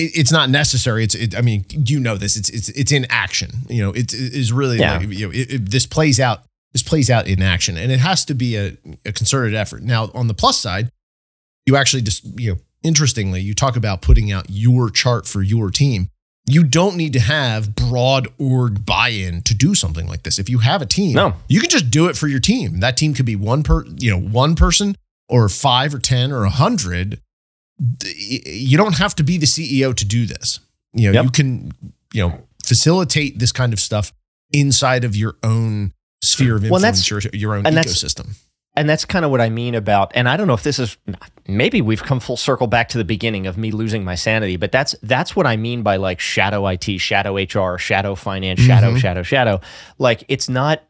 it, 0.00 0.18
it's 0.18 0.32
not 0.32 0.50
necessary. 0.50 1.04
It's 1.04 1.14
it, 1.14 1.36
I 1.36 1.40
mean 1.42 1.64
you 1.70 2.00
know 2.00 2.16
this. 2.16 2.36
It's 2.36 2.48
it's 2.50 2.68
it's 2.70 2.92
in 2.92 3.06
action. 3.10 3.50
You 3.68 3.82
know 3.84 3.90
it 3.92 4.12
is 4.12 4.52
really 4.52 4.78
Yeah. 4.78 4.98
like, 4.98 5.08
you 5.08 5.26
know 5.26 5.32
it, 5.34 5.70
this 5.70 5.86
plays 5.86 6.18
out 6.20 6.42
this 6.72 6.82
plays 6.82 7.10
out 7.10 7.26
in 7.26 7.42
action, 7.42 7.76
and 7.76 7.90
it 7.90 7.98
has 8.00 8.24
to 8.26 8.34
be 8.34 8.56
a, 8.56 8.76
a 9.04 9.12
concerted 9.12 9.54
effort. 9.54 9.82
Now 9.82 10.10
on 10.14 10.28
the 10.28 10.34
plus 10.34 10.58
side, 10.58 10.90
you 11.66 11.76
actually 11.76 12.02
just 12.02 12.24
you 12.38 12.52
know 12.52 12.58
interestingly 12.82 13.40
you 13.40 13.54
talk 13.54 13.76
about 13.76 14.02
putting 14.02 14.32
out 14.32 14.46
your 14.48 14.90
chart 14.90 15.26
for 15.26 15.42
your 15.42 15.70
team. 15.70 16.08
You 16.46 16.64
don't 16.64 16.96
need 16.96 17.12
to 17.12 17.20
have 17.20 17.74
broad 17.76 18.26
org 18.38 18.84
buy-in 18.86 19.42
to 19.42 19.54
do 19.54 19.74
something 19.74 20.08
like 20.08 20.22
this. 20.22 20.38
If 20.38 20.48
you 20.48 20.58
have 20.60 20.80
a 20.82 20.86
team, 20.86 21.14
No. 21.14 21.34
you 21.48 21.60
can 21.60 21.68
just 21.70 21.90
do 21.90 22.08
it 22.08 22.16
for 22.16 22.26
your 22.28 22.40
team. 22.40 22.80
That 22.80 22.96
team 22.96 23.12
could 23.14 23.26
be 23.26 23.36
one 23.36 23.62
per, 23.62 23.84
you 23.86 24.10
know, 24.10 24.18
one 24.18 24.56
person 24.56 24.96
or 25.28 25.48
five 25.50 25.94
or 25.94 25.98
10 25.98 26.32
or 26.32 26.44
a 26.44 26.50
hundred. 26.50 27.20
You 28.04 28.76
don't 28.76 28.98
have 28.98 29.14
to 29.16 29.22
be 29.22 29.38
the 29.38 29.46
CEO 29.46 29.94
to 29.94 30.04
do 30.04 30.26
this. 30.26 30.60
You 30.92 31.08
know, 31.12 31.14
Yep. 31.14 31.24
you 31.24 31.30
can, 31.30 31.72
you 32.12 32.28
know, 32.28 32.38
facilitate 32.64 33.38
this 33.38 33.52
kind 33.52 33.72
of 33.72 33.80
stuff 33.80 34.12
inside 34.52 35.04
of 35.04 35.16
your 35.16 35.36
own 35.42 35.92
sphere 36.22 36.56
of 36.56 36.62
Well, 36.62 36.74
influence, 36.84 37.08
that's- 37.08 37.24
your, 37.24 37.30
your 37.40 37.54
own 37.54 37.66
and 37.66 37.76
ecosystem. 37.76 38.34
and 38.76 38.88
that's 38.88 39.04
kind 39.04 39.24
of 39.24 39.30
what 39.30 39.40
I 39.40 39.48
mean 39.48 39.74
about. 39.74 40.12
And 40.14 40.28
I 40.28 40.36
don't 40.36 40.46
know 40.46 40.54
if 40.54 40.62
this 40.62 40.78
is 40.78 40.96
maybe 41.48 41.80
we've 41.80 42.02
come 42.02 42.20
full 42.20 42.36
circle 42.36 42.66
back 42.66 42.88
to 42.90 42.98
the 42.98 43.04
beginning 43.04 43.46
of 43.46 43.56
me 43.56 43.70
losing 43.70 44.04
my 44.04 44.14
sanity, 44.16 44.56
but 44.56 44.70
that's 44.72 44.94
that's 45.02 45.34
what 45.34 45.46
I 45.46 45.56
mean 45.56 45.82
by 45.82 45.96
like 45.96 46.20
shadow 46.20 46.66
IT, 46.66 46.98
shadow 46.98 47.36
HR, 47.38 47.78
shadow 47.78 48.14
finance, 48.14 48.60
shadow, 48.60 48.92
Mhm. 48.94 48.98
shadow, 49.00 49.22
shadow. 49.22 49.60
Like 49.98 50.24
it's 50.28 50.48
not. 50.48 50.82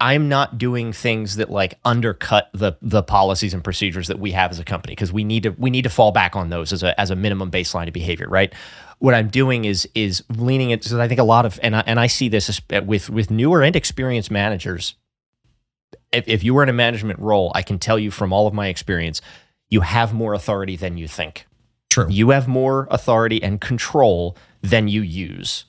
I'm 0.00 0.28
not 0.28 0.58
doing 0.58 0.92
things 0.92 1.36
that 1.36 1.50
like 1.50 1.78
undercut 1.84 2.50
the 2.52 2.74
the 2.80 3.02
policies 3.02 3.52
and 3.52 3.64
procedures 3.64 4.08
that 4.08 4.18
we 4.18 4.32
have 4.32 4.50
as 4.50 4.58
a 4.58 4.64
company 4.64 4.92
because 4.92 5.12
we 5.12 5.24
need 5.24 5.42
to 5.42 5.50
we 5.50 5.70
need 5.70 5.82
to 5.82 5.90
fall 5.90 6.12
back 6.12 6.36
on 6.36 6.50
those 6.50 6.72
as 6.72 6.82
a 6.82 6.98
as 7.00 7.10
a 7.10 7.16
minimum 7.16 7.50
baseline 7.50 7.88
of 7.88 7.94
behavior, 7.94 8.28
right? 8.28 8.52
What 8.98 9.14
I'm 9.14 9.28
doing 9.28 9.64
is 9.64 9.88
is 9.94 10.22
leaning 10.36 10.70
it. 10.70 10.84
So 10.84 11.00
I 11.00 11.08
think 11.08 11.20
a 11.20 11.24
lot 11.24 11.46
of 11.46 11.58
and 11.62 11.74
I, 11.74 11.84
and 11.86 11.98
I 11.98 12.06
see 12.06 12.28
this 12.28 12.60
uh, 12.72 12.82
with 12.84 13.10
with 13.10 13.30
newer 13.30 13.62
and 13.62 13.74
experienced 13.74 14.30
managers 14.30 14.94
if, 16.12 16.26
if 16.28 16.44
you 16.44 16.54
were 16.54 16.62
in 16.62 16.68
a 16.68 16.74
management 16.74 17.18
role, 17.18 17.52
I 17.54 17.62
can 17.62 17.78
tell 17.78 17.98
you 17.98 18.10
from 18.10 18.32
all 18.32 18.46
of 18.46 18.54
my 18.54 18.68
experience, 18.68 19.20
you 19.68 19.80
have 19.82 20.14
more 20.14 20.34
authority 20.34 20.76
than 20.76 20.96
you 20.96 21.08
think. 21.08 21.46
True. 21.90 22.06
You 22.08 22.30
have 22.30 22.48
more 22.48 22.86
authority 22.90 23.42
and 23.42 23.60
control 23.60 24.36
than 24.62 24.88
you 24.88 25.02
use. 25.02 25.64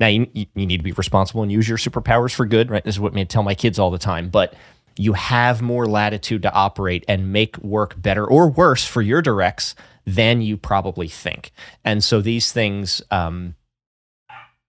Now 0.00 0.08
you, 0.08 0.26
you 0.32 0.46
need 0.54 0.78
to 0.78 0.82
be 0.82 0.92
responsible 0.92 1.42
and 1.42 1.52
use 1.52 1.68
your 1.68 1.78
superpowers 1.78 2.34
for 2.34 2.46
good, 2.46 2.70
right? 2.70 2.84
This 2.84 2.96
is 2.96 3.00
what 3.00 3.16
I 3.16 3.24
tell 3.24 3.42
my 3.42 3.54
kids 3.54 3.78
all 3.78 3.90
the 3.90 3.98
time. 3.98 4.30
But 4.30 4.54
you 4.96 5.12
have 5.14 5.62
more 5.62 5.86
latitude 5.86 6.42
to 6.42 6.52
operate 6.52 7.04
and 7.08 7.32
make 7.32 7.56
work 7.58 8.00
better 8.00 8.26
or 8.26 8.50
worse 8.50 8.84
for 8.84 9.02
your 9.02 9.22
directs 9.22 9.74
than 10.04 10.42
you 10.42 10.56
probably 10.56 11.08
think. 11.08 11.52
And 11.84 12.02
so 12.02 12.20
these 12.20 12.52
things, 12.52 13.00
um, 13.10 13.54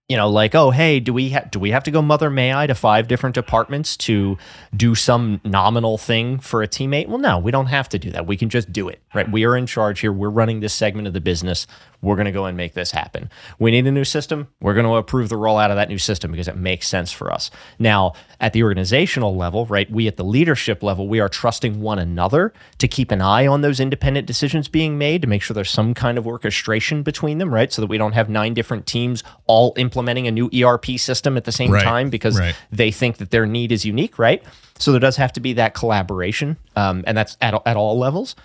you 0.08 0.18
know, 0.18 0.28
like, 0.28 0.54
oh, 0.54 0.70
hey, 0.70 1.00
do 1.00 1.14
we 1.14 1.30
ha- 1.30 1.46
do 1.50 1.58
we 1.58 1.70
have 1.70 1.82
to 1.84 1.90
go 1.90 2.02
mother 2.02 2.28
may 2.28 2.52
I 2.52 2.66
to 2.66 2.74
five 2.74 3.08
different 3.08 3.34
departments 3.34 3.96
to 3.98 4.36
do 4.76 4.94
some 4.94 5.40
nominal 5.44 5.96
thing 5.96 6.38
for 6.38 6.62
a 6.62 6.68
teammate? 6.68 7.08
Well, 7.08 7.18
no, 7.18 7.38
we 7.38 7.50
don't 7.50 7.66
have 7.66 7.88
to 7.90 7.98
do 7.98 8.10
that. 8.10 8.26
We 8.26 8.36
can 8.36 8.50
just 8.50 8.70
do 8.70 8.88
it, 8.88 9.00
right? 9.14 9.30
We 9.30 9.44
are 9.44 9.56
in 9.56 9.66
charge 9.66 10.00
here. 10.00 10.12
We're 10.12 10.28
running 10.28 10.60
this 10.60 10.74
segment 10.74 11.06
of 11.08 11.14
the 11.14 11.22
business. 11.22 11.66
We're 12.04 12.16
going 12.16 12.26
to 12.26 12.32
go 12.32 12.46
and 12.46 12.56
make 12.56 12.74
this 12.74 12.92
happen. 12.92 13.30
We 13.58 13.70
need 13.72 13.86
a 13.86 13.92
new 13.92 14.04
system. 14.04 14.48
We're 14.60 14.74
going 14.74 14.86
to 14.86 14.94
approve 14.94 15.28
the 15.28 15.34
rollout 15.36 15.70
of 15.70 15.76
that 15.76 15.88
new 15.88 15.98
system 15.98 16.30
because 16.30 16.48
it 16.48 16.56
makes 16.56 16.86
sense 16.88 17.10
for 17.10 17.32
us. 17.32 17.50
Now, 17.78 18.14
at 18.40 18.52
the 18.52 18.62
organizational 18.62 19.36
level, 19.36 19.66
right, 19.66 19.90
we 19.90 20.06
at 20.06 20.16
the 20.16 20.24
leadership 20.24 20.82
level, 20.82 21.08
we 21.08 21.20
are 21.20 21.28
trusting 21.28 21.80
one 21.80 21.98
another 21.98 22.52
to 22.78 22.88
keep 22.88 23.10
an 23.10 23.20
eye 23.20 23.46
on 23.46 23.62
those 23.62 23.80
independent 23.80 24.26
decisions 24.26 24.68
being 24.68 24.96
made 24.96 25.22
to 25.22 25.28
make 25.28 25.42
sure 25.42 25.54
there's 25.54 25.70
some 25.70 25.94
kind 25.94 26.18
of 26.18 26.26
orchestration 26.26 27.02
between 27.02 27.38
them, 27.38 27.52
right? 27.52 27.72
So 27.72 27.82
that 27.82 27.88
we 27.88 27.98
don't 27.98 28.12
have 28.12 28.28
nine 28.28 28.54
different 28.54 28.86
teams 28.86 29.22
all 29.46 29.74
implementing 29.76 30.26
a 30.26 30.30
new 30.30 30.48
ERP 30.54 30.98
system 30.98 31.36
at 31.36 31.44
the 31.44 31.52
same 31.52 31.74
Right, 31.74 31.82
time 31.82 32.10
because 32.10 32.38
right. 32.38 32.54
they 32.70 32.90
think 32.90 33.16
that 33.18 33.30
their 33.30 33.46
need 33.46 33.72
is 33.72 33.84
unique, 33.84 34.18
right? 34.18 34.42
So 34.78 34.90
there 34.92 35.00
does 35.00 35.16
have 35.16 35.32
to 35.34 35.40
be 35.40 35.54
that 35.54 35.74
collaboration, 35.74 36.56
um, 36.76 37.04
and 37.06 37.16
that's 37.16 37.36
at, 37.40 37.54
at 37.66 37.76
all 37.76 37.98
levels. 37.98 38.36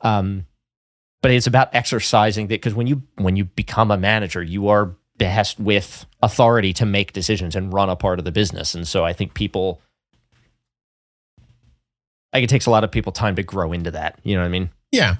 Um, 0.00 0.46
but 1.22 1.30
it's 1.30 1.46
about 1.46 1.74
exercising 1.74 2.46
that 2.48 2.54
because 2.54 2.74
when 2.74 2.86
you 2.86 3.02
when 3.16 3.36
you 3.36 3.44
become 3.44 3.90
a 3.90 3.96
manager, 3.96 4.42
you 4.42 4.68
are 4.68 4.94
behest 5.18 5.58
with 5.58 6.06
authority 6.22 6.72
to 6.72 6.86
make 6.86 7.12
decisions 7.12 7.54
and 7.56 7.72
run 7.72 7.90
a 7.90 7.96
part 7.96 8.18
of 8.18 8.24
the 8.24 8.32
business. 8.32 8.74
And 8.74 8.86
so 8.86 9.04
I 9.04 9.12
think 9.12 9.34
people, 9.34 9.80
like 12.32 12.44
it 12.44 12.48
takes 12.48 12.66
a 12.66 12.70
lot 12.70 12.84
of 12.84 12.90
people 12.90 13.12
time 13.12 13.36
to 13.36 13.42
grow 13.42 13.72
into 13.72 13.90
that. 13.90 14.18
You 14.22 14.36
know 14.36 14.42
what 14.42 14.46
I 14.46 14.50
mean? 14.50 14.70
Yeah. 14.92 15.16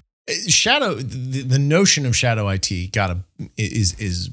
Shadow 0.46 0.94
the, 0.94 1.42
the 1.42 1.58
notion 1.58 2.06
of 2.06 2.14
shadow 2.14 2.48
IT 2.48 2.92
got 2.92 3.10
a 3.10 3.18
is 3.56 3.94
is 3.94 4.30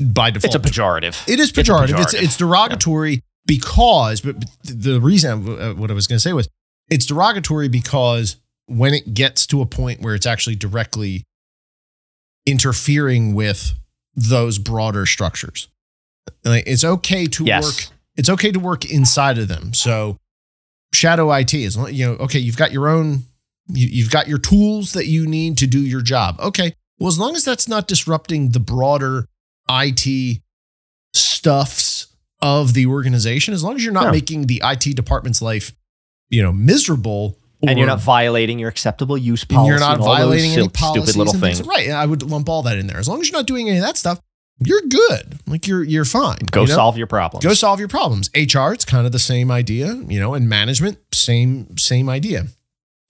by 0.00 0.30
default 0.30 0.54
It's 0.54 0.66
a 0.66 0.70
pejorative. 0.70 1.28
It 1.28 1.40
is 1.40 1.52
pejorative. 1.52 2.00
It's 2.00 2.14
pejorative. 2.14 2.22
it's, 2.22 2.36
derogatory 2.36 3.22
because, 3.46 4.20
but, 4.20 4.40
but 4.40 4.48
the 4.62 5.00
reason 5.00 5.60
uh, 5.60 5.74
what 5.74 5.90
I 5.90 5.94
was 5.94 6.06
going 6.06 6.16
to 6.16 6.20
say 6.20 6.32
was 6.32 6.48
it's 6.88 7.06
derogatory 7.06 7.68
because 7.68 8.36
when 8.66 8.94
it 8.94 9.14
gets 9.14 9.46
to 9.48 9.60
a 9.60 9.66
point 9.66 10.00
where 10.00 10.14
it's 10.14 10.26
actually 10.26 10.56
directly 10.56 11.24
interfering 12.46 13.34
with 13.34 13.72
those 14.14 14.58
broader 14.58 15.06
structures, 15.06 15.68
like 16.44 16.64
it's 16.66 16.84
okay 16.84 17.26
to 17.26 17.44
Yes. 17.44 17.64
work. 17.64 17.96
It's 18.16 18.28
okay 18.28 18.52
to 18.52 18.60
work 18.60 18.84
inside 18.84 19.38
of 19.38 19.48
them. 19.48 19.74
So 19.74 20.18
shadow 20.92 21.32
IT 21.32 21.52
is 21.54 21.76
you 21.90 22.06
know 22.06 22.12
okay. 22.14 22.38
You've 22.38 22.56
got 22.56 22.72
your 22.72 22.88
own. 22.88 23.24
You, 23.68 23.88
you've 23.90 24.10
got 24.10 24.28
your 24.28 24.38
tools 24.38 24.92
that 24.92 25.06
you 25.06 25.26
need 25.26 25.56
to 25.58 25.66
do 25.66 25.80
your 25.80 26.02
job. 26.02 26.38
Okay. 26.38 26.74
Well, 26.98 27.08
as 27.08 27.18
long 27.18 27.34
as 27.34 27.44
that's 27.44 27.66
not 27.66 27.88
disrupting 27.88 28.50
the 28.50 28.60
broader 28.60 29.26
IT 29.68 30.42
stuffs 31.14 32.08
of 32.42 32.74
the 32.74 32.86
organization, 32.86 33.54
as 33.54 33.64
long 33.64 33.74
as 33.76 33.82
you're 33.84 33.92
not 33.92 34.04
No. 34.06 34.10
making 34.12 34.46
the 34.46 34.60
IT 34.62 34.94
department's 34.94 35.40
life, 35.40 35.72
you 36.28 36.42
know, 36.42 36.52
miserable, 36.52 37.38
and 37.68 37.78
you're 37.78 37.86
not 37.86 38.00
violating 38.00 38.58
your 38.58 38.68
acceptable 38.68 39.16
use 39.18 39.42
and 39.42 39.50
policy. 39.50 39.68
you're 39.70 39.80
not 39.80 39.96
and 39.96 40.04
violating 40.04 40.52
any 40.52 40.68
policies 40.68 41.10
stupid 41.10 41.18
little 41.18 41.32
and 41.34 41.42
things. 41.42 41.58
things. 41.58 41.68
right? 41.68 41.90
I 41.90 42.06
would 42.06 42.22
lump 42.22 42.48
all 42.48 42.62
that 42.62 42.78
in 42.78 42.86
there. 42.86 42.98
As 42.98 43.08
long 43.08 43.20
as 43.20 43.28
you're 43.30 43.38
not 43.38 43.46
doing 43.46 43.68
any 43.68 43.78
of 43.78 43.84
that 43.84 43.96
stuff, 43.96 44.20
you're 44.60 44.82
good. 44.82 45.38
Like 45.46 45.66
you're 45.66 45.82
you're 45.82 46.04
fine. 46.04 46.38
Go 46.50 46.62
you 46.62 46.68
know? 46.68 46.74
solve 46.74 46.96
your 46.96 47.06
problems. 47.06 47.44
Go 47.44 47.54
solve 47.54 47.78
your 47.80 47.88
problems. 47.88 48.30
HR, 48.34 48.72
it's 48.72 48.84
kind 48.84 49.04
of 49.06 49.12
the 49.12 49.18
same 49.18 49.50
idea, 49.50 49.94
you 50.08 50.20
know, 50.20 50.34
and 50.34 50.48
management, 50.48 50.98
same 51.12 51.76
same 51.76 52.08
idea. 52.08 52.46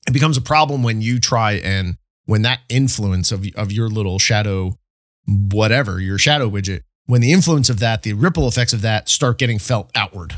It 0.07 0.13
becomes 0.13 0.37
a 0.37 0.43
problem 0.43 0.83
when 0.83 1.03
you 1.03 1.19
try 1.21 1.53
and 1.53 1.97
when 2.27 2.43
that 2.43 2.61
influence 2.69 3.31
of 3.33 3.47
of 3.57 3.73
your 3.73 3.89
little 3.89 4.19
shadow 4.19 4.79
whatever, 5.27 6.01
your 6.01 6.19
shadow 6.19 6.49
widget, 6.51 6.81
when 7.07 7.21
the 7.21 7.33
influence 7.33 7.71
of 7.71 7.79
that, 7.81 8.03
the 8.03 8.13
ripple 8.13 8.47
effects 8.49 8.73
of 8.73 8.83
that 8.83 9.09
start 9.09 9.39
getting 9.39 9.59
felt 9.59 9.91
outward. 9.95 10.35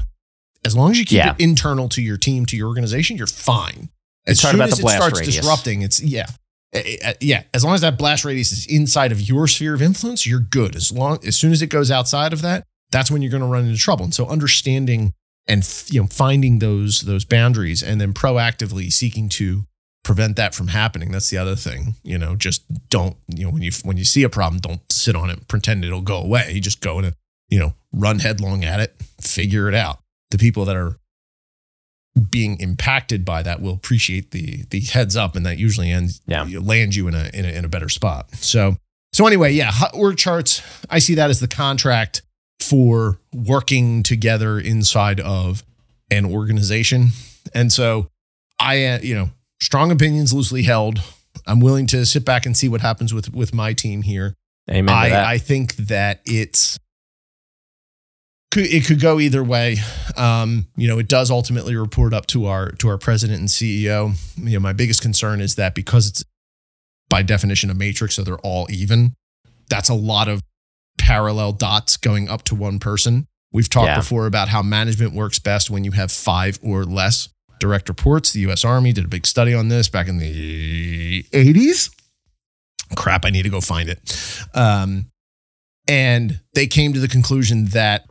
As 0.64 0.76
long 0.76 0.90
as 0.90 0.98
you 0.98 1.04
keep 1.04 1.18
Yeah. 1.18 1.30
it 1.32 1.40
internal 1.40 1.88
to 1.90 2.02
your 2.02 2.16
team, 2.16 2.46
to 2.46 2.56
your 2.56 2.68
organization, 2.68 3.16
you're 3.16 3.26
fine. 3.26 3.88
As 4.27 4.41
soon 4.41 4.57
about 4.57 4.72
as 4.72 4.79
it 4.79 4.89
starts 4.89 5.20
radius. 5.20 5.37
disrupting, 5.37 5.83
it's 5.83 6.01
yeah. 6.01 6.27
Uh, 6.74 6.81
uh, 7.05 7.12
yeah, 7.20 7.45
as 7.55 7.64
long 7.64 7.74
as 7.74 7.81
that 7.81 7.97
blast 7.97 8.24
radius 8.24 8.53
is 8.53 8.66
inside 8.66 9.12
of 9.12 9.20
your 9.20 9.47
sphere 9.47 9.74
of 9.74 9.81
influence, 9.81 10.27
you're 10.27 10.41
good. 10.41 10.74
As 10.74 10.91
long 10.91 11.18
as 11.24 11.37
soon 11.37 11.53
as 11.53 11.62
it 11.62 11.68
goes 11.68 11.91
outside 11.91 12.33
of 12.33 12.43
that, 12.43 12.64
that's 12.91 13.11
when 13.11 13.22
you're 13.22 13.31
going 13.31 13.43
to 13.43 13.49
run 13.49 13.64
into 13.64 13.79
trouble. 13.79 14.05
And 14.05 14.14
so 14.14 14.27
understanding 14.27 15.12
and 15.47 15.68
you 15.89 16.01
know 16.01 16.09
finding 16.09 16.59
those 16.59 17.03
those 17.03 17.24
boundaries 17.24 17.83
and 17.83 18.01
then 18.01 18.12
proactively 18.12 18.93
seeking 18.93 19.29
to 19.29 19.64
prevent 20.03 20.37
that 20.37 20.55
from 20.55 20.68
happening. 20.68 21.12
That's 21.12 21.31
the 21.31 21.39
other 21.39 21.57
thing. 21.57 21.95
You 22.03 22.18
know, 22.18 22.37
just 22.37 22.64
don't 22.89 23.16
you 23.29 23.45
know 23.45 23.51
when 23.51 23.62
you 23.62 23.70
when 23.85 23.97
you 23.97 24.05
see 24.05 24.22
a 24.22 24.29
problem, 24.29 24.61
don't 24.61 24.81
sit 24.91 25.16
on 25.16 25.31
it 25.31 25.49
pretend 25.49 25.85
it'll 25.85 26.01
go 26.01 26.18
away. 26.18 26.53
You 26.53 26.61
just 26.61 26.81
go 26.81 26.99
and 26.99 27.14
you 27.49 27.59
know 27.59 27.74
run 27.93 28.18
headlong 28.18 28.64
at 28.64 28.81
it, 28.81 28.95
figure 29.20 29.68
it 29.68 29.74
out. 29.74 29.99
The 30.31 30.39
people 30.39 30.64
that 30.64 30.77
are 30.77 30.97
being 32.30 32.58
impacted 32.60 33.24
by 33.24 33.42
that 33.42 33.60
will 33.60 33.74
appreciate 33.74 34.30
the 34.30 34.64
the 34.70 34.80
heads 34.80 35.16
up, 35.16 35.36
and 35.36 35.44
that 35.46 35.58
usually 35.58 35.90
ends 35.90 36.20
Yeah. 36.26 36.46
you 36.46 36.60
land 36.60 36.94
you 36.94 37.08
in 37.08 37.14
a, 37.14 37.30
in 37.34 37.44
a 37.44 37.48
in 37.48 37.64
a 37.64 37.68
better 37.68 37.88
spot. 37.88 38.34
So 38.36 38.76
so 39.12 39.26
anyway, 39.26 39.52
yeah, 39.52 39.70
hot 39.70 39.92
org 39.94 40.16
charts. 40.16 40.62
I 40.90 40.98
see 40.98 41.14
that 41.14 41.30
as 41.30 41.40
the 41.40 41.48
contract 41.48 42.22
for 42.60 43.18
working 43.32 44.02
together 44.02 44.58
inside 44.58 45.20
of 45.20 45.62
an 46.10 46.24
organization, 46.24 47.08
and 47.54 47.72
so 47.72 48.08
I 48.58 48.84
uh, 48.84 48.98
you 49.02 49.14
know 49.14 49.30
strong 49.60 49.90
opinions 49.90 50.32
loosely 50.32 50.62
held. 50.62 51.00
I'm 51.46 51.60
willing 51.60 51.86
to 51.88 52.04
sit 52.06 52.24
back 52.24 52.46
and 52.46 52.56
see 52.56 52.68
what 52.68 52.80
happens 52.80 53.12
with 53.12 53.32
with 53.34 53.54
my 53.54 53.72
team 53.72 54.02
here. 54.02 54.34
Amen. 54.70 54.92
I, 54.92 55.32
I 55.34 55.38
think 55.38 55.76
that 55.76 56.20
it's 56.24 56.78
could 58.57 58.72
it 58.72 58.86
could 58.86 59.00
go 59.00 59.20
either 59.20 59.44
way. 59.44 59.76
Um, 60.16 60.66
you 60.76 60.88
know, 60.88 60.98
it 60.98 61.09
does 61.09 61.30
ultimately 61.30 61.76
report 61.76 62.14
up 62.14 62.26
to 62.28 62.46
our 62.46 62.70
to 62.72 62.88
our 62.88 62.96
president 62.96 63.38
and 63.40 63.48
CEO. 63.48 64.14
You 64.38 64.54
know, 64.54 64.61
my 64.61 64.72
biggest 64.72 65.02
concern 65.02 65.42
is 65.42 65.57
that 65.57 65.74
because 65.74 66.09
it's 66.09 66.24
by 67.11 67.22
definition 67.22 67.68
a 67.68 67.74
matrix, 67.74 68.16
so 68.16 68.22
they're 68.24 68.38
all 68.38 68.66
even. 68.70 69.14
That's 69.68 69.90
a 69.90 69.94
lot 69.94 70.28
of 70.28 70.40
parallel 70.98 71.52
dots 71.52 71.98
going 71.98 72.28
up 72.30 72.44
to 72.44 72.54
one 72.54 72.78
person. 72.78 73.26
We've 73.52 73.68
talked 73.68 73.88
Yeah. 73.88 73.98
before 73.98 74.26
about 74.26 74.48
how 74.48 74.62
management 74.62 75.12
works 75.12 75.38
best 75.38 75.68
when 75.70 75.84
you 75.84 75.92
have 75.92 76.11
five 76.11 76.59
or 76.62 76.84
less 76.84 77.28
direct 77.61 77.88
reports. 77.90 78.32
The 78.32 78.40
U.S. 78.40 78.64
Army 78.64 78.92
did 78.92 79.04
a 79.04 79.09
big 79.09 79.26
study 79.26 79.52
on 79.54 79.68
this 79.68 79.88
back 79.88 80.09
in 80.09 80.18
the 80.18 81.22
80s. 81.32 81.90
Crap, 82.94 83.24
I 83.24 83.30
need 83.30 83.42
to 83.42 83.50
go 83.50 83.61
find 83.61 83.88
it. 83.88 84.48
Um, 84.54 85.07
and 85.88 86.40
they 86.54 86.66
came 86.66 86.92
to 86.94 87.00
the 87.00 87.09
conclusion 87.09 87.66
that 87.66 88.07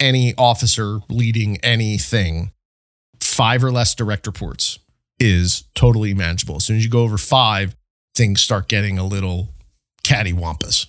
any 0.00 0.34
officer 0.36 0.98
leading 1.08 1.58
anything, 1.58 2.50
five 3.20 3.62
or 3.62 3.70
less 3.70 3.94
direct 3.94 4.26
reports, 4.26 4.78
is 5.18 5.64
totally 5.74 6.14
manageable. 6.14 6.56
As 6.56 6.64
soon 6.64 6.76
as 6.78 6.84
you 6.84 6.90
go 6.90 7.02
over 7.02 7.18
five, 7.18 7.76
things 8.14 8.40
start 8.40 8.68
getting 8.68 8.98
a 8.98 9.04
little 9.04 9.50
cattywampus 10.02 10.86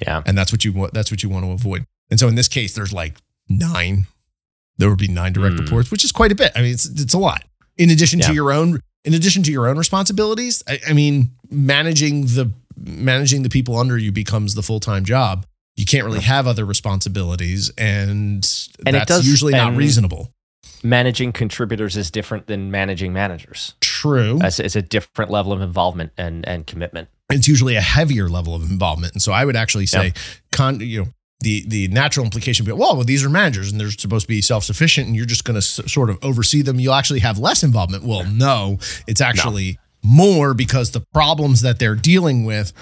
yeah. 0.00 0.22
and 0.24 0.36
that's 0.38 0.52
what 0.52 0.64
you 0.64 0.72
want. 0.72 0.94
That's 0.94 1.10
what 1.10 1.22
you 1.22 1.28
want 1.28 1.44
to 1.44 1.50
avoid. 1.50 1.84
And 2.10 2.18
so 2.18 2.28
in 2.28 2.34
this 2.34 2.48
case, 2.48 2.74
there's 2.74 2.92
like 2.92 3.16
nine. 3.48 4.06
There 4.78 4.88
would 4.88 4.98
be 4.98 5.08
nine 5.08 5.32
direct 5.32 5.56
Hmm. 5.56 5.64
reports, 5.64 5.90
which 5.90 6.04
is 6.04 6.12
quite 6.12 6.32
a 6.32 6.34
bit. 6.34 6.52
I 6.56 6.62
mean, 6.62 6.72
it's 6.72 6.86
it's 6.86 7.14
a 7.14 7.18
lot. 7.18 7.44
In 7.76 7.90
addition 7.90 8.20
Yeah. 8.20 8.28
to 8.28 8.34
your 8.34 8.52
own, 8.52 8.80
in 9.04 9.14
addition 9.14 9.42
to 9.44 9.52
your 9.52 9.68
own 9.68 9.76
responsibilities, 9.78 10.62
I, 10.68 10.80
I 10.88 10.92
mean, 10.92 11.32
managing 11.50 12.26
the 12.26 12.50
managing 12.76 13.42
the 13.42 13.48
people 13.48 13.76
under 13.78 13.98
you 13.98 14.12
becomes 14.12 14.54
the 14.54 14.62
full 14.62 14.80
time 14.80 15.04
job. 15.04 15.46
You 15.76 15.84
can't 15.86 16.04
really 16.04 16.20
have 16.20 16.46
other 16.46 16.64
responsibilities, 16.66 17.70
and, 17.78 18.46
And 18.86 18.94
that's 18.94 19.06
does- 19.08 19.26
usually 19.26 19.52
not 19.52 19.68
and- 19.68 19.78
reasonable. 19.78 20.32
Managing 20.84 21.32
contributors 21.32 21.96
is 21.96 22.10
different 22.10 22.48
than 22.48 22.70
managing 22.72 23.12
managers. 23.12 23.74
True. 23.80 24.38
It's, 24.42 24.58
it's 24.58 24.74
a 24.74 24.82
different 24.82 25.30
level 25.30 25.52
of 25.52 25.60
involvement 25.62 26.10
and, 26.18 26.46
and 26.48 26.66
commitment. 26.66 27.08
it's 27.30 27.46
usually 27.46 27.76
a 27.76 27.80
heavier 27.80 28.28
level 28.28 28.54
of 28.56 28.68
involvement. 28.68 29.12
And 29.12 29.22
so 29.22 29.30
I 29.32 29.44
would 29.44 29.54
actually 29.54 29.86
say, 29.86 30.12
con, 30.50 30.80
you 30.80 31.02
know, 31.04 31.08
the 31.40 31.64
the 31.68 31.88
natural 31.88 32.24
implication 32.24 32.64
would 32.66 32.72
be, 32.74 32.78
well, 32.80 32.94
well, 32.96 33.04
these 33.04 33.24
are 33.24 33.28
managers 33.30 33.70
and 33.70 33.80
they're 33.80 33.90
supposed 33.92 34.24
to 34.24 34.28
be 34.28 34.40
self 34.42 34.64
sufficient, 34.64 35.06
and 35.06 35.16
you're 35.16 35.24
just 35.26 35.44
going 35.44 35.54
to 35.54 35.58
s- 35.58 35.80
sort 35.92 36.10
of 36.10 36.18
oversee 36.22 36.62
them. 36.62 36.78
You'll 36.80 36.94
actually 36.94 37.20
have 37.20 37.38
less 37.38 37.62
involvement. 37.62 38.02
Well, 38.04 38.24
no, 38.24 38.78
it's 39.06 39.20
actually 39.20 39.78
more 40.04 40.52
because 40.52 40.90
the 40.90 41.00
problems 41.14 41.62
that 41.62 41.78
they're 41.78 41.94
dealing 41.96 42.44
with, 42.44 42.72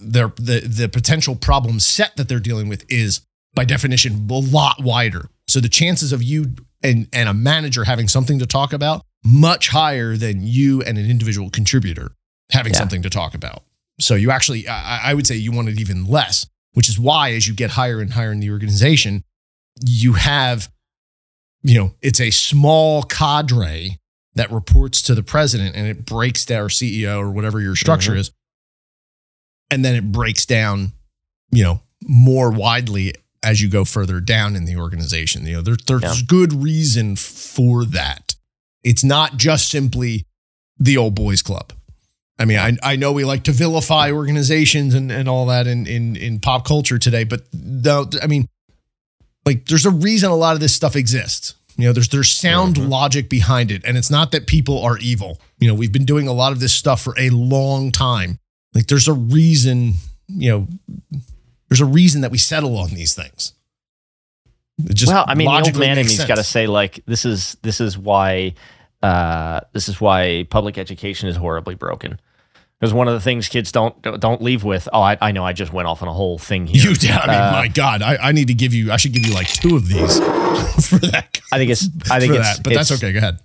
their 0.00 0.28
the 0.36 0.60
the 0.60 0.88
potential 0.88 1.36
problem 1.36 1.80
set 1.80 2.16
that 2.16 2.28
they're 2.28 2.40
dealing 2.40 2.68
with 2.68 2.84
is 2.90 3.20
by 3.54 3.64
definition 3.64 4.26
a 4.30 4.34
lot 4.34 4.82
wider. 4.82 5.28
So 5.48 5.60
the 5.60 5.68
chances 5.68 6.12
of 6.12 6.22
you 6.22 6.54
and 6.82 7.08
and 7.12 7.28
a 7.28 7.34
manager 7.34 7.84
having 7.84 8.08
something 8.08 8.38
to 8.38 8.46
talk 8.46 8.72
about 8.72 9.02
much 9.24 9.68
higher 9.68 10.16
than 10.16 10.42
you 10.42 10.82
and 10.82 10.96
an 10.98 11.08
individual 11.10 11.50
contributor 11.50 12.12
having 12.50 12.72
Yeah. 12.72 12.78
something 12.80 13.02
to 13.02 13.10
talk 13.10 13.34
about. 13.34 13.62
So 14.00 14.14
you 14.14 14.30
actually, 14.30 14.66
I, 14.66 15.10
I 15.10 15.14
would 15.14 15.26
say 15.26 15.36
you 15.36 15.52
want 15.52 15.68
it 15.68 15.78
even 15.78 16.04
less 16.06 16.46
which 16.72 16.88
is 16.88 16.98
why 17.00 17.32
as 17.32 17.48
you 17.48 17.52
get 17.54 17.70
higher 17.72 18.00
and 18.00 18.12
higher 18.12 18.30
in 18.30 18.38
the 18.38 18.48
organization, 18.50 19.24
you 19.84 20.12
have, 20.12 20.70
you 21.62 21.74
know, 21.76 21.92
it's 22.00 22.20
a 22.20 22.30
small 22.30 23.02
cadre 23.02 23.98
that 24.36 24.50
reports 24.52 25.02
to 25.02 25.14
the 25.16 25.22
president 25.24 25.74
and 25.74 25.88
it 25.88 26.04
breaks 26.06 26.44
down 26.44 26.62
our 26.62 26.68
CEO 26.68 27.18
or 27.18 27.30
whatever 27.30 27.60
your 27.60 27.74
structure 27.74 28.12
Mhm. 28.12 28.18
is. 28.18 28.30
And 29.70 29.84
then 29.84 29.94
it 29.94 30.10
breaks 30.12 30.44
down, 30.46 30.92
you 31.50 31.62
know, 31.62 31.80
more 32.02 32.50
widely 32.50 33.14
as 33.42 33.62
you 33.62 33.68
go 33.68 33.84
further 33.84 34.20
down 34.20 34.56
in 34.56 34.64
the 34.64 34.76
organization. 34.76 35.46
You 35.46 35.54
know, 35.56 35.62
there, 35.62 35.76
there's 35.86 36.02
Yeah. 36.02 36.26
good 36.26 36.52
reason 36.52 37.16
for 37.16 37.84
that. 37.86 38.34
It's 38.82 39.04
not 39.04 39.36
just 39.36 39.68
simply 39.70 40.24
the 40.78 40.96
old 40.96 41.14
boys 41.14 41.42
club. 41.42 41.72
I 42.38 42.46
mean, 42.46 42.58
I, 42.58 42.76
I 42.82 42.96
know 42.96 43.12
we 43.12 43.24
like 43.24 43.42
to 43.44 43.52
vilify 43.52 44.10
organizations 44.10 44.94
and, 44.94 45.12
and 45.12 45.28
all 45.28 45.46
that 45.46 45.66
in, 45.66 45.86
in, 45.86 46.16
in 46.16 46.40
pop 46.40 46.64
culture 46.66 46.98
today, 46.98 47.24
but 47.24 47.42
no, 47.52 48.08
I 48.22 48.26
mean, 48.26 48.46
like 49.44 49.66
there's 49.66 49.84
a 49.86 49.90
reason 49.90 50.30
a 50.30 50.34
lot 50.36 50.54
of 50.54 50.60
this 50.60 50.74
stuff 50.74 50.96
exists. 50.96 51.54
You 51.76 51.86
know, 51.86 51.92
there's 51.92 52.08
there's 52.08 52.30
sound 52.30 52.76
Mhm. 52.76 52.88
logic 52.90 53.28
behind 53.30 53.70
it, 53.70 53.82
and 53.86 53.96
it's 53.96 54.10
not 54.10 54.32
that 54.32 54.46
people 54.46 54.82
are 54.82 54.98
evil. 54.98 55.40
You 55.58 55.68
know, 55.68 55.74
we've 55.74 55.92
been 55.92 56.04
doing 56.04 56.28
a 56.28 56.32
lot 56.32 56.52
of 56.52 56.60
this 56.60 56.72
stuff 56.74 57.00
for 57.02 57.14
a 57.18 57.30
long 57.30 57.90
time. 57.92 58.38
Like 58.74 58.86
there's 58.86 59.08
a 59.08 59.12
reason, 59.12 59.94
you 60.28 60.50
know, 60.50 60.68
there's 61.68 61.80
a 61.80 61.86
reason 61.86 62.20
that 62.22 62.30
we 62.30 62.38
settle 62.38 62.76
on 62.78 62.90
these 62.90 63.14
things. 63.14 63.52
It 64.78 64.94
just 64.94 65.12
well, 65.12 65.24
I 65.26 65.34
mean, 65.34 65.46
the 65.46 65.52
old 65.52 65.78
man 65.78 65.98
in 65.98 66.06
me's 66.06 66.24
got 66.24 66.36
to 66.36 66.44
say 66.44 66.66
like 66.66 67.04
this 67.06 67.24
is 67.24 67.56
this 67.62 67.80
is 67.80 67.98
why 67.98 68.54
uh, 69.02 69.60
this 69.72 69.88
is 69.88 70.00
why 70.00 70.46
public 70.50 70.78
education 70.78 71.28
is 71.28 71.36
horribly 71.36 71.74
broken. 71.74 72.20
Because 72.78 72.94
one 72.94 73.08
of 73.08 73.14
the 73.14 73.20
things 73.20 73.48
kids 73.48 73.72
don't 73.72 74.00
don't 74.20 74.40
leave 74.40 74.64
with. 74.64 74.88
Oh, 74.90 75.02
I, 75.02 75.18
I 75.20 75.32
know. 75.32 75.44
I 75.44 75.52
just 75.52 75.70
went 75.70 75.86
off 75.86 76.00
on 76.00 76.08
a 76.08 76.14
whole 76.14 76.38
thing 76.38 76.66
here. 76.66 76.90
You, 76.90 76.96
I 77.10 77.26
mean, 77.26 77.36
Uh, 77.36 77.52
my 77.52 77.68
God, 77.68 78.00
I, 78.00 78.16
I 78.16 78.32
need 78.32 78.46
to 78.48 78.54
give 78.54 78.72
you. 78.72 78.90
I 78.90 78.96
should 78.96 79.12
give 79.12 79.26
you 79.26 79.34
like 79.34 79.48
two 79.48 79.76
of 79.76 79.86
these 79.86 80.18
for 80.88 80.96
that. 81.10 81.40
I 81.52 81.58
think 81.58 81.70
it's. 81.70 81.88
I 82.10 82.20
think 82.20 82.34
it's. 82.34 82.56
that, 82.56 82.64
but 82.64 82.72
that's 82.72 82.90
okay. 82.92 83.12
Go 83.12 83.18
ahead. 83.18 83.38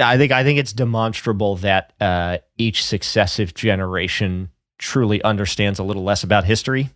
I 0.00 0.16
think 0.16 0.32
I 0.32 0.44
think 0.44 0.58
it's 0.58 0.72
demonstrable 0.72 1.56
that 1.56 1.92
uh, 2.00 2.38
each 2.58 2.84
successive 2.84 3.54
generation 3.54 4.50
truly 4.78 5.22
understands 5.22 5.78
a 5.78 5.82
little 5.82 6.04
less 6.04 6.22
about 6.22 6.44
history, 6.44 6.90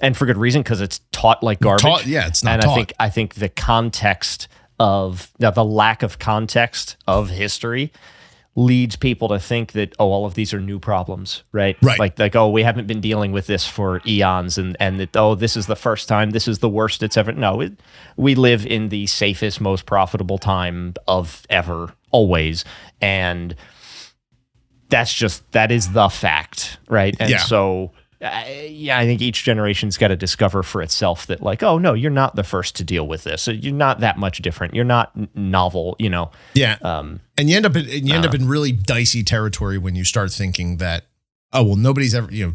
and 0.00 0.16
for 0.16 0.26
good 0.26 0.38
reason 0.38 0.62
because 0.62 0.80
it's 0.80 1.00
taught 1.12 1.42
like 1.42 1.60
garbage. 1.60 1.82
Taught, 1.82 2.06
yeah, 2.06 2.26
it's 2.26 2.44
not 2.44 2.54
and 2.54 2.62
taught. 2.62 2.72
I 2.72 2.74
think 2.74 2.92
I 3.00 3.10
think 3.10 3.34
the 3.34 3.48
context 3.48 4.48
of 4.78 5.32
the, 5.38 5.50
the 5.50 5.64
lack 5.64 6.02
of 6.02 6.18
context 6.18 6.96
of 7.06 7.30
history 7.30 7.92
leads 8.58 8.96
people 8.96 9.28
to 9.28 9.38
think 9.38 9.72
that 9.72 9.94
oh 9.98 10.10
all 10.10 10.24
of 10.24 10.32
these 10.32 10.54
are 10.54 10.60
new 10.60 10.78
problems 10.78 11.42
right 11.52 11.76
Right. 11.82 11.98
like 11.98 12.18
like 12.18 12.34
oh 12.34 12.48
we 12.48 12.62
haven't 12.62 12.86
been 12.86 13.02
dealing 13.02 13.30
with 13.30 13.46
this 13.46 13.66
for 13.68 14.00
eons 14.06 14.56
and 14.56 14.76
and 14.80 14.98
that 14.98 15.14
oh 15.14 15.34
this 15.34 15.58
is 15.58 15.66
the 15.66 15.76
first 15.76 16.08
time 16.08 16.30
this 16.30 16.48
is 16.48 16.60
the 16.60 16.68
worst 16.68 17.02
it's 17.02 17.18
ever 17.18 17.32
no 17.32 17.60
it, 17.60 17.74
we 18.16 18.34
live 18.34 18.64
in 18.64 18.88
the 18.88 19.06
safest 19.08 19.60
most 19.60 19.84
profitable 19.84 20.38
time 20.38 20.94
of 21.06 21.46
ever 21.50 21.92
always 22.12 22.64
and 23.02 23.54
that's 24.88 25.12
just 25.12 25.50
that 25.52 25.70
is 25.70 25.92
the 25.92 26.08
fact 26.08 26.78
right 26.88 27.14
and 27.20 27.28
Yeah. 27.30 27.38
so 27.38 27.92
uh, 28.32 28.44
yeah 28.68 28.98
i 28.98 29.04
think 29.06 29.20
each 29.22 29.44
generation's 29.44 29.96
got 29.98 30.08
to 30.08 30.16
discover 30.16 30.62
for 30.62 30.82
itself 30.82 31.26
that 31.26 31.42
like 31.42 31.62
oh 31.62 31.78
no 31.78 31.94
you're 31.94 32.10
not 32.10 32.36
the 32.36 32.42
first 32.44 32.76
to 32.76 32.84
deal 32.84 33.06
with 33.06 33.24
this. 33.24 33.46
You're 33.48 33.72
not 33.74 34.00
that 34.00 34.18
much 34.18 34.38
different. 34.42 34.74
You're 34.74 34.84
not 34.84 35.12
n- 35.16 35.28
novel 35.34 35.96
you 35.98 36.10
know? 36.10 36.30
Yeah, 36.54 36.76
um 36.82 37.20
and 37.38 37.48
you 37.50 37.56
end 37.56 37.66
up 37.66 37.76
in, 37.76 37.84
you 38.06 38.14
end 38.14 38.24
Uh. 38.24 38.28
up 38.28 38.34
in 38.34 38.48
really 38.48 38.72
dicey 38.72 39.22
territory 39.22 39.78
when 39.78 39.94
you 39.94 40.04
start 40.04 40.30
thinking 40.32 40.76
that 40.78 41.06
oh 41.52 41.62
well 41.64 41.76
nobody's 41.76 42.14
ever 42.14 42.30
you 42.32 42.46
know 42.46 42.54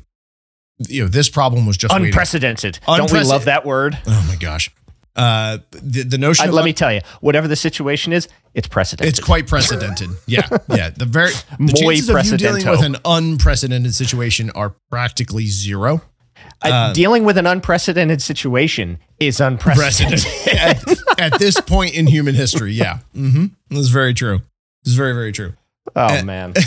you 0.89 1.03
know 1.03 1.07
this 1.07 1.30
problem 1.30 1.65
was 1.65 1.78
just 1.78 1.93
unprecedented. 1.93 2.80
Don't 2.88 3.11
we 3.11 3.22
love 3.24 3.45
that 3.45 3.65
word? 3.65 3.97
Oh 4.07 4.26
my 4.28 4.36
gosh 4.36 4.69
uh 5.16 5.57
the, 5.72 6.03
the 6.03 6.18
notion 6.18 6.45
I, 6.45 6.47
of 6.47 6.53
let 6.53 6.64
me 6.64 6.72
tell 6.74 6.93
you 6.93 7.01
whatever 7.20 7.47
the 7.47 7.55
situation 7.57 8.14
is 8.14 8.30
it's 8.53 8.68
precedented. 8.68 9.09
It's 9.18 9.26
quite 9.26 9.45
precedented. 9.47 10.09
Yeah 10.26 10.47
yeah. 10.70 10.89
The 10.89 11.05
very 11.05 11.32
the 11.59 11.74
Muy 11.82 11.95
chances 11.97 12.09
of 12.09 12.32
you 12.32 12.38
dealing 12.38 12.68
with 12.70 12.82
an 12.84 12.95
unprecedented 13.03 13.93
situation 13.93 14.49
are 14.51 14.74
practically 14.89 15.47
zero. 15.47 16.01
Uh, 16.62 16.91
dealing 16.93 17.24
with 17.24 17.38
an 17.38 17.45
unprecedented 17.45 18.22
situation 18.22 18.97
is 19.20 19.39
unprecedented. 19.41 20.26
At, 20.57 20.84
at 21.20 21.39
this 21.39 21.59
point 21.62 21.93
in 21.95 22.07
human 22.07 22.34
history 22.36 22.72
yeah. 22.74 22.99
Mm-hmm. 23.16 23.45
That's 23.76 23.89
very 23.89 24.14
true. 24.14 24.39
It's 24.86 24.93
very 24.93 25.14
very 25.14 25.32
true. 25.34 25.53
Oh 25.95 26.20
Uh, 26.20 26.24
man. 26.24 26.53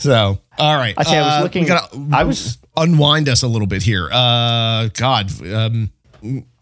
So 0.00 0.38
all 0.58 0.76
right 0.76 0.94
I 0.96 1.02
say 1.04 1.18
I 1.18 1.22
was 1.22 1.32
Uh, 1.34 1.42
looking- 1.42 1.66
gotta 1.66 2.06
I 2.12 2.24
was- 2.24 2.58
unwind 2.78 3.28
us 3.28 3.42
a 3.42 3.48
little 3.48 3.66
bit 3.66 3.82
here 3.82 4.08
uh 4.12 4.88
god 4.94 5.30
um 5.52 5.90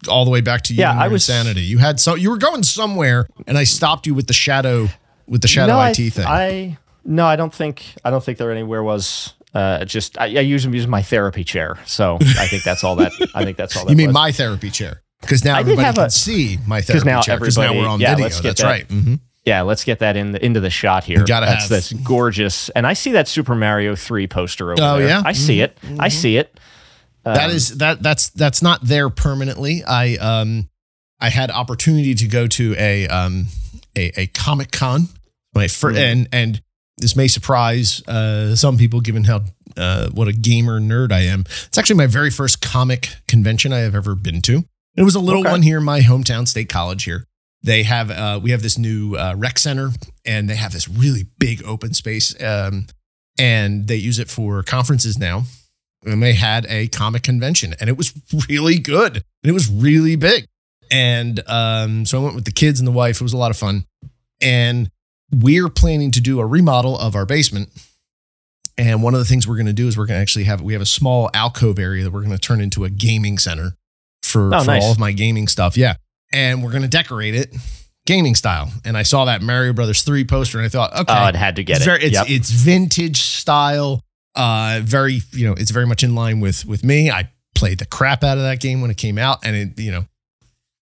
all 0.09 0.23
the 0.25 0.31
way 0.31 0.41
back 0.41 0.61
to 0.63 0.73
you 0.73 0.81
Yeah, 0.81 0.91
and 0.91 0.99
I 0.99 1.07
was- 1.07 1.27
insanity 1.29 1.61
you 1.61 1.77
had 1.77 1.99
so 1.99 2.15
you 2.15 2.29
were 2.29 2.37
going 2.37 2.63
somewhere 2.63 3.27
and 3.47 3.57
i 3.57 3.63
stopped 3.63 4.05
you 4.07 4.13
with 4.13 4.27
the 4.27 4.33
shadow 4.33 4.87
with 5.27 5.41
the 5.41 5.47
shadow 5.47 5.73
no, 5.73 5.81
it 5.81 5.99
I, 5.99 6.09
thing 6.09 6.25
I 6.27 6.77
no 7.05 7.25
I 7.25 7.35
don't 7.35 7.53
think 7.53 7.83
I 8.05 8.09
don't 8.11 8.23
think 8.23 8.37
there 8.37 8.51
anywhere 8.51 8.83
was 8.83 9.33
uh, 9.53 9.85
just 9.85 10.19
I, 10.19 10.25
I 10.25 10.41
use 10.41 10.63
them 10.63 10.73
use 10.75 10.85
my 10.87 11.01
therapy 11.01 11.43
chair 11.43 11.77
so 11.85 12.17
I 12.21 12.45
think 12.47 12.63
that's 12.63 12.83
all 12.83 12.95
that 12.97 13.11
I 13.33 13.43
think 13.43 13.57
that's 13.57 13.75
all 13.75 13.85
that 13.85 13.91
you 13.91 13.97
mean 13.97 14.07
was. 14.07 14.13
my 14.13 14.31
therapy 14.31 14.69
chair 14.69 15.01
because 15.21 15.43
now 15.43 15.55
I 15.55 15.61
everybody 15.61 15.93
can 15.95 16.05
a- 16.05 16.09
see 16.11 16.59
my 16.67 16.81
therapy 16.81 17.05
now 17.07 17.21
chair 17.21 17.39
because 17.39 17.57
now 17.57 17.73
we're 17.73 17.87
on 17.87 17.99
yeah, 17.99 18.09
video 18.11 18.25
let's 18.25 18.41
get 18.41 18.49
that's 18.49 18.61
that. 18.61 18.67
right 18.67 18.87
Mhm. 18.87 19.19
Yeah, 19.47 19.61
let's 19.61 19.85
get 19.85 19.99
that 19.99 20.17
in 20.17 20.33
the, 20.33 20.45
into 20.45 20.59
the 20.59 20.69
shot 20.69 21.05
here. 21.05 21.23
gotta 21.23 21.45
that's 21.45 21.63
have- 21.63 21.69
that's 21.69 21.93
gorgeous, 21.93 22.67
and 22.69 22.85
I 22.85 22.91
see 22.93 23.13
that 23.13 23.27
Super 23.29 23.55
Mario 23.55 23.95
Three 23.95 24.27
poster 24.27 24.73
over 24.73 24.81
Oh, 24.81 24.97
there. 24.97 25.07
yeah? 25.07 25.21
I 25.23 25.31
see 25.31 25.61
it. 25.61 25.77
I 25.97 26.09
see 26.09 26.35
it. 26.37 26.59
that 27.23 27.49
Um, 27.49 27.55
is 27.55 27.77
that 27.77 28.03
that's 28.03 28.29
that's 28.29 28.61
not 28.61 28.81
there 28.83 29.09
permanently. 29.09 29.83
I 29.85 30.15
um 30.17 30.69
I 31.21 31.29
had 31.29 31.49
opportunity 31.49 32.13
to 32.15 32.27
go 32.27 32.47
to 32.47 32.75
a 32.77 33.07
um 33.07 33.47
a, 33.95 34.11
a 34.21 34.27
comic 34.27 34.71
con 34.71 35.07
my 35.55 35.67
fir- 35.69 35.93
Mhm. 35.93 36.11
and 36.11 36.27
and 36.33 36.61
this 36.97 37.15
may 37.15 37.27
surprise 37.29 38.01
uh 38.07 38.53
some 38.55 38.77
people 38.77 38.99
given 39.01 39.23
how 39.23 39.41
uh 39.77 40.09
what 40.09 40.27
a 40.27 40.33
gamer 40.33 40.79
nerd 40.81 41.11
I 41.13 41.21
am. 41.21 41.45
It's 41.67 41.77
actually 41.77 41.95
my 41.97 42.07
very 42.07 42.29
first 42.31 42.61
comic 42.61 43.09
convention 43.29 43.71
I 43.71 43.79
have 43.79 43.95
ever 43.95 44.13
been 44.13 44.41
to. 44.43 44.65
It 44.97 45.03
was 45.03 45.15
a 45.15 45.19
little 45.21 45.41
Okay. 45.41 45.51
one 45.51 45.61
here 45.61 45.77
in 45.77 45.83
my 45.85 46.01
hometown 46.01 46.47
state 46.47 46.67
college 46.69 47.03
here. 47.05 47.23
They 47.67 47.83
have 47.83 48.09
uh 48.09 48.39
we 48.41 48.51
have 48.51 48.61
this 48.61 48.77
new 48.77 49.15
uh 49.15 49.35
rec 49.37 49.59
center 49.59 49.89
and 50.25 50.49
they 50.49 50.55
have 50.55 50.71
this 50.71 50.87
really 50.87 51.25
big 51.37 51.61
open 51.65 51.93
space 51.93 52.33
um 52.41 52.87
and 53.37 53.87
they 53.89 53.97
use 53.97 54.19
it 54.19 54.29
for 54.29 54.63
conferences 54.63 55.17
now. 55.17 55.43
And 56.05 56.23
they 56.23 56.31
had 56.33 56.65
a 56.69 56.87
comic 56.87 57.23
convention 57.23 57.75
and 57.79 57.89
it 57.89 57.97
was 57.97 58.13
really 58.49 58.79
good 58.79 59.17
and 59.17 59.49
it 59.49 59.51
was 59.51 59.69
really 59.69 60.15
big. 60.15 60.45
And 60.89 61.41
um, 61.47 62.05
so 62.05 62.21
i 62.21 62.23
went 62.23 62.35
with 62.35 62.45
the 62.45 62.51
kids 62.53 62.79
and 62.79 62.87
the 62.87 62.91
wife. 62.93 63.17
It 63.17 63.23
was 63.23 63.33
a 63.33 63.37
lot 63.37 63.51
of 63.51 63.57
fun. 63.57 63.85
And 64.39 64.89
we're 65.29 65.67
planning 65.67 66.11
to 66.11 66.21
do 66.21 66.39
a 66.39 66.45
remodel 66.45 66.97
of 66.97 67.13
our 67.15 67.25
basement. 67.25 67.69
And 68.77 69.03
one 69.03 69.13
of 69.13 69.19
the 69.19 69.25
things 69.25 69.45
we're 69.45 69.57
going 69.57 69.65
to 69.65 69.73
do 69.73 69.89
is 69.89 69.97
we're 69.97 70.05
going 70.05 70.17
to 70.17 70.21
actually 70.21 70.45
have 70.45 70.61
we 70.61 70.71
have 70.71 70.81
a 70.81 70.85
small 70.85 71.29
alcove 71.33 71.77
area 71.79 72.05
that 72.05 72.11
we're 72.11 72.23
going 72.23 72.31
to 72.31 72.39
turn 72.39 72.61
into 72.61 72.85
a 72.85 72.89
gaming 72.89 73.37
center 73.37 73.75
for, 74.23 74.55
Oh, 74.55 74.61
for 74.61 74.67
nice. 74.67 74.83
all 74.83 74.91
of 74.93 74.99
my 74.99 75.11
gaming 75.11 75.49
stuff. 75.49 75.75
Yeah 75.75 75.95
and 76.33 76.63
we're 76.63 76.71
going 76.71 76.83
to 76.83 76.87
decorate 76.89 77.35
it 77.35 77.53
gaming 78.05 78.35
style 78.35 78.71
and 78.85 78.97
i 78.97 79.03
saw 79.03 79.25
that 79.25 79.41
mario 79.41 79.73
brothers 79.73 80.01
3 80.03 80.23
poster 80.25 80.57
and 80.57 80.65
i 80.65 80.69
thought 80.69 80.91
okay 80.93 81.05
Oh, 81.13 81.27
it 81.27 81.35
had 81.35 81.55
to 81.57 81.63
get 81.63 81.77
it's 81.77 81.85
it. 81.85 81.89
Very, 81.89 82.03
it's, 82.03 82.13
Yep. 82.13 82.25
it's 82.29 82.51
vintage 82.51 83.21
style. 83.21 84.01
Uh, 84.35 84.81
very, 84.83 85.21
you 85.31 85.47
know, 85.47 85.53
it's 85.53 85.71
very 85.71 85.87
much 85.87 86.03
in 86.03 86.13
line 86.13 86.39
with 86.39 86.63
with 86.63 86.83
me. 86.83 87.09
I 87.09 87.31
played 87.55 87.79
the 87.79 87.87
crap 87.87 88.23
out 88.23 88.37
of 88.37 88.43
that 88.43 88.59
game 88.59 88.81
when 88.81 88.91
it 88.91 88.97
came 88.97 89.17
out, 89.17 89.39
and 89.43 89.55
it, 89.55 89.79
you 89.79 89.91
know, 89.91 90.05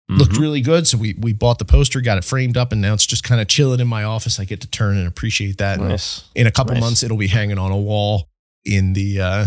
looked 0.07 0.31
Mhm. 0.35 0.39
really 0.39 0.61
good. 0.61 0.87
So 0.87 0.97
we 0.97 1.15
we 1.19 1.33
bought 1.33 1.59
the 1.59 1.65
poster, 1.65 1.99
got 1.99 2.17
it 2.17 2.23
framed 2.23 2.55
up, 2.55 2.71
and 2.71 2.79
now 2.81 2.93
it's 2.93 3.05
just 3.05 3.25
kind 3.25 3.41
of 3.41 3.49
chilling 3.49 3.81
in 3.81 3.89
my 3.89 4.05
office. 4.05 4.39
I 4.39 4.45
get 4.45 4.61
to 4.61 4.67
turn 4.67 4.95
and 4.97 5.05
appreciate 5.05 5.57
that. 5.57 5.81
Nice. 5.81 6.23
in 6.33 6.47
a 6.47 6.51
couple 6.51 6.75
Nice. 6.75 6.81
months, 6.81 7.03
it'll 7.03 7.17
be 7.17 7.27
hanging 7.27 7.57
on 7.57 7.71
a 7.73 7.77
wall 7.77 8.29
in 8.63 8.93
the 8.93 9.19
uh, 9.19 9.45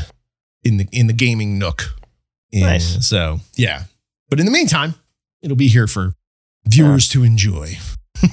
in 0.65 0.77
the 0.77 0.87
in 0.93 1.07
the 1.07 1.15
gaming 1.15 1.59
nook. 1.59 1.95
And 2.53 2.61
Nice. 2.61 3.09
So 3.09 3.41
yeah, 3.57 3.85
but 4.29 4.39
in 4.39 4.45
the 4.45 4.53
meantime, 4.53 4.97
it'll 5.45 5.57
be 5.57 5.69
here 5.69 5.87
for 5.87 6.15
viewers 6.67 7.09
to 7.11 7.23
enjoy. 7.23 7.75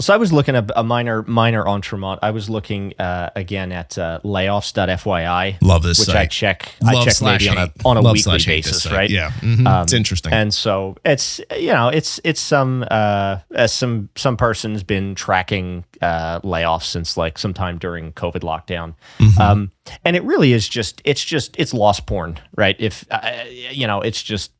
So 0.00 0.14
I 0.14 0.16
was 0.16 0.32
looking 0.32 0.54
at 0.54 0.70
a 0.76 0.84
minor 0.84 1.22
minor 1.24 1.64
entremont. 1.64 2.18
I 2.22 2.30
was 2.30 2.48
looking 2.48 2.92
uh, 3.00 3.30
again 3.34 3.72
at 3.72 3.96
uh, 3.98 4.20
layoffs.fyi, 4.24 5.56
Love 5.62 5.82
this 5.82 5.98
which 6.00 6.08
I 6.10 6.12
site. 6.22 6.30
check. 6.30 6.74
I 6.86 7.04
check 7.04 7.14
maybe 7.22 7.48
on 7.48 7.58
a 7.58 7.72
on 7.84 7.96
a 7.96 8.00
Love 8.00 8.12
weekly 8.12 8.22
slash 8.22 8.44
hate 8.46 8.64
this 8.64 8.74
basis, 8.84 8.92
right? 8.92 9.10
Yeah, 9.10 9.30
Mhm. 9.40 9.66
Um, 9.66 9.82
it's 9.82 9.92
interesting. 9.92 10.32
And 10.32 10.52
so 10.54 10.96
it's 11.04 11.40
you 11.56 11.72
know 11.72 11.88
it's 11.88 12.20
it's 12.24 12.40
some 12.40 12.84
uh 12.90 13.38
as 13.54 13.72
some 13.72 14.08
some 14.16 14.36
person's 14.36 14.82
been 14.84 15.14
tracking 15.16 15.84
uh 16.00 16.40
layoffs 16.40 16.84
since 16.84 17.16
like 17.16 17.38
sometime 17.38 17.78
during 17.78 18.12
COVID 18.12 18.40
lockdown. 18.42 18.94
Mhm. 19.18 19.38
Um 19.40 19.72
and 20.04 20.14
it 20.16 20.22
really 20.24 20.52
is 20.52 20.68
just 20.68 21.00
it's 21.04 21.24
just 21.24 21.56
it's 21.58 21.74
loss 21.74 21.98
porn, 22.00 22.38
right? 22.56 22.76
If 22.78 23.04
uh, 23.10 23.32
you 23.72 23.86
know, 23.86 24.00
it's 24.00 24.22
just 24.22 24.52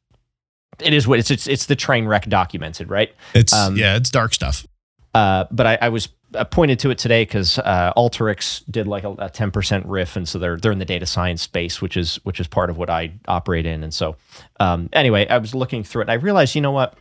it 0.81 0.93
is 0.93 1.07
what 1.07 1.19
it's 1.19 1.31
it's 1.31 1.47
it's 1.47 1.67
the 1.67 1.77
train 1.77 2.07
wreck 2.07 2.27
documented, 2.27 2.91
right? 2.91 3.15
It's 3.35 3.53
Um, 3.53 3.77
yeah, 3.77 3.97
it's 3.97 4.11
dark 4.11 4.35
stuff. 4.35 4.67
Uh, 5.15 5.47
but 5.51 5.67
I, 5.67 5.79
I 5.83 5.89
was 5.89 6.09
I 6.35 6.45
pointed 6.45 6.79
to 6.81 6.91
it 6.91 6.99
today 6.99 7.23
because 7.25 7.59
uh, 7.59 7.93
Alteryx 7.97 8.63
did 8.71 8.87
like 8.87 9.05
a, 9.05 9.11
a 9.13 9.31
10% 9.31 9.83
RIF, 9.87 10.17
and 10.17 10.29
so 10.29 10.39
they're 10.39 10.57
they're 10.57 10.73
in 10.73 10.79
the 10.79 10.85
data 10.85 11.07
science 11.07 11.43
space, 11.43 11.81
which 11.81 11.97
is 11.97 12.17
which 12.25 12.39
is 12.41 12.47
part 12.47 12.71
of 12.71 12.77
what 12.77 12.91
I 12.91 13.13
operate 13.27 13.67
in. 13.67 13.83
And 13.83 13.93
so, 13.93 14.17
um, 14.61 14.91
anyway, 14.93 15.27
I 15.29 15.39
was 15.39 15.55
looking 15.55 15.83
through 15.83 16.03
it, 16.03 16.05
and 16.05 16.11
I 16.11 16.15
realized, 16.15 16.55
you 16.55 16.61
know 16.61 16.73
what? 16.73 16.95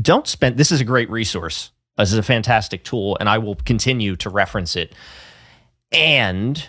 Don't 0.00 0.26
spend. 0.26 0.58
This 0.58 0.70
is 0.70 0.80
a 0.80 0.84
great 0.84 1.10
resource. 1.10 1.70
This 1.96 2.12
is 2.12 2.18
a 2.18 2.22
fantastic 2.22 2.84
tool, 2.84 3.16
and 3.18 3.28
I 3.28 3.38
will 3.38 3.54
continue 3.56 4.16
to 4.16 4.30
reference 4.30 4.76
it. 4.76 4.94
And 5.90 6.68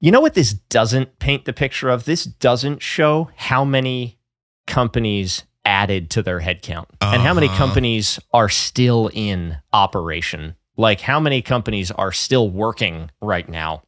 you 0.00 0.10
know 0.10 0.20
what 0.20 0.34
this 0.34 0.52
doesn't 0.52 1.18
paint 1.18 1.44
the 1.44 1.52
picture 1.52 1.88
of? 1.88 2.04
This 2.04 2.24
doesn't 2.24 2.82
show 2.82 3.30
how 3.36 3.64
many 3.64 4.18
companies 4.66 5.44
added 5.64 6.08
to 6.10 6.22
their 6.22 6.40
headcount 6.40 6.86
and 7.00 7.22
how 7.22 7.34
many 7.34 7.46
Uh-huh. 7.48 7.56
companies 7.58 8.18
are 8.32 8.48
still 8.48 9.10
in 9.12 9.58
operation. 9.72 10.54
Like 10.76 11.00
how 11.00 11.18
many 11.20 11.42
companies 11.42 11.90
are 11.90 12.12
still 12.12 12.48
working 12.48 13.10
right 13.20 13.48
now? 13.48 13.82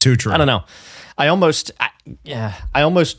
Too 0.00 0.16
true. 0.16 0.32
I 0.32 0.36
don't 0.36 0.46
know. 0.46 0.64
I 1.18 1.28
almost, 1.28 1.72
I, 1.80 1.88
yeah, 2.22 2.54
I 2.74 2.82
almost, 2.82 3.18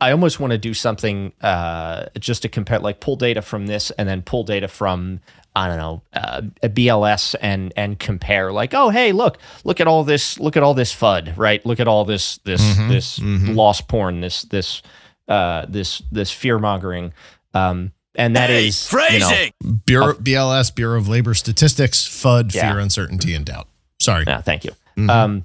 I 0.00 0.10
almost 0.12 0.40
want 0.40 0.50
to 0.52 0.58
do 0.58 0.74
something 0.74 1.32
uh, 1.42 2.06
just 2.18 2.42
to 2.42 2.48
compare, 2.48 2.78
like 2.80 3.00
pull 3.00 3.16
data 3.16 3.42
from 3.42 3.66
this 3.66 3.90
and 3.92 4.08
then 4.08 4.22
pull 4.22 4.42
data 4.42 4.66
from 4.66 5.20
I 5.60 5.68
don't 5.68 5.76
know 5.76 6.02
uh, 6.14 6.40
a 6.62 6.68
BLS 6.70 7.34
and 7.40 7.72
and 7.76 7.98
compare. 7.98 8.50
Like, 8.50 8.72
oh 8.72 8.88
hey, 8.88 9.12
look, 9.12 9.36
look 9.64 9.78
at 9.80 9.86
all 9.86 10.04
this, 10.04 10.40
look 10.40 10.56
at 10.56 10.62
all 10.62 10.72
this 10.72 10.94
FUD, 10.94 11.36
right? 11.36 11.64
Look 11.66 11.80
at 11.80 11.86
all 11.86 12.04
this 12.06 12.38
this 12.44 12.62
Mhm, 12.62 12.88
this 12.88 13.18
mhm. 13.18 13.54
loss 13.54 13.82
porn, 13.82 14.20
this 14.22 14.42
this 14.42 14.80
uh, 15.28 15.66
this 15.68 16.02
this 16.10 16.30
fear 16.30 16.58
mongering. 16.58 17.12
Um, 17.52 17.92
and 18.14 18.34
that 18.36 18.48
is 18.50 18.90
you 18.92 19.18
know, 19.20 19.48
Bureau, 19.86 20.14
BLS, 20.14 20.74
Bureau 20.74 20.98
of 20.98 21.08
Labor 21.08 21.34
Statistics, 21.34 22.06
FUD, 22.08 22.54
Yeah. 22.54 22.72
fear, 22.72 22.80
uncertainty, 22.80 23.34
and 23.34 23.44
doubt. 23.44 23.68
Sorry. 24.00 24.24
Yeah, 24.26 24.40
thank 24.40 24.64
you. 24.64 24.72
Mhm. 24.96 25.10
Um, 25.10 25.44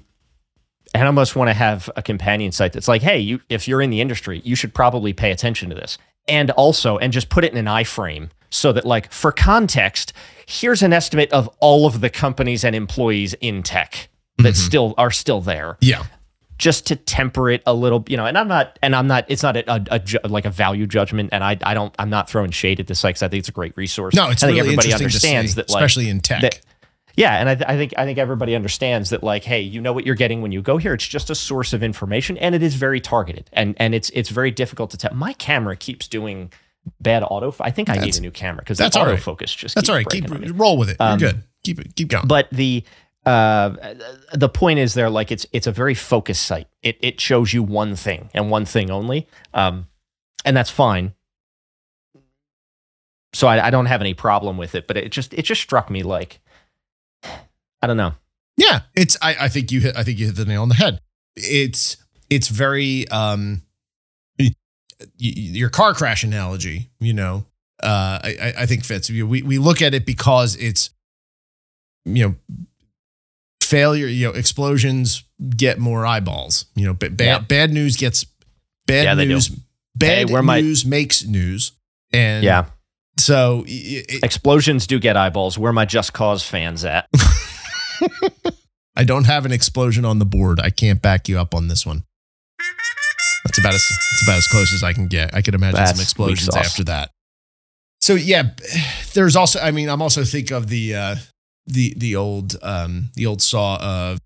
and 0.94 1.02
I 1.02 1.06
almost 1.06 1.36
want 1.36 1.48
to 1.50 1.54
have 1.54 1.90
a 1.94 2.02
companion 2.02 2.52
site 2.52 2.72
that's 2.72 2.88
like, 2.88 3.02
hey, 3.02 3.18
you 3.18 3.40
if 3.50 3.68
you're 3.68 3.82
in 3.82 3.90
the 3.90 4.00
industry, 4.00 4.40
you 4.44 4.56
should 4.56 4.72
probably 4.72 5.12
pay 5.12 5.30
attention 5.30 5.68
to 5.68 5.74
this. 5.74 5.98
And 6.26 6.50
also, 6.52 6.96
and 6.98 7.12
just 7.12 7.28
put 7.28 7.44
it 7.44 7.52
in 7.52 7.58
an 7.58 7.66
iframe 7.66 8.30
so 8.50 8.72
that, 8.72 8.84
like, 8.84 9.12
for 9.12 9.32
context, 9.32 10.12
here's 10.46 10.82
an 10.82 10.92
estimate 10.92 11.30
of 11.32 11.48
all 11.60 11.86
of 11.86 12.00
the 12.00 12.10
companies 12.10 12.64
and 12.64 12.74
employees 12.76 13.34
in 13.40 13.62
tech 13.62 14.08
that 14.38 14.54
Mhm. 14.54 14.56
still 14.56 14.94
are 14.98 15.10
still 15.10 15.40
there, 15.40 15.76
Yeah. 15.80 16.02
just 16.58 16.86
to 16.86 16.96
temper 16.96 17.50
it 17.50 17.62
a 17.66 17.74
little, 17.74 18.04
you 18.08 18.16
know. 18.16 18.26
And 18.26 18.36
I'm 18.38 18.48
not, 18.48 18.78
and 18.82 18.94
I'm 18.94 19.06
not. 19.06 19.24
It's 19.28 19.42
not 19.42 19.56
a, 19.56 19.70
a, 19.94 20.00
a 20.24 20.28
like 20.28 20.44
a 20.44 20.50
value 20.50 20.86
judgment, 20.86 21.30
and 21.32 21.42
I, 21.42 21.56
I 21.62 21.74
don't, 21.74 21.94
I'm 21.98 22.10
not 22.10 22.28
throwing 22.30 22.50
shade 22.50 22.80
at 22.80 22.86
this 22.86 23.00
site 23.00 23.14
'cause 23.16 23.22
I 23.22 23.28
think 23.28 23.40
it's 23.40 23.48
a 23.48 23.52
great 23.52 23.76
resource. 23.76 24.14
No, 24.14 24.30
it's 24.30 24.42
I 24.42 24.46
think 24.48 24.56
really 24.56 24.68
everybody 24.74 24.92
understands 24.94 25.52
see, 25.52 25.56
that, 25.56 25.68
like, 25.70 25.76
especially 25.78 26.08
in 26.08 26.20
tech. 26.20 26.42
that- 26.42 26.60
yeah, 27.16 27.38
and 27.40 27.48
I, 27.48 27.54
th- 27.54 27.66
I 27.66 27.76
think 27.78 27.94
I 27.96 28.04
think 28.04 28.18
everybody 28.18 28.54
understands 28.54 29.08
that 29.08 29.22
like, 29.22 29.42
hey, 29.42 29.60
you 29.62 29.80
know 29.80 29.94
what 29.94 30.04
you're 30.04 30.14
getting 30.14 30.42
when 30.42 30.52
you 30.52 30.60
go 30.60 30.76
here. 30.76 30.92
It's 30.92 31.06
just 31.06 31.30
a 31.30 31.34
source 31.34 31.72
of 31.72 31.82
information, 31.82 32.36
and 32.36 32.54
it 32.54 32.62
is 32.62 32.74
very 32.74 33.00
targeted, 33.00 33.48
and 33.54 33.74
and 33.78 33.94
it's 33.94 34.10
it's 34.10 34.28
very 34.28 34.50
difficult 34.50 34.90
to 34.90 34.98
tell. 34.98 35.14
My 35.14 35.32
camera 35.32 35.76
keeps 35.76 36.06
doing 36.08 36.52
bad 37.00 37.22
auto. 37.22 37.54
I 37.60 37.70
think 37.70 37.88
I 37.88 37.96
need 37.96 38.16
a 38.16 38.20
new 38.20 38.30
camera 38.30 38.62
because 38.62 38.78
that's 38.78 38.96
all 38.96 39.06
right. 39.06 39.18
autofocus 39.18 39.56
just 39.56 39.74
That's 39.74 39.88
all 39.88 39.94
right. 39.94 40.08
Keep 40.08 40.26
roll 40.58 40.76
with 40.76 40.90
it. 40.90 40.96
Um, 41.00 41.18
You're 41.18 41.32
good. 41.32 41.42
Keep 41.64 41.80
it. 41.80 41.96
Keep 41.96 42.08
going. 42.08 42.26
But 42.26 42.48
the 42.50 42.84
uh, 43.24 43.94
the 44.34 44.48
point 44.48 44.78
is 44.78 44.94
there 44.94 45.10
like 45.10 45.32
it's 45.32 45.46
it's 45.52 45.66
a 45.66 45.72
very 45.72 45.94
focused 45.94 46.42
site. 46.46 46.68
It 46.82 46.96
it 47.00 47.20
shows 47.20 47.52
you 47.52 47.62
one 47.62 47.96
thing 47.96 48.30
and 48.34 48.50
one 48.50 48.64
thing 48.64 48.90
only, 48.90 49.28
um, 49.52 49.88
and 50.44 50.56
that's 50.56 50.70
fine. 50.70 51.14
So 53.32 53.48
I, 53.48 53.66
I 53.66 53.70
don't 53.70 53.86
have 53.86 54.00
any 54.00 54.14
problem 54.14 54.56
with 54.56 54.74
it, 54.74 54.86
but 54.86 54.96
it 54.96 55.10
just 55.10 55.34
it 55.34 55.42
just 55.42 55.60
struck 55.60 55.90
me 55.90 56.02
like 56.02 56.40
I 57.24 57.86
don't 57.86 57.96
know. 57.96 58.14
Yeah, 58.56 58.80
it's. 58.94 59.16
I, 59.20 59.36
I 59.40 59.48
think 59.48 59.70
you 59.70 59.80
hit. 59.80 59.96
I 59.96 60.02
think 60.02 60.18
you 60.18 60.26
hit 60.26 60.36
the 60.36 60.44
nail 60.44 60.62
on 60.62 60.68
the 60.68 60.76
head. 60.76 61.00
It's. 61.36 61.98
It's 62.30 62.48
very. 62.48 63.06
Um, 63.08 63.62
your 65.18 65.68
car 65.70 65.94
crash 65.94 66.24
analogy. 66.24 66.90
You 67.00 67.12
know, 67.14 67.46
uh, 67.82 68.18
I, 68.22 68.54
I- 68.58 68.66
think 68.66 68.84
fits. 68.84 69.10
We 69.10 69.22
we 69.42 69.58
look 69.58 69.82
at 69.82 69.94
it 69.94 70.06
because 70.06 70.56
it's. 70.56 70.90
You 72.08 72.28
know, 72.28 72.66
failure. 73.62 74.06
You 74.06 74.28
know, 74.28 74.32
explosions 74.32 75.24
get 75.56 75.78
more 75.78 76.06
eyeballs. 76.06 76.66
You 76.76 76.86
know, 76.86 76.94
ba- 76.94 77.10
bad 77.10 77.48
bad 77.48 77.72
news 77.72 77.96
gets 77.96 78.24
bad 78.86 79.04
Yeah, 79.18 79.24
news. 79.24 79.48
Bad 79.96 80.28
Hey, 80.28 80.32
where 80.32 80.42
my- 80.42 80.60
news 80.60 80.84
makes 80.86 81.24
news, 81.24 81.72
and 82.12 82.44
Yeah, 82.44 82.66
So 83.18 83.64
y- 83.66 84.04
explosions 84.22 84.86
do 84.86 84.98
get 85.00 85.16
eyeballs. 85.16 85.58
Where 85.58 85.72
my 85.72 85.84
Just 85.86 86.12
Cause 86.12 86.44
fans 86.44 86.84
at? 86.84 87.08
I 88.98 89.04
don't 89.04 89.24
have 89.24 89.44
an 89.44 89.52
explosion 89.52 90.04
on 90.04 90.18
the 90.18 90.24
board. 90.24 90.60
I 90.60 90.70
can't 90.70 91.02
back 91.02 91.28
you 91.28 91.38
up 91.38 91.54
on 91.54 91.68
this 91.68 91.84
one. 91.84 92.04
That's 93.56 93.64
about 93.64 93.74
as 93.74 93.88
that's 93.88 94.22
about 94.22 94.36
as 94.36 94.46
close 94.48 94.74
as 94.74 94.82
I 94.82 94.92
can 94.92 95.08
get. 95.08 95.34
I 95.34 95.40
could 95.40 95.54
imagine 95.54 95.76
That's 95.76 95.92
some 95.92 96.00
explosions 96.00 96.54
after 96.54 96.84
that. 96.84 97.10
So 98.00 98.14
yeah, 98.14 98.50
there's 99.14 99.34
also. 99.34 99.60
I 99.60 99.70
mean, 99.70 99.88
I'm 99.88 100.02
also 100.02 100.24
think 100.24 100.50
of 100.50 100.68
the 100.68 100.94
uh, 100.94 101.16
the 101.66 101.94
the 101.96 102.16
old 102.16 102.56
um, 102.62 103.10
the 103.14 103.26
old 103.26 103.40
saw 103.40 103.78
of 103.80 104.18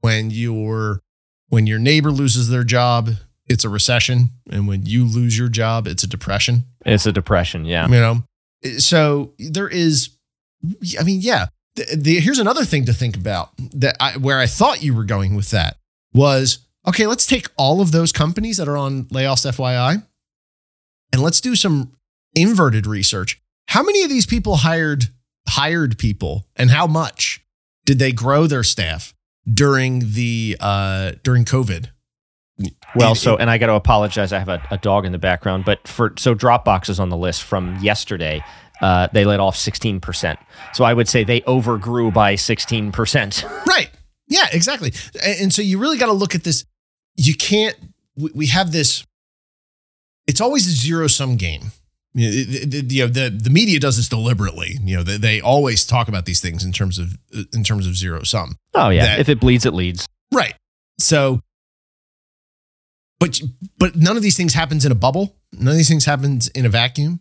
when 0.00 0.30
your 0.30 1.00
when 1.48 1.66
your 1.66 1.78
neighbor 1.78 2.10
loses 2.10 2.48
their 2.48 2.64
job, 2.64 3.10
it's 3.46 3.64
a 3.64 3.68
recession, 3.68 4.30
and 4.50 4.66
when 4.66 4.86
you 4.86 5.04
lose 5.04 5.38
your 5.38 5.48
job, 5.48 5.86
it's 5.86 6.02
a 6.02 6.08
depression. 6.08 6.64
It's 6.84 7.06
a 7.06 7.12
depression. 7.12 7.64
Yeah. 7.64 7.86
You 7.86 7.92
know, 7.94 8.22
so 8.78 9.34
there 9.38 9.68
is. 9.68 10.10
I 10.98 11.04
mean, 11.04 11.20
yeah. 11.20 11.46
The, 11.76 11.96
the, 11.96 12.20
here's 12.20 12.38
another 12.38 12.64
thing 12.64 12.84
to 12.86 12.92
think 12.92 13.16
about 13.16 13.50
that 13.74 13.96
I, 14.00 14.16
where 14.16 14.38
I 14.38 14.46
thought 14.46 14.82
you 14.82 14.94
were 14.94 15.04
going 15.04 15.34
with 15.34 15.50
that 15.50 15.76
was 16.12 16.58
okay. 16.86 17.06
Let's 17.06 17.26
take 17.26 17.48
all 17.56 17.80
of 17.80 17.92
those 17.92 18.12
companies 18.12 18.56
that 18.56 18.68
are 18.68 18.76
on 18.76 19.04
layoffs, 19.06 19.50
FYI, 19.50 20.02
and 21.12 21.22
let's 21.22 21.40
do 21.40 21.54
some 21.54 21.92
inverted 22.34 22.86
research. 22.86 23.40
How 23.68 23.82
many 23.82 24.02
of 24.02 24.10
these 24.10 24.26
people 24.26 24.56
hired 24.56 25.04
hired 25.48 25.98
people, 25.98 26.46
and 26.56 26.70
how 26.70 26.86
much 26.86 27.44
did 27.84 27.98
they 27.98 28.12
grow 28.12 28.46
their 28.46 28.62
staff 28.62 29.14
during 29.52 30.12
the 30.12 30.56
uh, 30.60 31.12
during 31.22 31.44
COVID? 31.44 31.88
Well, 32.94 33.14
so 33.16 33.36
and 33.36 33.50
I 33.50 33.58
got 33.58 33.66
to 33.66 33.74
apologize. 33.74 34.32
I 34.32 34.38
have 34.38 34.48
a, 34.48 34.62
a 34.70 34.78
dog 34.78 35.04
in 35.04 35.12
the 35.12 35.18
background, 35.18 35.64
but 35.64 35.86
for 35.88 36.14
so 36.16 36.34
Dropbox 36.34 36.88
is 36.88 37.00
on 37.00 37.08
the 37.08 37.16
list 37.16 37.42
from 37.42 37.76
yesterday. 37.80 38.44
Uh, 38.80 39.08
they 39.12 39.24
let 39.24 39.40
off 39.40 39.56
16%. 39.56 40.36
So 40.72 40.84
I 40.84 40.92
would 40.92 41.08
say 41.08 41.22
they 41.22 41.42
overgrew 41.42 42.10
by 42.10 42.34
16%. 42.34 43.66
Right. 43.66 43.88
Yeah, 44.26 44.46
exactly. 44.52 44.92
And, 45.22 45.40
and 45.42 45.52
so 45.52 45.62
you 45.62 45.78
really 45.78 45.96
got 45.96 46.06
to 46.06 46.12
look 46.12 46.34
at 46.34 46.44
this. 46.44 46.64
You 47.16 47.34
can't, 47.34 47.76
we, 48.16 48.30
we 48.34 48.46
have 48.46 48.72
this, 48.72 49.04
it's 50.26 50.40
always 50.40 50.66
a 50.66 50.70
zero 50.70 51.06
sum 51.06 51.36
game. 51.36 51.72
You 52.14 52.26
know, 52.28 52.32
the, 52.32 52.80
the- 52.82 52.94
you 52.94 53.02
know, 53.06 53.12
the, 53.12 53.30
the 53.30 53.50
media 53.50 53.78
does 53.80 53.96
this 53.96 54.08
deliberately. 54.08 54.78
You 54.82 54.96
know, 54.98 55.02
they, 55.02 55.16
they 55.16 55.40
always 55.40 55.84
talk 55.86 56.08
about 56.08 56.24
these 56.26 56.40
things 56.40 56.64
in 56.64 56.72
terms 56.72 56.98
of, 56.98 57.16
in 57.52 57.64
terms 57.64 57.86
of 57.86 57.96
zero 57.96 58.22
sum. 58.22 58.56
Oh 58.74 58.88
yeah, 58.90 59.04
That- 59.06 59.20
if 59.20 59.28
it 59.28 59.40
bleeds, 59.40 59.66
it 59.66 59.74
leads. 59.74 60.06
Right. 60.32 60.54
So, 60.98 61.40
but, 63.20 63.40
but 63.78 63.96
none 63.96 64.16
of 64.16 64.22
these 64.22 64.36
things 64.36 64.54
happens 64.54 64.84
in 64.84 64.92
a 64.92 64.96
bubble. 64.96 65.36
None 65.52 65.68
of 65.68 65.76
these 65.76 65.88
things 65.88 66.04
happens 66.04 66.48
in 66.48 66.66
a 66.66 66.68
vacuum 66.68 67.20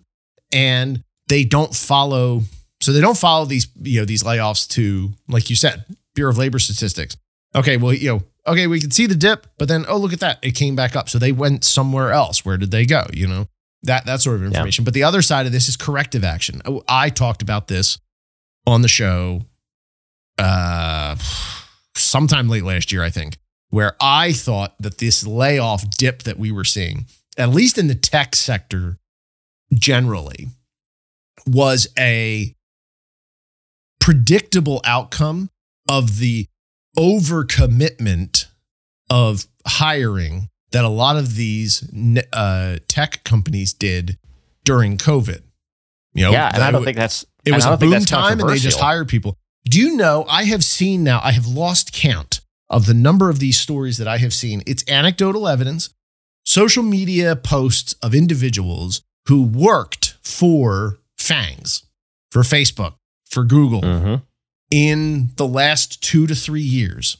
and 0.52 1.04
they 1.28 1.44
don't 1.44 1.74
follow. 1.74 2.41
So 2.82 2.91
they 2.91 3.02
don't 3.02 3.18
follow 3.18 3.46
these, 3.46 3.68
you 3.82 4.00
know, 4.02 4.06
these 4.06 4.24
layoffs 4.24 4.68
to, 4.70 5.12
like 5.28 5.50
you 5.50 5.56
said, 5.56 5.86
Bureau 6.16 6.32
of 6.32 6.38
Labor 6.38 6.60
Statistics. 6.60 7.16
Okay, 7.56 7.78
well, 7.78 7.94
you 7.94 8.10
know, 8.10 8.24
okay, 8.48 8.68
we 8.68 8.80
can 8.80 8.91
see 8.91 9.06
the 9.06 9.16
dip, 9.16 9.48
but 9.58 9.68
then 9.68 9.86
oh, 9.88 9.98
look 9.98 10.14
at 10.14 10.20
that, 10.20 10.39
it 10.41 10.52
came 10.52 10.76
back 10.76 10.96
up. 10.96 11.10
So 11.10 11.20
they 11.20 11.32
went 11.32 11.64
somewhere 11.64 12.12
else. 12.12 12.44
Where 12.46 12.58
did 12.58 12.72
they 12.72 12.86
go? 12.86 13.06
You 13.14 13.28
know, 13.28 13.48
that 13.84 14.06
that 14.06 14.22
sort 14.22 14.38
of 14.38 14.44
information. 14.44 14.86
But 14.86 14.94
the 14.94 15.04
other 15.04 15.22
side 15.22 15.46
of 15.46 15.52
this 15.52 15.68
is 15.70 15.78
corrective 15.78 16.24
action. 16.24 16.62
Oh, 16.66 16.84
I 16.88 17.10
talked 17.10 17.41
about 17.41 17.68
this 17.68 17.98
on 18.66 18.82
the 18.82 18.88
show 18.88 19.41
uh 20.38 21.16
sometime 21.96 22.50
late 22.50 22.64
last 22.64 22.91
year, 22.91 23.04
I 23.04 23.10
think, 23.10 23.38
where 23.70 23.96
I 24.02 24.34
thought 24.34 24.76
that 24.80 24.98
this 24.98 25.26
layoff 25.26 25.89
dip 25.91 26.24
that 26.24 26.38
we 26.38 26.52
were 26.52 26.64
seeing, 26.64 27.06
at 27.38 27.50
least 27.50 27.78
in 27.78 27.88
the 27.88 27.96
tech 27.96 28.36
sector 28.36 28.98
generally, 29.74 30.48
was 31.46 31.88
a 31.98 32.56
predictable 34.00 34.82
outcome 34.86 35.50
of 35.89 36.20
the 36.20 36.48
overcommitment 36.98 38.46
of 39.10 39.46
hiring 39.66 40.50
that 40.72 40.84
a 40.84 40.89
lot 40.89 41.18
of 41.18 41.36
these 41.36 41.84
uh, 42.34 42.78
tech 42.88 43.24
companies 43.24 43.74
did 43.74 44.18
during 44.64 44.98
COVID. 44.98 45.41
You 46.14 46.26
know, 46.26 46.32
yeah, 46.32 46.52
and 46.54 46.64
I 46.64 46.72
don't 46.72 46.84
think 46.84 46.98
that's 46.98 47.26
it 47.46 47.52
was 47.54 47.66
a 47.66 47.78
boom 47.78 48.00
time 48.06 48.39
and 48.39 48.50
they 48.50 48.58
just 48.60 48.80
hired 48.80 49.08
people. 49.08 49.38
Do 49.66 49.80
you 49.80 49.96
know 49.96 50.26
I 50.30 50.44
have 50.46 50.64
seen 50.64 51.04
now, 51.04 51.22
I 51.24 51.32
have 51.32 51.48
lost 51.48 51.94
count 51.94 52.41
of 52.70 52.86
the 52.86 52.94
number 52.94 53.30
of 53.30 53.39
these 53.39 53.58
stories 53.60 53.98
that 53.98 54.08
I 54.08 54.18
have 54.18 54.34
seen. 54.34 54.62
It's 54.68 54.84
anecdotal 54.89 55.48
evidence, 55.48 55.89
social 56.46 56.84
media 56.84 57.36
posts 57.36 57.94
of 58.04 58.14
individuals 58.14 59.02
who 59.28 59.44
worked 59.44 60.18
for 60.22 61.00
FAANGs 61.18 61.84
for 62.32 62.41
Facebook, 62.41 62.96
for 63.30 63.44
Google 63.44 63.82
Mhm. 63.82 64.22
In 64.74 65.30
the 65.38 65.47
last 65.47 66.01
two 66.01 66.26
to 66.26 66.34
three 66.34 66.63
years, 66.63 67.17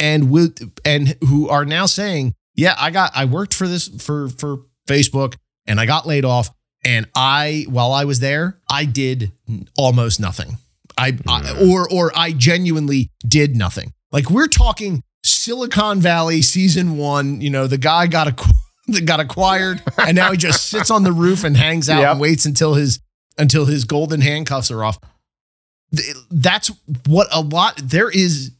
and 0.00 0.32
with 0.32 0.76
and 0.84 1.16
who 1.28 1.48
are 1.48 1.64
now 1.64 1.86
saying, 1.86 2.34
"Yeah, 2.56 2.74
I 2.76 2.90
got 2.90 3.12
I 3.14 3.24
worked 3.24 3.54
for 3.54 3.68
this 3.68 3.86
for 4.02 4.28
for 4.28 4.64
Facebook, 4.88 5.36
and 5.64 5.78
I 5.78 5.86
got 5.86 6.08
laid 6.08 6.24
off, 6.24 6.50
and 6.84 7.06
I 7.14 7.66
while 7.68 7.92
I 7.92 8.04
was 8.04 8.18
there, 8.18 8.58
I 8.68 8.84
did 8.84 9.30
almost 9.76 10.18
nothing. 10.18 10.58
I, 10.98 11.16
I 11.28 11.40
hmm. 11.40 11.70
or 11.70 11.88
or 11.88 12.12
I 12.16 12.32
genuinely 12.32 13.12
did 13.26 13.54
nothing. 13.54 13.92
Like 14.10 14.28
we're 14.28 14.48
talking 14.48 15.04
Silicon 15.22 16.00
Valley 16.00 16.42
season 16.42 16.96
one. 16.96 17.40
You 17.40 17.50
know, 17.50 17.68
the 17.68 17.78
guy 17.78 18.08
got 18.08 18.26
a 18.26 19.02
got 19.04 19.20
acquired, 19.20 19.80
and 19.98 20.16
now 20.16 20.32
he 20.32 20.36
just 20.36 20.66
sits 20.66 20.90
on 20.90 21.04
the 21.04 21.12
roof 21.12 21.44
and 21.44 21.56
hangs 21.56 21.88
out 21.88 22.00
Yep. 22.00 22.10
and 22.10 22.20
waits 22.20 22.44
until 22.44 22.74
his 22.74 22.98
until 23.38 23.66
his 23.66 23.84
golden 23.84 24.20
handcuffs 24.20 24.72
are 24.72 24.82
off. 24.82 24.98
Th- 25.94 26.14
That's 26.30 26.70
what 27.06 27.28
a 27.32 27.40
lot 27.40 27.80
there 27.82 28.10
is. 28.10 28.52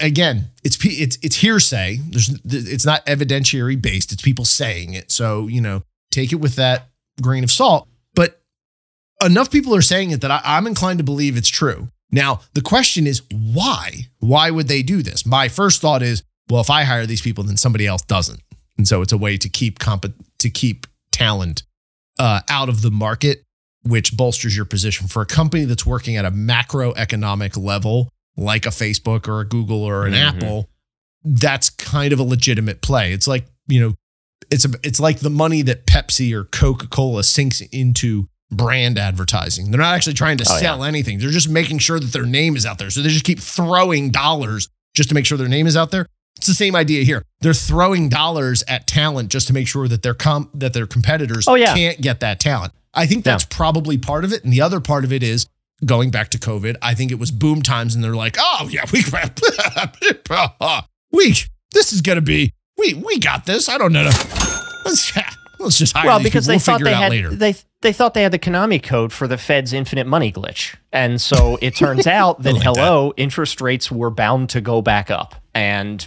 Again, 0.00 0.50
it's 0.62 0.78
it's 0.84 1.18
it's 1.22 1.36
hearsay. 1.36 1.98
There's 2.10 2.30
it's 2.44 2.86
not 2.86 3.04
evidentiary 3.06 3.80
based. 3.80 4.12
It's 4.12 4.22
people 4.22 4.44
saying 4.44 4.94
it. 4.94 5.10
So 5.10 5.48
you 5.48 5.60
know, 5.60 5.82
take 6.12 6.32
it 6.32 6.36
with 6.36 6.54
that 6.56 6.88
grain 7.20 7.42
of 7.42 7.50
salt. 7.50 7.88
But 8.14 8.40
enough 9.24 9.50
people 9.50 9.74
are 9.74 9.82
saying 9.82 10.12
it 10.12 10.20
that 10.20 10.30
I, 10.30 10.40
I'm 10.44 10.66
inclined 10.68 10.98
to 10.98 11.04
believe 11.04 11.36
it's 11.36 11.48
true. 11.48 11.88
Now, 12.12 12.40
the 12.54 12.60
question 12.60 13.06
is 13.06 13.22
why? 13.32 14.06
Why 14.20 14.50
would 14.50 14.68
they 14.68 14.82
do 14.82 15.02
this? 15.02 15.26
My 15.26 15.48
first 15.48 15.80
thought 15.80 16.02
is, 16.02 16.22
well, 16.48 16.60
if 16.60 16.70
I 16.70 16.84
hire 16.84 17.06
these 17.06 17.22
people, 17.22 17.42
then 17.42 17.56
somebody 17.56 17.86
else 17.86 18.02
doesn't, 18.02 18.40
and 18.78 18.86
so 18.86 19.02
it's 19.02 19.12
a 19.12 19.18
way 19.18 19.36
to 19.38 19.48
keep 19.48 19.78
comp- 19.80 20.14
to 20.38 20.50
keep 20.50 20.86
talent 21.10 21.62
uh, 22.18 22.40
out 22.48 22.68
of 22.68 22.82
the 22.82 22.90
market, 22.90 23.44
which 23.84 24.16
bolsters 24.16 24.54
your 24.56 24.64
position 24.64 25.08
for 25.08 25.22
a 25.22 25.26
company 25.26 25.64
that's 25.64 25.84
working 25.86 26.16
at 26.16 26.24
a 26.24 26.30
macroeconomic 26.30 27.56
level, 27.62 28.08
like 28.36 28.66
a 28.66 28.70
Facebook 28.70 29.26
or 29.28 29.40
a 29.40 29.44
Google 29.44 29.82
or 29.82 30.06
an 30.06 30.12
Mhm. 30.14 30.28
Apple. 30.36 30.70
That's 31.24 31.70
kind 31.70 32.12
of 32.12 32.18
a 32.18 32.22
legitimate 32.24 32.80
play. 32.82 33.12
It's 33.12 33.26
like 33.28 33.46
you 33.68 33.80
know, 33.80 33.94
it's 34.50 34.64
a, 34.64 34.70
it's 34.82 34.98
like 34.98 35.20
the 35.20 35.30
money 35.30 35.62
that 35.62 35.86
Pepsi 35.86 36.32
or 36.32 36.44
Coca 36.44 36.88
Cola 36.88 37.22
sinks 37.22 37.60
into 37.60 38.28
brand 38.50 38.98
advertising. 38.98 39.70
They're 39.70 39.80
not 39.80 39.94
actually 39.94 40.14
trying 40.14 40.36
to 40.38 40.44
Oh, 40.48 40.54
yeah. 40.56 40.60
sell 40.60 40.84
anything. 40.84 41.18
They're 41.20 41.30
just 41.30 41.48
making 41.48 41.78
sure 41.78 41.98
that 42.00 42.12
their 42.12 42.26
name 42.26 42.56
is 42.56 42.66
out 42.66 42.78
there. 42.78 42.90
So 42.90 43.00
they 43.02 43.08
just 43.08 43.24
keep 43.24 43.38
throwing 43.40 44.10
dollars 44.10 44.68
just 44.94 45.08
to 45.10 45.14
make 45.14 45.24
sure 45.26 45.38
their 45.38 45.48
name 45.48 45.66
is 45.68 45.76
out 45.76 45.90
there. 45.92 46.06
It's 46.38 46.46
the 46.48 46.54
same 46.54 46.74
idea 46.74 47.04
here. 47.04 47.22
They're 47.40 47.54
throwing 47.54 48.08
dollars 48.08 48.64
at 48.66 48.86
talent 48.86 49.30
just 49.30 49.46
to 49.48 49.52
make 49.52 49.68
sure 49.68 49.86
that 49.88 50.02
their 50.02 50.14
com- 50.14 50.50
that 50.54 50.72
their 50.72 50.86
competitors 50.86 51.46
Oh, 51.46 51.54
yeah. 51.54 51.74
can't 51.74 52.00
get 52.00 52.20
that 52.20 52.40
talent. 52.40 52.72
I 52.94 53.06
think 53.06 53.24
that's 53.24 53.44
probably 53.44 53.96
part 53.96 54.24
of 54.24 54.32
it. 54.32 54.42
And 54.44 54.52
the 54.52 54.60
other 54.60 54.80
part 54.80 55.04
of 55.04 55.12
it 55.12 55.22
is 55.22 55.46
going 55.84 56.10
back 56.10 56.30
to 56.30 56.38
COVID. 56.38 56.76
I 56.82 56.94
think 56.94 57.12
it 57.12 57.18
was 57.18 57.30
boom 57.30 57.62
times 57.62 57.94
and 57.94 58.02
they're 58.02 58.16
like, 58.16 58.36
oh 58.40 58.68
yeah, 58.70 58.84
we 58.92 59.02
we 61.12 61.34
this 61.72 61.92
is 61.92 62.00
gonna 62.00 62.20
be 62.20 62.52
we 62.78 62.94
we 62.94 63.18
got 63.18 63.46
this. 63.46 63.68
I 63.68 63.78
don't 63.78 63.92
know. 63.92 64.04
Let's, 64.84 65.16
let's 65.60 65.78
just 65.78 65.96
hire 65.96 66.06
Well, 66.06 66.22
because 66.22 66.46
people. 66.46 66.48
they 66.48 66.52
We'll 66.54 66.60
thought 66.60 66.78
figure 66.80 66.84
they 66.86 66.90
it 66.90 66.94
out 66.94 67.02
had 67.02 67.10
later. 67.12 67.30
they 67.34 67.54
they 67.82 67.92
thought 67.92 68.14
they 68.14 68.22
had 68.22 68.32
the 68.32 68.38
Konami 68.38 68.82
code 68.82 69.12
for 69.12 69.26
the 69.28 69.38
Fed's 69.38 69.72
infinite 69.72 70.06
money 70.06 70.32
glitch, 70.32 70.74
and 70.92 71.20
so 71.20 71.58
it 71.62 71.76
turns 71.76 72.06
out 72.06 72.42
that 72.42 72.54
like 72.54 72.64
that. 72.64 72.76
hello, 72.76 73.12
interest 73.16 73.60
rates 73.60 73.90
were 73.90 74.10
bound 74.10 74.50
to 74.50 74.60
go 74.60 74.82
back 74.82 75.10
up, 75.10 75.34
and 75.54 76.06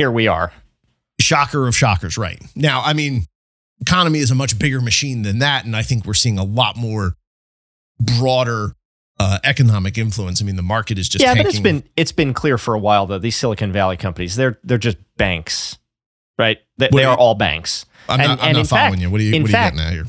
here 0.00 0.10
we 0.10 0.26
are. 0.28 0.50
shocker 1.20 1.68
of 1.68 1.76
shockers, 1.76 2.16
right? 2.16 2.40
Now, 2.56 2.80
I 2.82 2.94
mean, 2.94 3.26
economy 3.82 4.20
is 4.20 4.30
a 4.30 4.34
much 4.34 4.58
bigger 4.58 4.80
machine 4.80 5.20
than 5.22 5.40
that, 5.40 5.66
and 5.66 5.76
I 5.76 5.82
think 5.82 6.06
we're 6.06 6.14
seeing 6.14 6.38
a 6.38 6.44
lot 6.44 6.76
more 6.78 7.16
broader 8.00 8.74
uh, 9.18 9.38
economic 9.44 9.98
influence. 9.98 10.40
I 10.40 10.46
mean, 10.46 10.56
the 10.56 10.62
market 10.62 10.98
is 10.98 11.06
just 11.06 11.22
yeah, 11.22 11.34
tanking. 11.34 11.44
but 11.44 11.50
it's 11.50 11.60
been 11.60 11.84
it's 11.96 12.12
been 12.12 12.32
clear 12.32 12.56
for 12.56 12.72
a 12.72 12.78
while 12.78 13.04
though. 13.06 13.18
These 13.18 13.36
Silicon 13.36 13.70
Valley 13.72 13.98
companies, 13.98 14.36
they're 14.36 14.58
they're 14.64 14.78
just 14.78 14.96
banks, 15.18 15.76
right? 16.38 16.56
They, 16.78 16.88
they 16.90 17.02
do 17.02 17.08
are 17.08 17.18
all 17.18 17.34
banks. 17.34 17.84
I'm 18.08 18.20
and- 18.20 18.28
not, 18.30 18.40
I'm 18.40 18.48
and 18.48 18.56
not 18.56 18.66
following 18.68 18.92
fact- 18.92 19.02
you. 19.02 19.10
What 19.10 19.20
are 19.20 19.24
you, 19.24 19.42
what 19.42 19.50
are 19.50 19.52
fact- 19.52 19.74
you 19.76 19.82
getting 19.82 20.00
at 20.00 20.06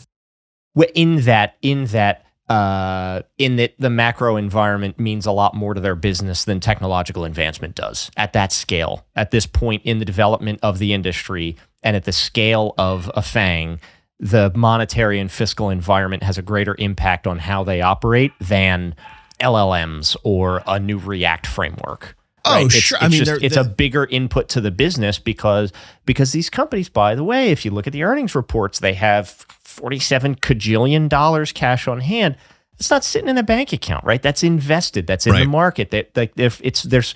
here? 0.77 0.87
In 0.95 1.21
that 1.25 1.57
in 1.61 1.87
that 1.87 2.25
uh, 2.52 3.22
in 3.38 3.56
that 3.56 3.74
the 3.80 3.89
macro 3.89 4.36
environment 4.36 4.99
means 4.99 5.26
a 5.26 5.32
lot 5.32 5.54
more 5.56 5.74
to 5.74 5.80
their 5.80 5.95
business 5.95 6.43
than 6.43 6.60
technological 6.60 7.24
advancement 7.24 7.76
does 7.76 8.12
at 8.18 8.34
that 8.34 8.52
scale 8.52 9.06
at 9.16 9.32
this 9.32 9.45
point 9.45 9.82
in 9.86 9.99
the 9.99 10.06
development 10.06 10.60
of 10.62 10.78
the 10.78 10.91
industry 10.93 11.56
and 11.82 11.95
at 11.95 12.04
the 12.04 12.12
scale 12.12 12.74
of 12.78 13.10
a 13.16 13.22
FAANG 13.22 13.80
the 14.20 14.52
monetary 14.54 15.20
and 15.20 15.32
fiscal 15.32 15.70
environment 15.70 16.24
has 16.24 16.38
a 16.38 16.41
greater 16.41 16.76
impact 16.78 17.26
on 17.26 17.39
how 17.39 17.64
they 17.64 17.82
operate 17.82 18.32
than 18.39 18.93
llms 19.39 20.16
or 20.24 20.62
a 20.68 20.80
new 20.80 20.97
react 20.97 21.47
framework 21.47 22.16
Oh, 22.43 22.54
right? 22.54 22.66
It's, 22.66 22.74
sure. 22.74 22.97
I 22.99 23.08
mean, 23.08 23.24
just- 23.24 23.43
it's 23.43 23.56
a 23.56 23.64
bigger 23.64 24.06
input 24.06 24.49
to 24.49 24.62
the 24.62 24.72
business 24.72 25.20
because 25.20 25.72
because 26.06 26.32
these 26.32 26.49
companies, 26.49 26.89
by 26.89 27.14
the 27.14 27.24
way, 27.24 27.52
if 27.52 27.64
you 27.66 27.70
look 27.72 27.86
at 27.86 27.93
the 27.93 28.02
earnings 28.02 28.34
reports, 28.34 28.80
they 28.80 28.95
have 28.95 29.45
forty-seven 29.82 30.36
cajillion 30.36 31.09
dollars 31.09 31.51
cash 31.51 31.88
on 31.88 31.99
hand. 31.99 32.38
It's 32.79 32.89
not 32.89 33.03
sitting 33.03 33.29
in 33.29 33.38
a 33.38 33.43
bank 33.43 33.73
account, 33.73 34.05
right? 34.05 34.21
That's 34.21 34.43
invested. 34.43 35.07
That's 35.07 35.27
in 35.27 35.36
the 35.36 35.45
market. 35.45 35.91
That 35.91 36.15
like 36.15 36.34
if 36.38 36.61
it's 36.63 36.84
there's 36.84 37.15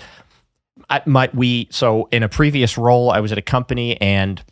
I 0.90 1.02
might 1.06 1.34
we 1.34 1.68
so 1.72 2.08
in 2.12 2.24
a 2.24 2.30
previous 2.30 2.78
role, 2.78 3.12
I 3.12 3.20
was 3.20 3.32
at 3.32 3.38
a 3.38 3.42
company 3.44 4.00
and 4.02 4.44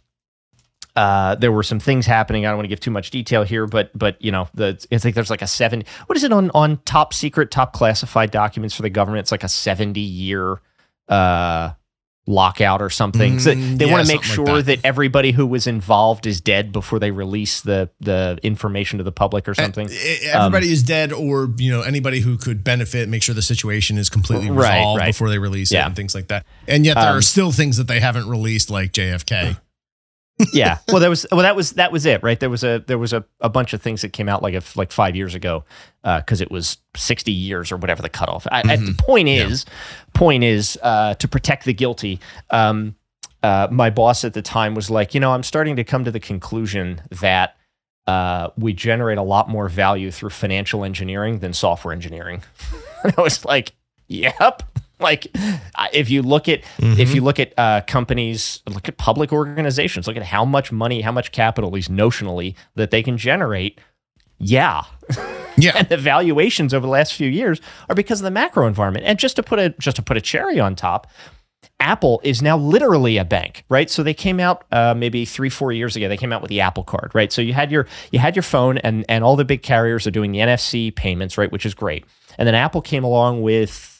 uh, 0.95 1.35
there 1.35 1.51
were 1.51 1.63
some 1.63 1.79
things 1.79 2.05
happening. 2.05 2.45
I 2.45 2.49
don't 2.49 2.57
want 2.57 2.65
to 2.65 2.69
give 2.69 2.79
too 2.79 2.91
much 2.91 3.09
detail 3.09 3.43
here, 3.43 3.65
but 3.65 3.91
but 3.97 4.21
you 4.21 4.31
know, 4.31 4.47
the 4.53 4.83
it's 4.91 5.03
like 5.05 5.15
there's 5.15 5.29
like 5.29 5.41
a 5.41 5.47
seven. 5.47 5.83
What 6.05 6.17
is 6.17 6.23
it 6.23 6.31
on 6.31 6.51
on 6.51 6.77
top 6.85 7.13
secret, 7.13 7.51
top 7.51 7.73
classified 7.73 8.31
documents 8.31 8.75
for 8.75 8.83
the 8.83 8.89
government? 8.89 9.21
It's 9.21 9.31
like 9.31 9.43
a 9.43 9.49
seventy 9.49 10.01
year 10.01 10.61
uh, 11.09 11.71
lockout 12.25 12.81
or 12.81 12.89
something. 12.89 13.39
So 13.39 13.53
Mm, 13.53 13.77
they 13.77 13.85
yeah, 13.85 13.91
want 13.91 14.07
to 14.07 14.13
make 14.13 14.23
sure 14.23 14.45
like 14.45 14.65
that. 14.65 14.81
that. 14.81 14.87
everybody 14.87 15.31
who 15.31 15.45
was 15.45 15.67
involved 15.67 16.25
is 16.25 16.39
dead 16.39 16.71
before 16.71 16.97
they 16.99 17.11
release 17.11 17.59
the 17.61 17.89
the 17.99 18.39
information 18.43 18.97
to 18.99 19.03
the 19.03 19.11
public 19.11 19.47
or 19.49 19.53
something. 19.53 19.87
Uh, 19.89 19.93
Everybody 20.31 20.67
Um, 20.67 20.73
is 20.73 20.83
dead, 20.83 21.11
or 21.11 21.49
you 21.57 21.71
know 21.71 21.81
anybody 21.81 22.21
who 22.21 22.37
could 22.37 22.63
benefit. 22.63 23.09
Make 23.09 23.23
sure 23.23 23.35
the 23.35 23.41
situation 23.41 23.97
is 23.97 24.09
completely 24.09 24.49
resolved 24.51 24.99
right. 24.99 25.07
before 25.07 25.29
they 25.29 25.37
release 25.37 25.71
it 25.71 25.77
and 25.77 25.95
things 25.95 26.15
like 26.15 26.27
that. 26.29 26.45
And 26.67 26.85
yet 26.85 26.93
there 26.95 27.09
Um, 27.09 27.17
are 27.17 27.21
still 27.21 27.51
things 27.51 27.77
that 27.77 27.87
they 27.87 27.99
haven't 27.99 28.27
released, 28.29 28.69
like 28.69 28.93
JFK. 28.93 29.57
Yeah. 30.53 30.77
Well, 30.87 30.99
there 30.99 31.09
was 31.09 31.25
well 31.31 31.41
that 31.41 31.55
was 31.55 31.71
that 31.73 31.91
was 31.91 32.05
it, 32.05 32.21
right? 32.23 32.39
There 32.39 32.49
was 32.49 32.63
a 32.63 32.83
there 32.85 32.97
was 32.97 33.13
a, 33.13 33.23
a 33.39 33.49
bunch 33.49 33.73
of 33.73 33.81
things 33.81 34.01
that 34.01 34.13
came 34.13 34.29
out 34.29 34.41
like 34.43 34.75
like 34.75 34.91
five 34.91 35.15
years 35.15 35.35
ago 35.35 35.63
because 36.03 36.41
it 36.41 36.51
was 36.51 36.77
sixty 36.95 37.31
years 37.31 37.71
or 37.71 37.77
whatever 37.77 38.01
the 38.01 38.09
cutoff. 38.09 38.45
I, 38.51 38.61
I, 38.65 38.75
the 38.75 38.95
point 38.97 39.29
is, 39.29 39.65
point 40.13 40.43
is 40.43 40.77
uh, 40.83 41.15
to 41.15 41.27
protect 41.27 41.65
the 41.65 41.73
guilty. 41.73 42.19
Um, 42.49 42.95
uh, 43.43 43.67
my 43.69 43.89
boss 43.89 44.23
at 44.23 44.33
the 44.33 44.41
time 44.41 44.73
was 44.73 44.89
like, 44.89 45.13
you 45.13 45.19
know, 45.19 45.33
I'm 45.33 45.43
starting 45.43 45.75
to 45.75 45.83
come 45.83 46.05
to 46.05 46.11
the 46.11 46.19
conclusion 46.19 47.01
that 47.09 47.57
uh, 48.07 48.49
we 48.57 48.73
generate 48.73 49.17
a 49.17 49.23
lot 49.23 49.49
more 49.49 49.67
value 49.67 50.11
through 50.11 50.29
financial 50.29 50.83
engineering 50.83 51.39
than 51.39 51.53
software 51.53 51.93
engineering. 51.93 52.41
and 53.03 53.13
I 53.17 53.21
was 53.21 53.43
like, 53.45 53.73
yep. 54.07 54.63
Like, 55.03 55.27
if 55.93 56.09
you 56.09 56.21
look 56.21 56.49
at 56.49 56.61
if 56.79 57.13
you 57.13 57.21
look 57.21 57.39
at 57.39 57.53
uh, 57.57 57.81
companies, 57.87 58.61
look 58.67 58.87
at 58.87 58.97
public 58.97 59.31
organizations, 59.31 60.07
look 60.07 60.17
at 60.17 60.23
how 60.23 60.45
much 60.45 60.71
money, 60.71 61.01
how 61.01 61.11
much 61.11 61.31
capital, 61.31 61.69
at 61.69 61.73
least 61.73 61.91
notionally, 61.91 62.55
that 62.75 62.91
they 62.91 63.03
can 63.03 63.17
generate. 63.17 63.79
Yeah, 64.39 64.83
Yeah, 65.57 65.73
and 65.77 65.89
the 65.89 65.97
valuations 65.97 66.73
over 66.73 66.85
the 66.85 66.91
last 66.91 67.13
few 67.13 67.29
years 67.29 67.61
are 67.89 67.95
because 67.95 68.19
of 68.19 68.25
the 68.25 68.31
macro 68.31 68.67
environment. 68.67 69.05
And 69.05 69.19
just 69.19 69.35
to 69.35 69.43
put 69.43 69.59
a 69.59 69.69
just 69.79 69.97
to 69.97 70.01
put 70.01 70.17
a 70.17 70.21
cherry 70.21 70.59
on 70.59 70.75
top, 70.75 71.07
Apple 71.79 72.21
is 72.23 72.41
now 72.41 72.57
literally 72.57 73.17
a 73.17 73.25
bank, 73.25 73.65
right? 73.69 73.89
So 73.89 74.03
they 74.03 74.13
came 74.13 74.39
out 74.39 74.63
uh, 74.71 74.93
maybe 74.95 75.25
three, 75.25 75.49
four 75.49 75.71
years 75.71 75.95
ago. 75.95 76.07
They 76.07 76.17
came 76.17 76.31
out 76.31 76.41
with 76.41 76.49
the 76.49 76.61
Apple 76.61 76.83
Card, 76.83 77.11
right? 77.13 77.31
So 77.31 77.41
you 77.41 77.53
had 77.53 77.71
your 77.71 77.87
you 78.11 78.19
had 78.19 78.35
your 78.35 78.43
phone, 78.43 78.77
and 78.79 79.05
and 79.09 79.23
all 79.23 79.35
the 79.35 79.45
big 79.45 79.63
carriers 79.63 80.07
are 80.07 80.11
doing 80.11 80.31
the 80.31 80.39
NFC 80.39 80.95
payments, 80.95 81.37
right? 81.37 81.51
Which 81.51 81.65
is 81.65 81.73
great. 81.73 82.05
And 82.37 82.47
then 82.47 82.55
Apple 82.55 82.81
came 82.81 83.03
along 83.03 83.41
with 83.41 83.92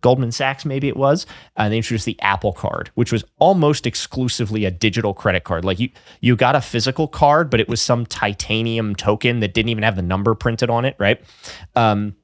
Goldman 0.00 0.32
Sachs, 0.32 0.64
maybe 0.64 0.88
it 0.88 0.96
was. 0.96 1.26
Uh, 1.56 1.68
they 1.68 1.76
introduced 1.76 2.06
the 2.06 2.20
Apple 2.20 2.52
Card, 2.52 2.90
which 2.94 3.12
was 3.12 3.24
almost 3.38 3.86
exclusively 3.86 4.64
a 4.64 4.70
digital 4.70 5.14
credit 5.14 5.44
card. 5.44 5.64
Like 5.64 5.78
you, 5.78 5.90
you 6.20 6.36
got 6.36 6.56
a 6.56 6.60
physical 6.60 7.08
card, 7.08 7.50
but 7.50 7.60
it 7.60 7.68
was 7.68 7.80
some 7.80 8.06
titanium 8.06 8.94
token 8.94 9.40
that 9.40 9.54
didn't 9.54 9.68
even 9.70 9.84
have 9.84 9.96
the 9.96 10.02
number 10.02 10.34
printed 10.34 10.70
on 10.70 10.84
it, 10.84 10.96
right? 10.98 11.20
Um, 11.76 12.14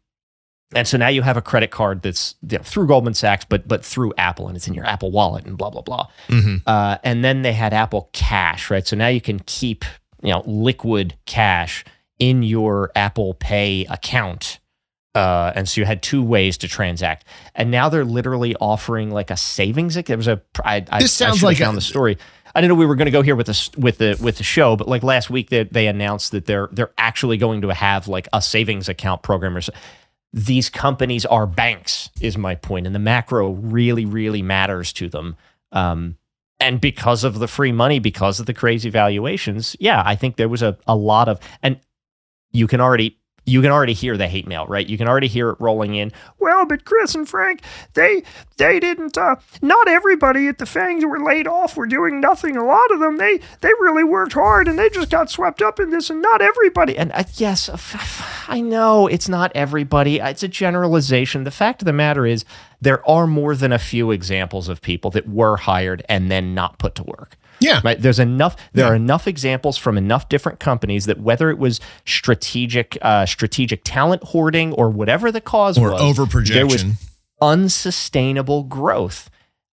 and 0.75 0.87
so 0.87 0.97
now 0.99 1.09
you 1.09 1.23
have 1.23 1.37
a 1.37 1.43
credit 1.43 1.71
card 1.71 2.03
that's 2.03 2.35
you 2.49 2.59
know, 2.59 2.65
through 2.65 2.89
Goldman 2.89 3.15
Sachs, 3.15 3.45
but 3.49 3.69
but 3.69 3.85
through 3.85 4.13
Apple, 4.19 4.49
and 4.49 4.57
it's 4.57 4.67
in 4.67 4.75
your 4.75 4.85
Apple 4.85 5.13
Wallet, 5.13 5.47
and 5.47 5.57
blah 5.57 5.71
blah 5.71 5.83
blah. 5.83 6.09
Mhm. 6.29 6.63
Uh, 6.67 6.99
and 7.05 7.25
then 7.25 7.43
they 7.43 7.53
had 7.53 7.73
Apple 7.73 8.11
Cash, 8.13 8.69
right? 8.71 8.87
So 8.87 8.97
now 8.97 9.07
you 9.07 9.21
can 9.21 9.39
keep 9.47 9.85
you 10.23 10.33
know 10.33 10.43
liquid 10.45 11.15
cash 11.25 11.85
in 12.19 12.43
your 12.43 12.91
Apple 12.97 13.35
Pay 13.35 13.87
account. 13.89 14.59
Uh, 15.17 15.51
and 15.57 15.67
so 15.67 15.81
you 15.81 15.87
had 15.87 16.03
two 16.03 16.23
ways 16.23 16.59
to 16.59 16.69
transact, 16.69 17.25
and 17.55 17.71
now 17.71 17.89
they're 17.89 18.05
literally 18.05 18.55
offering 18.57 19.11
like 19.11 19.31
a 19.31 19.37
savings. 19.37 19.95
There 19.95 20.17
was 20.17 20.29
a 20.29 20.43
I, 20.63 20.85
I, 20.91 21.01
This 21.01 21.21
I 21.23 21.25
sounds 21.25 21.37
have 21.39 21.43
like 21.45 21.57
found 21.57 21.75
the 21.75 21.81
story. 21.81 22.19
I 22.55 22.61
didn't 22.61 22.69
know 22.69 22.75
we 22.75 22.85
were 22.85 22.97
going 22.97 23.07
to 23.07 23.13
go 23.13 23.23
here 23.23 23.35
with 23.35 23.47
the 23.47 23.71
with 23.79 23.97
the 23.97 24.19
with 24.21 24.37
the 24.37 24.45
show, 24.45 24.77
but 24.77 24.89
like 24.89 25.03
last 25.03 25.31
week 25.31 25.49
they 25.49 25.65
they 25.65 25.87
announced 25.87 26.33
that 26.33 26.45
they're 26.45 26.69
they're 26.71 26.93
actually 26.99 27.39
going 27.39 27.63
to 27.63 27.73
have 27.73 28.09
like 28.09 28.29
a 28.35 28.43
savings 28.43 28.91
account 28.91 29.23
program 29.23 29.57
or 29.57 29.63
so. 29.63 29.73
These 30.35 30.69
companies 30.69 31.25
are 31.25 31.47
banks, 31.47 32.11
is 32.21 32.37
my 32.37 32.55
point, 32.55 32.85
and 32.85 32.95
the 32.95 32.99
macro 32.99 33.53
really 33.53 34.05
really 34.05 34.43
matters 34.43 34.93
to 34.95 35.09
them. 35.09 35.37
Um, 35.73 36.19
and 36.61 36.79
because 36.79 37.25
of 37.25 37.39
the 37.39 37.49
free 37.49 37.73
money, 37.73 38.01
because 38.01 38.39
of 38.39 38.45
the 38.45 38.55
crazy 38.55 38.91
valuations, 38.91 39.77
yeah, 39.81 40.03
I 40.05 40.15
think 40.15 40.37
there 40.37 40.49
was 40.51 40.63
a, 40.63 40.77
a 40.87 40.95
lot 40.95 41.29
of, 41.31 41.41
and 41.63 41.81
you 42.53 42.67
can 42.67 42.83
already 42.83 43.19
you 43.47 43.63
can 43.63 43.71
already 43.71 43.93
hear 43.93 44.17
the 44.17 44.29
hate 44.29 44.47
mail, 44.47 44.67
right? 44.67 44.87
You 44.87 44.99
can 44.99 45.09
already 45.09 45.29
hear 45.29 45.51
it 45.51 45.61
rolling 45.61 45.95
in. 45.95 46.13
Well, 46.39 46.67
but 46.67 46.85
Chris 46.85 47.15
and 47.15 47.29
Frank, 47.29 47.63
they 47.95 48.25
they 48.57 48.81
didn't. 48.81 49.17
Uh, 49.17 49.37
not 49.63 49.89
everybody 49.89 50.49
at 50.49 50.59
the 50.59 50.65
FAANGs 50.65 51.09
were 51.09 51.23
laid 51.23 51.47
off. 51.47 51.77
Were 51.77 51.87
doing 51.87 52.21
nothing. 52.21 52.57
A 52.57 52.65
lot 52.65 52.91
of 52.91 52.99
them, 53.01 53.17
they 53.17 53.39
they 53.61 53.71
really 53.81 54.05
worked 54.05 54.33
hard, 54.33 54.67
and 54.69 54.79
they 54.79 54.91
just 54.91 55.11
got 55.11 55.31
swept 55.31 55.63
up 55.63 55.79
in 55.79 55.91
this. 55.91 56.11
And 56.11 56.21
not 56.21 56.43
everybody. 56.43 56.99
And 56.99 57.13
uh, 57.13 57.25
yes, 57.35 57.71
I 58.49 58.61
know 58.61 59.07
it's 59.07 59.29
not 59.29 59.53
everybody. 59.55 60.19
It's 60.19 60.43
a 60.43 60.49
generalization. 60.49 61.45
The 61.45 61.51
fact 61.51 61.83
of 61.83 61.87
the 61.87 61.93
matter 61.93 62.27
is, 62.27 62.45
there 62.81 63.09
are 63.09 63.27
more 63.27 63.55
than 63.55 63.73
a 63.73 63.79
few 63.79 64.11
examples 64.11 64.69
of 64.69 64.83
people 64.83 65.11
that 65.13 65.29
were 65.29 65.57
hired 65.57 66.05
and 66.09 66.31
then 66.31 66.55
not 66.55 66.79
put 66.79 66.95
to 66.97 67.05
work. 67.05 67.37
Yeah. 67.61 67.81
Right. 67.85 68.01
There's 68.01 68.19
enough. 68.19 68.57
There 68.73 68.85
Yeah. 68.85 68.93
are 68.93 68.95
enough 68.95 69.27
examples 69.27 69.77
from 69.79 69.97
enough 69.97 70.29
different 70.29 70.59
companies 70.61 71.07
that 71.07 71.21
whether 71.21 71.51
it 71.51 71.59
was 71.59 71.81
strategic, 72.05 72.99
uh, 73.03 73.27
strategic 73.27 73.83
talent 73.85 74.23
hoarding 74.25 74.73
or 74.73 74.91
whatever 74.91 75.33
the 75.33 75.41
cause 75.41 75.79
Or 75.79 75.93
was, 75.93 76.01
over 76.01 76.27
there 76.43 76.67
was 76.67 76.85
unsustainable 77.41 78.65
growth 78.65 79.31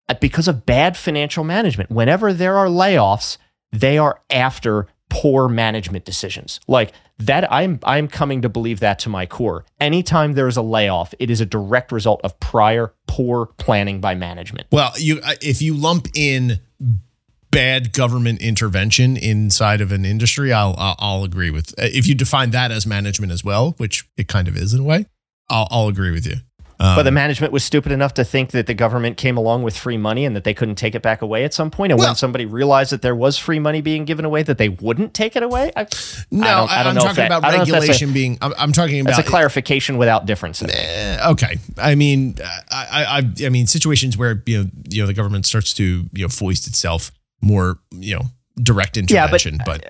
uh, 0.10 0.14
because 0.20 0.48
of 0.48 0.66
bad 0.66 0.96
financial 0.98 1.44
management. 1.44 1.90
Whenever 1.90 2.34
there 2.34 2.58
are 2.58 2.68
layoffs, 2.68 3.38
they 3.72 3.98
are 3.98 4.22
after 4.30 4.88
poor 5.10 5.48
management 5.48 6.06
decisions. 6.06 6.60
Like 6.68 6.92
that 7.20 7.52
I'm 7.52 7.80
I'm 7.84 8.08
coming 8.08 8.42
to 8.42 8.50
believe 8.50 8.80
that 8.80 9.00
to 9.00 9.10
my 9.10 9.26
core. 9.26 9.66
Anytime 9.80 10.34
there 10.34 10.48
is 10.48 10.58
a 10.58 10.62
layoff, 10.62 11.14
it 11.20 11.30
is 11.30 11.40
a 11.42 11.46
direct 11.46 11.92
result 11.92 12.20
of 12.24 12.40
prior 12.40 12.94
poor 13.08 13.46
planning 13.58 14.02
by 14.02 14.16
management. 14.16 14.68
Well, 14.72 14.92
you 14.98 15.20
uh, 15.24 15.34
if 15.42 15.62
you 15.62 15.76
lump 15.76 16.08
in 16.16 16.60
bad 17.54 17.94
government 17.94 18.42
intervention 18.42 19.18
inside 19.18 19.82
of 19.82 19.92
an 19.92 20.06
industry, 20.06 20.52
I'll 20.54 20.76
I'll, 20.78 21.24
agree 21.24 21.52
with. 21.52 21.72
uh, 21.80 21.84
If 21.86 22.08
you 22.08 22.16
define 22.16 22.52
that 22.52 22.72
as 22.72 22.86
management 22.86 23.32
as 23.32 23.44
well, 23.44 23.76
which 23.78 24.06
it 24.18 24.28
kind 24.28 24.48
of 24.48 24.58
is 24.58 24.74
in 24.74 24.80
a 24.80 24.84
way, 24.84 25.06
I'll, 25.50 25.68
I'll 25.72 25.88
agree 25.88 26.12
with 26.12 26.26
you. 26.26 26.38
Um, 26.80 26.96
But 26.96 27.04
the 27.04 27.12
management 27.12 27.54
was 27.54 27.64
stupid 27.64 27.92
enough 27.92 28.16
to 28.16 28.24
think 28.26 28.50
that 28.52 28.66
the 28.66 28.74
government 28.74 29.16
came 29.16 29.38
along 29.38 29.62
with 29.62 29.78
free 29.78 29.96
money 29.96 30.26
and 30.26 30.36
that 30.36 30.44
they 30.44 30.56
couldn't 30.56 30.76
take 30.76 30.96
it 30.96 31.04
back 31.04 31.22
away 31.22 31.44
at 31.46 31.54
some 31.54 31.70
point. 31.70 31.92
And 31.92 32.00
Well- 32.00 32.10
when 32.10 32.16
somebody 32.16 32.46
realized 32.46 32.92
that 32.92 33.02
there 33.04 33.16
was 33.16 33.38
free 33.38 33.60
money 33.60 33.80
being 33.80 34.06
given 34.06 34.26
away, 34.26 34.42
that 34.44 34.58
they 34.58 34.70
wouldn't 34.70 35.14
take 35.14 35.36
it 35.36 35.44
away. 35.44 35.72
I, 35.78 35.86
no, 36.32 36.48
I 36.48 36.52
don't- 36.56 36.70
I 36.72 36.84
don't 36.84 36.96
know 36.96 37.02
talking 37.02 37.16
that- 37.18 37.26
about 37.28 37.46
I 37.46 37.52
don't 37.52 37.58
know 37.60 37.64
if 37.64 37.70
that's 37.70 37.74
a- 37.76 37.80
regulation 37.82 38.14
being. 38.14 38.38
I'm, 38.42 38.54
I'm 38.58 38.72
talking 38.74 39.00
about 39.02 39.16
that's 39.16 39.28
a 39.28 39.30
clarification 39.30 39.98
without 39.98 40.26
difference. 40.26 40.64
Eh, 40.64 41.20
okay. 41.30 41.58
I 41.78 41.94
mean, 41.96 42.36
I, 42.72 42.88
I, 42.92 43.04
I, 43.20 43.46
I 43.46 43.50
mean, 43.50 43.68
situations 43.68 44.18
where 44.18 44.42
you 44.48 44.64
know, 44.64 44.70
you 44.90 45.02
know, 45.04 45.08
the 45.08 45.14
government 45.14 45.46
starts 45.46 45.74
to 45.76 45.84
you 46.12 46.24
know 46.24 46.28
foist 46.30 46.68
itself 46.68 47.12
more, 47.44 47.78
you 47.92 48.16
know, 48.16 48.24
direct 48.62 48.98
Yeah, 48.98 49.28
but- 49.28 49.44
intervention. 49.46 49.60
but, 49.66 49.86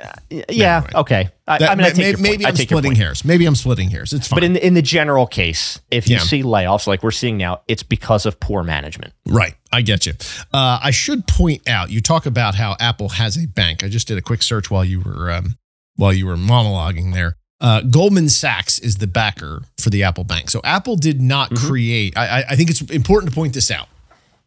Yeah. 0.49 0.78
Anyway. 0.78 0.89
Okay. 0.95 1.30
I, 1.47 1.58
that- 1.58 1.70
I 1.72 1.76
mean, 1.76 1.86
I 1.86 1.89
may- 1.89 1.93
take 1.95 2.08
your 2.14 2.18
maybe. 2.20 2.45
I'm 2.45 2.56
splitting 2.56 2.95
hairs. 2.95 3.26
Maybe 3.26 3.45
I'm 3.45 3.56
splitting 3.56 3.89
hairs. 3.89 4.14
It's 4.14 4.28
fine. 4.28 4.38
But 4.38 4.43
in 4.45 4.56
in 4.56 4.74
the 4.74 4.82
general 4.82 5.28
case, 5.28 5.80
if 5.91 6.08
you 6.08 6.16
Yeah. 6.16 6.22
see 6.24 6.43
layoffs 6.43 6.88
like 6.88 7.04
we're 7.04 7.12
seeing 7.12 7.38
now, 7.38 7.62
it's 7.68 7.84
because 7.84 8.26
of 8.26 8.39
poor 8.39 8.64
management. 8.64 9.14
Right. 9.28 9.56
I 9.72 9.82
get 9.82 10.06
you. 10.06 10.14
Uh, 10.54 10.80
I 10.82 10.91
should 10.91 11.28
point 11.28 11.68
out, 11.68 11.89
you 11.91 11.99
talk 12.01 12.26
about 12.26 12.56
how 12.56 12.78
Apple 12.80 13.10
has 13.10 13.38
a 13.38 13.47
bank. 13.47 13.84
I 13.84 13.89
just 13.89 14.08
did 14.08 14.18
a 14.18 14.22
quick 14.22 14.41
search 14.41 14.72
while 14.72 14.86
you 14.86 15.01
were 15.01 15.30
um, 15.32 15.58
while 15.97 16.14
you 16.14 16.26
were 16.26 16.38
monologuing 16.38 17.14
there. 17.14 17.36
Uh, 17.60 17.82
Goldman 17.82 18.30
Sachs 18.30 18.80
is 18.80 18.97
the 18.97 19.08
backer 19.08 19.62
for 19.78 19.89
the 19.89 20.04
Apple 20.04 20.24
Bank. 20.24 20.49
So 20.49 20.60
Apple 20.64 20.95
did 20.95 21.22
not 21.22 21.49
Mm-hmm. 21.51 21.68
create. 21.68 22.18
I- 22.18 22.43
I 22.49 22.56
think 22.56 22.70
it's 22.70 22.82
important 22.82 23.32
to 23.32 23.36
point 23.36 23.54
this 23.54 23.70
out. 23.72 23.88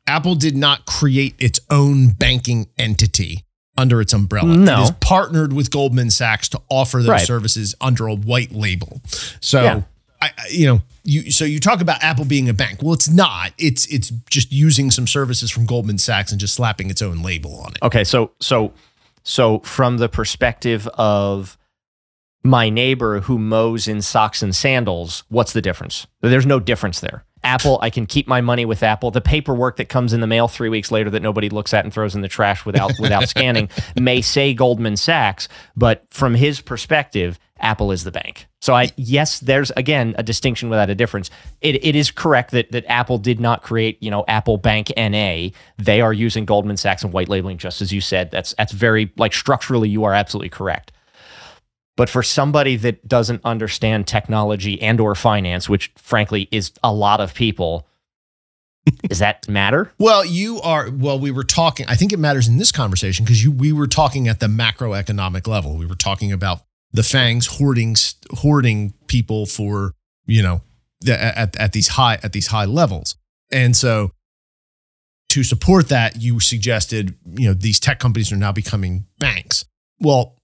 Apple 0.07 0.35
did 0.35 0.57
not 0.57 0.87
create 0.87 1.35
its 1.39 1.59
own 1.71 2.09
banking 2.11 2.69
entity 2.79 3.45
under 3.77 4.01
its 4.01 4.13
umbrella. 4.13 4.57
No. 4.57 4.81
It 4.81 4.85
is 4.85 4.91
partnered 5.01 5.53
with 5.53 5.71
Goldman 5.71 6.11
Sachs 6.11 6.49
to 6.51 6.61
offer 6.71 6.99
those 6.99 7.09
Right. 7.09 7.21
services 7.27 7.75
under 7.81 8.07
a 8.07 8.15
white 8.15 8.53
label. 8.53 9.03
So 9.41 9.63
Yeah. 9.63 9.83
I, 10.23 10.31
I- 10.39 10.49
you 10.51 10.67
know, 10.67 10.83
you 11.05 11.31
so 11.31 11.45
you 11.45 11.61
talk 11.61 11.81
about 11.83 12.03
Apple 12.03 12.25
being 12.25 12.49
a 12.49 12.55
bank. 12.55 12.83
Well, 12.83 12.95
it's 12.95 13.09
not. 13.09 13.53
It's 13.59 13.85
it's 13.87 14.11
just 14.31 14.51
using 14.53 14.91
some 14.91 15.07
services 15.07 15.51
from 15.51 15.67
Goldman 15.67 15.99
Sachs 15.99 16.31
and 16.33 16.41
just 16.41 16.55
slapping 16.55 16.89
its 16.89 17.03
own 17.03 17.23
label 17.23 17.61
on 17.61 17.73
it. 17.73 17.79
Okay, 17.83 18.03
so 18.03 18.31
so 18.41 18.73
so 19.23 19.59
from 19.61 19.99
the 19.99 20.09
perspective 20.09 20.89
of 20.95 21.59
my 22.43 22.71
neighbor 22.71 23.21
who 23.21 23.39
mows 23.39 23.87
in 23.89 24.01
socks 24.01 24.43
and 24.43 24.55
sandals, 24.57 25.25
what's 25.29 25.53
the 25.53 25.61
difference? 25.61 26.07
There's 26.23 26.47
no 26.47 26.61
difference 26.61 27.01
there. 27.01 27.25
Apple, 27.47 27.79
I 27.81 27.91
can 27.91 28.07
keep 28.07 28.27
my 28.27 28.41
money 28.41 28.65
with 28.65 28.83
Apple. 28.83 29.13
The 29.13 29.21
paperwork 29.21 29.77
that 29.77 29.89
comes 29.89 30.13
in 30.13 30.21
the 30.21 30.27
mail 30.27 30.49
three 30.49 30.69
weeks 30.69 30.91
later 30.91 31.11
that 31.11 31.23
nobody 31.23 31.49
looks 31.49 31.73
at 31.73 31.85
and 31.85 31.95
throws 31.95 32.17
in 32.17 32.21
the 32.21 32.29
trash 32.29 32.67
without 32.67 32.93
without 32.99 33.29
scanning 33.29 33.71
may 33.99 34.21
say 34.21 34.53
Goldman 34.53 34.97
Sachs, 34.97 35.49
but 35.77 36.05
from 36.11 36.35
his 36.35 36.61
perspective, 36.61 37.39
Apple 37.61 37.93
is 37.93 38.03
the 38.03 38.11
bank. 38.11 38.49
So 38.61 38.75
I 38.75 38.91
yes, 38.97 39.39
there's 39.39 39.71
again 39.77 40.17
a 40.19 40.25
distinction 40.25 40.69
without 40.69 40.91
a 40.91 40.95
difference. 40.97 41.31
It, 41.61 41.77
it 41.85 41.95
is 41.95 42.11
correct 42.11 42.51
that 42.51 42.73
that 42.73 42.85
Apple 42.91 43.19
did 43.19 43.39
not 43.39 43.63
create, 43.63 44.03
you 44.03 44.11
know, 44.11 44.25
Apple 44.27 44.59
Bank 44.59 44.93
NA. 44.97 45.51
They 45.79 46.01
are 46.01 46.13
using 46.13 46.47
Goldman 46.47 46.77
Sachs 46.77 47.05
and 47.05 47.13
white 47.13 47.29
labeling, 47.29 47.59
just 47.59 47.81
as 47.81 47.93
you 47.93 48.01
said. 48.01 48.33
That's 48.33 48.55
that's 48.59 48.73
very 48.73 49.13
like 49.17 49.33
structurally, 49.33 49.89
you 49.89 50.03
are 50.03 50.13
absolutely 50.13 50.51
correct. 50.51 50.91
But 51.97 52.11
for 52.11 52.23
somebody 52.23 52.77
that 52.77 53.09
doesn't 53.09 53.41
understand 53.45 54.07
technology 54.07 54.81
and 54.83 55.01
or 55.01 55.15
finance, 55.15 55.69
which 55.69 55.93
frankly 55.97 56.47
is 56.51 56.73
a 56.85 56.93
lot 56.93 57.21
of 57.21 57.33
people, 57.33 57.89
does 59.09 59.19
that 59.19 59.49
matter? 59.49 59.93
Well, 59.99 60.25
you 60.25 60.61
are. 60.61 60.91
Well, 60.91 61.19
we 61.19 61.31
were 61.31 61.45
talking. 61.45 61.87
I 61.89 61.95
think 61.95 62.13
it 62.13 62.19
matters 62.19 62.49
in 62.49 62.59
this 62.59 62.71
conversation 62.71 63.25
because 63.25 63.43
you 63.43 63.51
we 63.51 63.73
were 63.73 63.87
talking 63.87 64.29
at 64.29 64.41
the 64.41 64.47
macroeconomic 64.47 65.47
level. 65.47 65.77
We 65.77 65.87
were 65.87 65.95
talking 65.95 66.33
about 66.33 66.61
the 66.93 67.03
FAANGs 67.03 67.59
hoarding 67.59 67.97
hoarding 68.31 68.95
people 69.07 69.47
for 69.47 69.93
you 70.27 70.43
know 70.43 70.61
the, 71.01 71.19
at 71.21 71.57
at 71.57 71.73
these 71.73 71.89
high 71.89 72.19
at 72.23 72.33
these 72.33 72.49
high 72.49 72.67
levels, 72.67 73.17
and 73.51 73.75
so 73.75 74.13
to 75.31 75.43
support 75.43 75.89
that, 75.89 76.21
you 76.21 76.41
suggested 76.41 77.17
you 77.27 77.49
know 77.49 77.55
these 77.55 77.81
tech 77.81 77.99
companies 77.99 78.31
are 78.33 78.37
now 78.37 78.53
becoming 78.53 79.07
banks. 79.19 79.65
Well, 79.99 80.36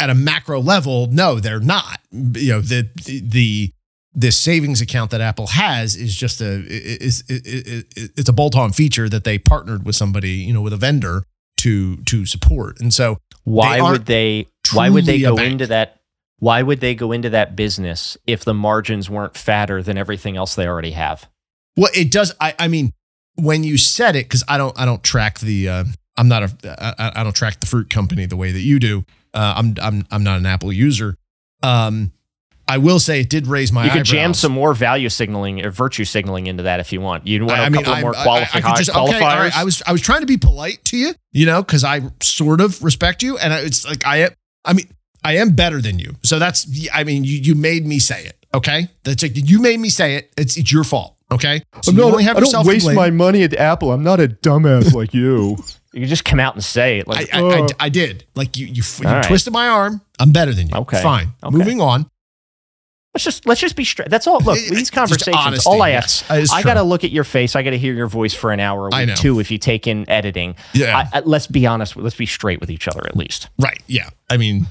at 0.00 0.10
a 0.10 0.14
macro 0.14 0.60
level, 0.60 1.06
no, 1.06 1.40
they're 1.40 1.60
not. 1.60 2.00
You 2.10 2.52
know 2.52 2.60
the 2.60 2.88
the 2.96 3.72
this 4.12 4.38
savings 4.38 4.80
account 4.80 5.10
that 5.12 5.20
Apple 5.20 5.48
has 5.48 5.94
is 5.96 6.14
just 6.14 6.40
a 6.40 6.64
is 6.66 7.22
it's 7.28 8.28
a 8.28 8.32
bolt-on 8.32 8.72
feature 8.72 9.08
that 9.08 9.24
they 9.24 9.38
partnered 9.38 9.84
with 9.84 9.96
somebody, 9.96 10.30
you 10.30 10.52
know, 10.52 10.62
with 10.62 10.72
a 10.72 10.76
vendor 10.76 11.24
to 11.58 11.98
to 11.98 12.26
support. 12.26 12.80
And 12.80 12.92
so 12.92 13.18
Why 13.44 13.78
aren't 13.78 13.92
would 13.92 14.06
they 14.06 14.46
why 14.72 14.88
would 14.88 15.04
they 15.04 15.20
go 15.20 15.36
into 15.36 15.66
that 15.68 16.00
why 16.38 16.62
would 16.62 16.80
they 16.80 16.94
go 16.94 17.12
into 17.12 17.30
that 17.30 17.54
business 17.54 18.16
if 18.26 18.44
the 18.44 18.54
margins 18.54 19.10
weren't 19.10 19.36
fatter 19.36 19.82
than 19.82 19.98
everything 19.98 20.36
else 20.36 20.54
they 20.54 20.66
already 20.66 20.92
have? 20.92 21.28
well, 21.76 21.90
it 21.94 22.10
does. 22.10 22.34
I 22.40 22.54
I 22.58 22.68
mean, 22.68 22.92
when 23.36 23.62
you 23.64 23.78
said 23.78 24.16
it, 24.16 24.24
because 24.24 24.44
I 24.48 24.58
don't 24.58 24.78
I 24.78 24.84
don't 24.84 25.02
track 25.02 25.38
the 25.38 25.68
uh, 25.68 25.84
I'm 26.16 26.28
not 26.28 26.42
a 26.42 26.82
I, 26.82 27.20
I 27.20 27.24
don't 27.24 27.36
track 27.36 27.60
the 27.60 27.66
fruit 27.66 27.90
company 27.90 28.26
the 28.26 28.36
way 28.36 28.52
that 28.52 28.60
you 28.60 28.78
do. 28.78 29.04
Uh, 29.34 29.54
I'm 29.56 29.74
I'm 29.82 30.06
I'm 30.10 30.22
not 30.24 30.38
an 30.38 30.46
Apple 30.46 30.72
user. 30.72 31.16
Um, 31.62 32.12
I 32.66 32.78
will 32.78 32.98
say 33.00 33.20
it 33.20 33.28
did 33.30 33.46
raise 33.48 33.72
my. 33.72 33.84
you 33.84 33.90
could 33.90 34.04
jam 34.04 34.32
some 34.32 34.52
more 34.52 34.74
value 34.74 35.08
signaling 35.08 35.64
or 35.64 35.70
virtue 35.70 36.04
signaling 36.04 36.46
into 36.46 36.62
that 36.64 36.78
if 36.80 36.92
you 36.92 37.00
want. 37.00 37.26
You 37.26 37.40
want 37.44 37.58
I- 37.58 37.62
a 37.62 37.66
I 37.66 37.68
mean, 37.68 37.80
couple 37.82 37.92
I'm- 37.94 38.02
more 38.02 38.16
I- 38.16 38.24
qualifi- 38.26 38.54
I 38.56 38.60
could 38.60 38.76
just- 38.76 38.90
okay, 38.90 39.20
qualifiers? 39.20 39.20
right, 39.22 39.56
I 39.56 39.64
was 39.64 39.82
I 39.86 39.92
was 39.92 40.00
trying 40.00 40.20
to 40.20 40.26
be 40.26 40.36
polite 40.36 40.84
to 40.86 40.96
you, 40.96 41.14
you 41.32 41.46
know, 41.46 41.62
because 41.62 41.82
I 41.84 42.00
sort 42.22 42.60
of 42.60 42.82
respect 42.82 43.22
you, 43.22 43.38
and 43.38 43.52
I- 43.52 43.60
it's 43.60 43.84
like 43.86 44.06
I. 44.06 44.30
I 44.64 44.72
mean, 44.74 44.86
I 45.24 45.36
am 45.38 45.50
better 45.50 45.80
than 45.80 45.98
you, 45.98 46.16
so 46.22 46.38
that's. 46.38 46.66
I 46.94 47.02
mean, 47.04 47.24
you 47.24 47.38
you 47.38 47.54
made 47.54 47.86
me 47.86 47.98
say 47.98 48.24
it. 48.24 48.36
Okay, 48.54 48.88
that's 49.04 49.22
like 49.22 49.32
you 49.34 49.60
made 49.60 49.80
me 49.80 49.88
say 49.90 50.16
it. 50.16 50.32
It's 50.36 50.56
it's 50.56 50.70
your 50.72 50.84
fault. 50.84 51.16
Okay, 51.32 51.62
so 51.82 51.90
I'm 51.92 51.96
you 51.96 52.02
not, 52.04 52.10
only 52.12 52.24
have 52.24 52.36
I 52.36 52.40
don't 52.40 52.46
yourself 52.48 52.64
to 52.66 52.68
waste 52.72 52.92
my 52.92 53.10
money 53.10 53.42
at 53.42 53.54
Apple. 53.54 53.92
I'm 53.92 54.02
not 54.02 54.20
a 54.20 54.28
dumbass 54.28 54.92
like 54.92 55.12
you. 55.14 55.56
you 55.92 56.00
could 56.00 56.08
just 56.08 56.24
come 56.24 56.40
out 56.40 56.54
and 56.54 56.62
say 56.64 56.98
it. 56.98 57.08
Like, 57.08 57.34
I, 57.34 57.40
I, 57.40 57.60
Uh. 57.62 57.68
I 57.80 57.88
did. 57.88 58.24
Like 58.34 58.56
you 58.56 58.66
you, 58.66 58.82
you 59.00 59.08
All 59.08 59.14
right. 59.14 59.24
twisted 59.24 59.52
my 59.52 59.68
arm. 59.68 60.00
I'm 60.18 60.30
better 60.32 60.52
than 60.54 60.68
you. 60.68 60.74
Okay. 60.76 61.02
fine. 61.02 61.28
Okay. 61.42 61.56
Moving 61.56 61.80
on. 61.80 62.08
let's 63.14 63.24
just 63.24 63.44
let's 63.46 63.60
just 63.60 63.74
be 63.76 63.84
straight. 63.84 64.08
That's 64.10 64.26
all. 64.26 64.40
Look, 64.40 64.58
these 64.70 64.90
conversations. 64.90 65.36
honesty, 65.36 65.68
all 65.68 65.82
I 65.82 65.90
ask, 65.90 66.26
That 66.28 66.40
is 66.40 66.52
I 66.52 66.62
got 66.62 66.74
to 66.74 66.82
look 66.82 67.02
at 67.04 67.10
your 67.10 67.24
face. 67.24 67.56
I 67.56 67.62
got 67.62 67.70
to 67.70 67.78
hear 67.78 67.92
your 67.94 68.06
voice 68.06 68.34
for 68.34 68.52
an 68.52 68.60
hour, 68.60 68.84
or 68.84 68.90
week, 68.90 69.16
two, 69.16 69.40
if 69.40 69.50
you 69.50 69.58
take 69.58 69.86
in 69.86 70.08
editing. 70.08 70.54
Yeah. 70.74 70.96
I, 71.12 71.18
I, 71.18 71.20
let's 71.20 71.46
be 71.48 71.66
honest. 71.66 71.96
Let's 71.96 72.16
be 72.16 72.26
straight 72.26 72.60
with 72.60 72.70
each 72.70 72.86
other 72.86 73.04
at 73.06 73.16
least. 73.16 73.48
Right. 73.58 73.82
Yeah. 73.88 74.10
I 74.28 74.36
mean, 74.36 74.66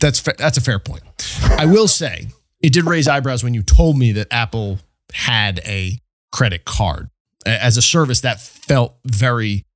that's 0.00 0.18
fa- 0.20 0.34
that's 0.38 0.56
a 0.56 0.62
fair 0.62 0.78
point. 0.78 1.02
I 1.58 1.66
will 1.66 1.88
say 1.88 2.28
it 2.62 2.72
did 2.72 2.84
raise 2.86 3.06
eyebrows 3.06 3.44
when 3.44 3.52
you 3.52 3.62
told 3.62 3.98
me 3.98 4.12
that 4.12 4.28
Apple 4.30 4.78
had 5.12 5.60
a 5.66 5.98
credit 6.32 6.64
card 6.64 7.10
as 7.44 7.76
a 7.76 7.82
service 7.82 8.22
that 8.22 8.40
felt 8.40 8.96
very 9.04 9.66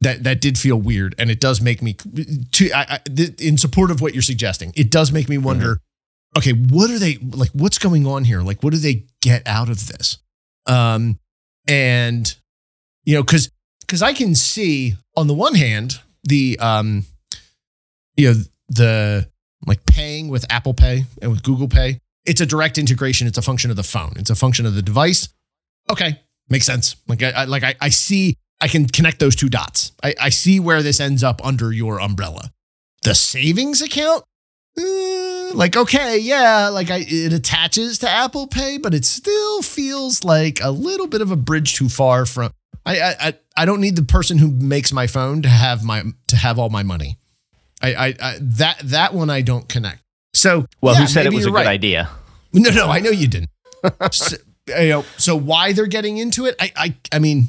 that 0.00 0.24
that 0.24 0.40
did 0.40 0.58
feel 0.58 0.76
weird, 0.76 1.14
and 1.18 1.30
it 1.30 1.40
does 1.40 1.60
make 1.60 1.82
me 1.82 1.94
to 1.94 2.70
I, 2.72 2.86
I, 2.94 2.98
th- 2.98 3.40
in 3.40 3.58
support 3.58 3.90
of 3.90 4.00
what 4.00 4.14
you're 4.14 4.22
suggesting. 4.22 4.72
It 4.76 4.90
does 4.90 5.12
make 5.12 5.28
me 5.28 5.38
wonder. 5.38 5.80
Okay, 6.36 6.52
what 6.52 6.90
are 6.90 6.98
they 6.98 7.16
like? 7.16 7.50
What's 7.52 7.78
going 7.78 8.06
on 8.06 8.24
here? 8.24 8.42
Like, 8.42 8.62
what 8.62 8.72
do 8.72 8.78
they 8.78 9.06
get 9.22 9.46
out 9.46 9.70
of 9.70 9.86
this? 9.86 10.18
Um, 10.66 11.18
and 11.66 12.34
you 13.04 13.14
know, 13.14 13.22
because 13.22 13.50
because 13.80 14.02
I 14.02 14.12
can 14.12 14.34
see 14.34 14.96
on 15.16 15.28
the 15.28 15.34
one 15.34 15.54
hand 15.54 16.00
the 16.24 16.58
um, 16.60 17.06
you 18.16 18.32
know, 18.32 18.40
the 18.68 19.30
like 19.66 19.84
paying 19.86 20.28
with 20.28 20.44
Apple 20.50 20.74
Pay 20.74 21.04
and 21.22 21.30
with 21.30 21.42
Google 21.42 21.68
Pay. 21.68 22.00
It's 22.24 22.40
a 22.40 22.46
direct 22.46 22.76
integration. 22.76 23.26
It's 23.28 23.38
a 23.38 23.42
function 23.42 23.70
of 23.70 23.76
the 23.76 23.84
phone. 23.84 24.14
It's 24.16 24.30
a 24.30 24.34
function 24.34 24.66
of 24.66 24.74
the 24.74 24.82
device. 24.82 25.28
Okay, 25.88 26.20
makes 26.48 26.66
sense. 26.66 26.96
Like 27.06 27.22
I, 27.22 27.30
I 27.30 27.44
like 27.44 27.62
I, 27.62 27.76
I 27.80 27.88
see. 27.88 28.36
I 28.60 28.68
can 28.68 28.86
connect 28.86 29.18
those 29.18 29.36
two 29.36 29.48
dots. 29.48 29.92
I, 30.02 30.14
I 30.20 30.28
see 30.30 30.60
where 30.60 30.82
this 30.82 31.00
ends 31.00 31.22
up 31.22 31.44
under 31.44 31.72
your 31.72 32.00
umbrella. 32.00 32.52
The 33.02 33.14
savings 33.14 33.82
account, 33.82 34.24
eh, 34.78 35.52
like 35.54 35.76
okay, 35.76 36.18
yeah, 36.18 36.68
like 36.68 36.90
I, 36.90 37.04
it 37.06 37.32
attaches 37.32 37.98
to 37.98 38.08
Apple 38.08 38.46
Pay, 38.46 38.78
but 38.78 38.94
it 38.94 39.04
still 39.04 39.62
feels 39.62 40.24
like 40.24 40.58
a 40.62 40.70
little 40.70 41.06
bit 41.06 41.20
of 41.20 41.30
a 41.30 41.36
bridge 41.36 41.74
too 41.74 41.88
far 41.88 42.26
from. 42.26 42.50
I 42.84 43.00
I 43.00 43.34
I- 43.56 43.64
don't 43.64 43.80
need 43.80 43.96
the 43.96 44.02
person 44.02 44.38
who 44.38 44.50
makes 44.50 44.92
my 44.92 45.06
phone 45.06 45.42
to 45.42 45.48
have 45.48 45.84
my 45.84 46.02
to 46.28 46.36
have 46.36 46.58
all 46.58 46.68
my 46.70 46.82
money. 46.82 47.18
I, 47.82 47.94
I, 47.94 48.14
I 48.20 48.38
that 48.40 48.78
that 48.84 49.14
one 49.14 49.28
I 49.30 49.42
don't 49.42 49.68
connect. 49.68 50.02
So 50.34 50.66
Well, 50.80 50.94
yeah, 50.94 51.00
who 51.00 51.06
said 51.06 51.26
it 51.26 51.32
was 51.32 51.44
a 51.46 51.48
you're 51.50 51.58
good 51.58 51.66
idea? 51.66 52.10
No, 52.52 52.70
no, 52.70 52.88
I 52.88 53.00
know 53.00 53.10
you 53.10 53.28
didn't. 53.28 53.50
so, 54.12 54.36
you 54.68 54.88
know, 54.88 55.04
so 55.18 55.36
why 55.36 55.72
they're 55.72 55.86
getting 55.86 56.16
into 56.16 56.46
it? 56.46 56.56
I, 56.58 56.72
I, 56.76 56.94
I 57.12 57.18
mean, 57.18 57.48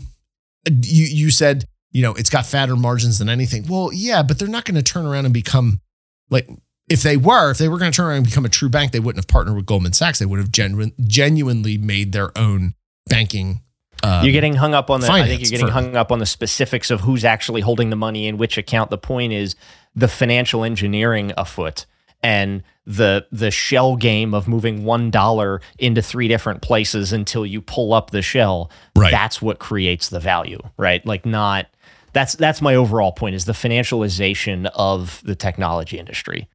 you 0.71 1.05
you 1.05 1.31
said 1.31 1.65
you 1.91 2.01
know 2.01 2.13
it's 2.13 2.29
got 2.29 2.45
fatter 2.45 2.75
margins 2.75 3.19
than 3.19 3.29
anything. 3.29 3.65
Well, 3.67 3.91
yeah, 3.93 4.23
but 4.23 4.39
they're 4.39 4.47
not 4.47 4.65
going 4.65 4.75
to 4.75 4.83
turn 4.83 5.05
around 5.05 5.25
and 5.25 5.33
become 5.33 5.81
like 6.29 6.47
if 6.89 7.03
they 7.03 7.17
were, 7.17 7.51
if 7.51 7.57
they 7.57 7.67
were 7.67 7.77
going 7.77 7.91
to 7.91 7.95
turn 7.95 8.07
around 8.07 8.17
and 8.17 8.25
become 8.25 8.45
a 8.45 8.49
true 8.49 8.69
bank, 8.69 8.91
they 8.91 8.99
wouldn't 8.99 9.23
have 9.23 9.27
partnered 9.27 9.55
with 9.55 9.65
Goldman 9.65 9.93
Sachs. 9.93 10.19
They 10.19 10.25
would 10.25 10.39
have 10.39 10.51
genuine, 10.51 10.93
genuinely 11.05 11.77
made 11.77 12.13
their 12.13 12.37
own 12.37 12.75
banking. 13.07 13.61
Um, 14.03 14.23
you're 14.23 14.31
getting 14.31 14.55
hung 14.55 14.73
up 14.73 14.89
on 14.89 15.01
the. 15.01 15.11
I 15.11 15.27
think 15.27 15.41
you're 15.41 15.49
getting 15.49 15.67
for- 15.67 15.73
hung 15.73 15.95
up 15.95 16.11
on 16.11 16.19
the 16.19 16.25
specifics 16.25 16.91
of 16.91 17.01
who's 17.01 17.25
actually 17.25 17.61
holding 17.61 17.89
the 17.89 17.95
money 17.95 18.27
in 18.27 18.37
which 18.37 18.57
account. 18.57 18.89
The 18.89 18.97
point 18.97 19.33
is 19.33 19.55
the 19.95 20.07
financial 20.07 20.63
engineering 20.63 21.33
afoot 21.35 21.85
and 22.23 22.63
the 22.85 23.27
the 23.31 23.51
shell 23.51 23.95
game 23.95 24.33
of 24.33 24.47
moving 24.47 24.83
one 24.85 25.11
dollar 25.11 25.61
into 25.77 26.01
three 26.01 26.27
different 26.27 26.61
places 26.61 27.11
until 27.11 27.45
you 27.45 27.61
pull 27.61 27.93
up 27.93 28.11
the 28.11 28.21
shell. 28.21 28.71
Right. 28.95 29.11
That's 29.11 29.41
what 29.41 29.59
creates 29.59 30.09
the 30.09 30.19
value, 30.19 30.59
right? 30.77 31.05
Like 31.05 31.25
not. 31.25 31.67
That's 32.13 32.33
that's 32.35 32.61
my 32.61 32.75
overall 32.75 33.11
point 33.11 33.35
is 33.35 33.45
the 33.45 33.51
financialization 33.53 34.69
of 34.73 35.21
the 35.23 35.35
technology 35.35 35.99
industry. 35.99 36.47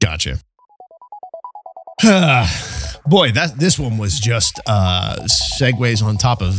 Gotcha. 0.00 0.38
Boy, 3.06 3.30
that 3.32 3.54
this 3.56 3.78
one 3.78 3.98
was 3.98 4.18
just 4.18 4.58
uh 4.66 5.16
segues 5.24 6.02
on 6.02 6.16
top 6.16 6.42
of 6.42 6.56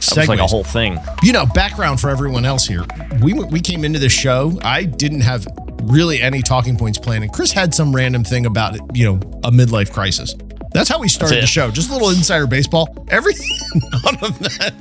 That 0.00 0.16
was 0.16 0.28
like 0.28 0.40
a 0.40 0.46
whole 0.46 0.64
thing. 0.64 0.98
you 1.22 1.32
know, 1.32 1.46
background 1.46 2.00
for 2.00 2.10
everyone 2.10 2.44
else 2.44 2.66
here. 2.66 2.84
We 3.22 3.34
we 3.34 3.60
came 3.60 3.84
into 3.84 3.98
the 3.98 4.08
show. 4.08 4.58
I 4.62 4.84
didn't 4.84 5.20
have 5.20 5.46
really 5.84 6.20
any 6.22 6.42
talking 6.42 6.76
points 6.76 6.98
planned, 6.98 7.24
and 7.24 7.32
Chris 7.32 7.52
had 7.52 7.74
some 7.74 7.94
random 7.94 8.24
thing 8.24 8.46
about 8.46 8.96
you 8.96 9.04
know 9.04 9.14
a 9.44 9.50
midlife 9.50 9.92
crisis. 9.92 10.34
That's 10.72 10.88
how 10.88 10.98
we 10.98 11.08
started 11.08 11.42
the 11.42 11.46
show. 11.46 11.70
Just 11.70 11.90
a 11.90 11.92
little 11.92 12.10
insider 12.10 12.46
baseball. 12.46 12.88
Every 13.08 13.34
none 13.74 14.16
of 14.22 14.38
that. 14.38 14.72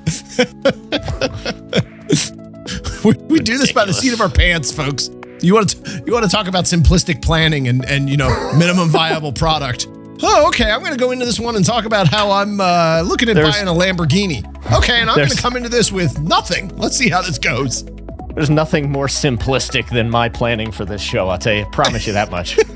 we, 3.03 3.13
we 3.25 3.39
do 3.39 3.57
this 3.57 3.71
by 3.73 3.85
the 3.85 3.93
seat 3.93 4.13
of 4.13 4.21
our 4.21 4.29
pants, 4.29 4.71
folks. 4.71 5.09
You 5.41 5.55
want 5.55 5.69
to 5.69 6.03
you 6.05 6.13
want 6.13 6.23
to 6.23 6.31
talk 6.31 6.47
about 6.47 6.65
simplistic 6.65 7.21
planning 7.21 7.67
and 7.67 7.83
and 7.85 8.09
you 8.09 8.17
know 8.17 8.53
minimum 8.57 8.89
viable 8.89 9.33
product. 9.33 9.87
Oh, 10.23 10.47
okay. 10.49 10.69
I'm 10.69 10.81
going 10.81 10.91
to 10.93 10.99
go 10.99 11.11
into 11.11 11.25
this 11.25 11.39
one 11.39 11.55
and 11.55 11.65
talk 11.65 11.85
about 11.85 12.07
how 12.07 12.29
I'm 12.29 12.61
uh, 12.61 13.01
looking 13.03 13.27
at 13.29 13.35
There's- 13.35 13.55
buying 13.55 13.67
a 13.67 13.71
Lamborghini. 13.71 14.45
Okay, 14.71 15.01
and 15.01 15.09
I'm 15.09 15.17
going 15.17 15.29
to 15.29 15.41
come 15.41 15.57
into 15.57 15.69
this 15.69 15.91
with 15.91 16.19
nothing. 16.19 16.69
Let's 16.77 16.95
see 16.95 17.09
how 17.09 17.23
this 17.23 17.39
goes. 17.39 17.83
There's 18.33 18.49
nothing 18.49 18.91
more 18.91 19.07
simplistic 19.07 19.89
than 19.89 20.09
my 20.09 20.29
planning 20.29 20.71
for 20.71 20.85
this 20.85 21.01
show. 21.01 21.29
I'll 21.29 21.37
tell 21.37 21.53
you, 21.53 21.65
promise 21.71 22.07
you 22.07 22.13
that 22.13 22.31
much. 22.31 22.57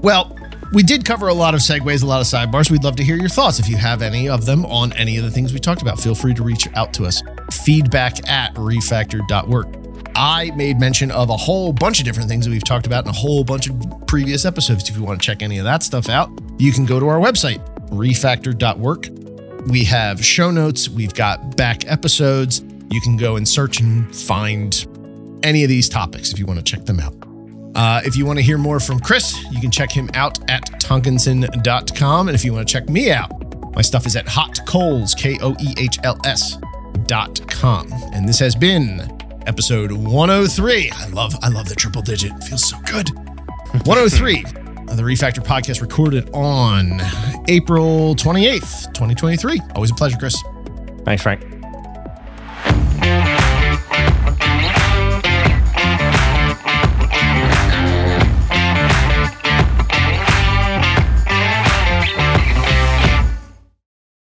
Well, 0.00 0.36
we 0.72 0.82
did 0.82 1.04
cover 1.04 1.28
a 1.28 1.34
lot 1.34 1.54
of 1.54 1.60
segues, 1.60 2.02
a 2.02 2.06
lot 2.06 2.20
of 2.20 2.26
sidebars. 2.26 2.70
We'd 2.70 2.84
love 2.84 2.96
to 2.96 3.04
hear 3.04 3.16
your 3.16 3.28
thoughts. 3.28 3.58
If 3.58 3.68
you 3.68 3.76
have 3.76 4.00
any 4.00 4.28
of 4.28 4.44
them 4.44 4.64
on 4.66 4.92
any 4.92 5.16
of 5.16 5.24
the 5.24 5.30
things 5.30 5.52
we 5.52 5.58
talked 5.58 5.82
about, 5.82 5.98
feel 5.98 6.14
free 6.14 6.34
to 6.34 6.42
reach 6.42 6.68
out 6.74 6.92
to 6.94 7.04
us. 7.04 7.22
Feedback 7.50 8.28
at 8.28 8.54
refactored.work. 8.54 9.66
I 10.14 10.50
made 10.56 10.78
mention 10.78 11.10
of 11.10 11.30
a 11.30 11.36
whole 11.36 11.72
bunch 11.72 12.00
of 12.00 12.04
different 12.04 12.28
things 12.28 12.44
that 12.44 12.50
we've 12.50 12.64
talked 12.64 12.86
about 12.86 13.04
in 13.04 13.10
a 13.10 13.14
whole 13.14 13.44
bunch 13.44 13.68
of 13.68 14.06
previous 14.06 14.44
episodes. 14.44 14.88
If 14.88 14.96
you 14.96 15.04
want 15.04 15.20
to 15.20 15.26
check 15.26 15.42
any 15.42 15.58
of 15.58 15.64
that 15.64 15.82
stuff 15.82 16.08
out, 16.08 16.30
you 16.58 16.72
can 16.72 16.86
go 16.86 17.00
to 17.00 17.08
our 17.08 17.18
website, 17.18 17.64
refactored.work. 17.90 19.06
We 19.68 19.84
have 19.84 20.24
show 20.24 20.50
notes, 20.50 20.88
we've 20.88 21.14
got 21.14 21.56
back 21.56 21.90
episodes. 21.90 22.62
You 22.90 23.02
can 23.02 23.18
go 23.18 23.36
and 23.36 23.46
search 23.46 23.80
and 23.80 24.14
find 24.16 24.86
any 25.42 25.62
of 25.62 25.68
these 25.68 25.90
topics 25.90 26.32
if 26.32 26.38
you 26.38 26.46
want 26.46 26.58
to 26.58 26.64
check 26.64 26.86
them 26.86 27.00
out. 27.00 27.14
Uh, 27.74 28.00
if 28.04 28.16
you 28.16 28.24
want 28.24 28.38
to 28.38 28.42
hear 28.42 28.56
more 28.56 28.80
from 28.80 28.98
Chris, 28.98 29.38
you 29.52 29.60
can 29.60 29.70
check 29.70 29.92
him 29.92 30.08
out 30.14 30.38
at 30.50 30.64
tonkinson.com. 30.80 32.28
And 32.28 32.34
if 32.34 32.44
you 32.46 32.54
want 32.54 32.66
to 32.66 32.72
check 32.72 32.88
me 32.88 33.12
out, 33.12 33.30
my 33.74 33.82
stuff 33.82 34.06
is 34.06 34.16
at 34.16 34.24
hotkoehls, 34.26 35.14
K 35.16 35.38
O 35.42 35.54
E 35.60 35.74
H 35.76 35.98
L 36.02 36.18
S 36.24 36.56
dot 37.06 37.46
com. 37.48 37.92
And 38.14 38.26
this 38.26 38.38
has 38.38 38.56
been 38.56 39.00
episode 39.46 39.92
103. 39.92 40.90
I 40.90 41.08
love, 41.08 41.34
I 41.42 41.48
love 41.48 41.68
the 41.68 41.74
triple 41.74 42.00
digit. 42.02 42.32
It 42.32 42.44
feels 42.44 42.68
so 42.68 42.78
good. 42.90 43.10
103 43.84 44.44
of 44.44 44.67
the 44.96 45.02
Refactor 45.02 45.44
podcast 45.44 45.80
recorded 45.80 46.30
on 46.32 47.00
April 47.48 48.14
28th, 48.14 48.86
2023. 48.94 49.60
Always 49.74 49.90
a 49.90 49.94
pleasure, 49.94 50.16
Chris. 50.18 50.42
Thanks, 51.04 51.22
Frank. 51.22 51.57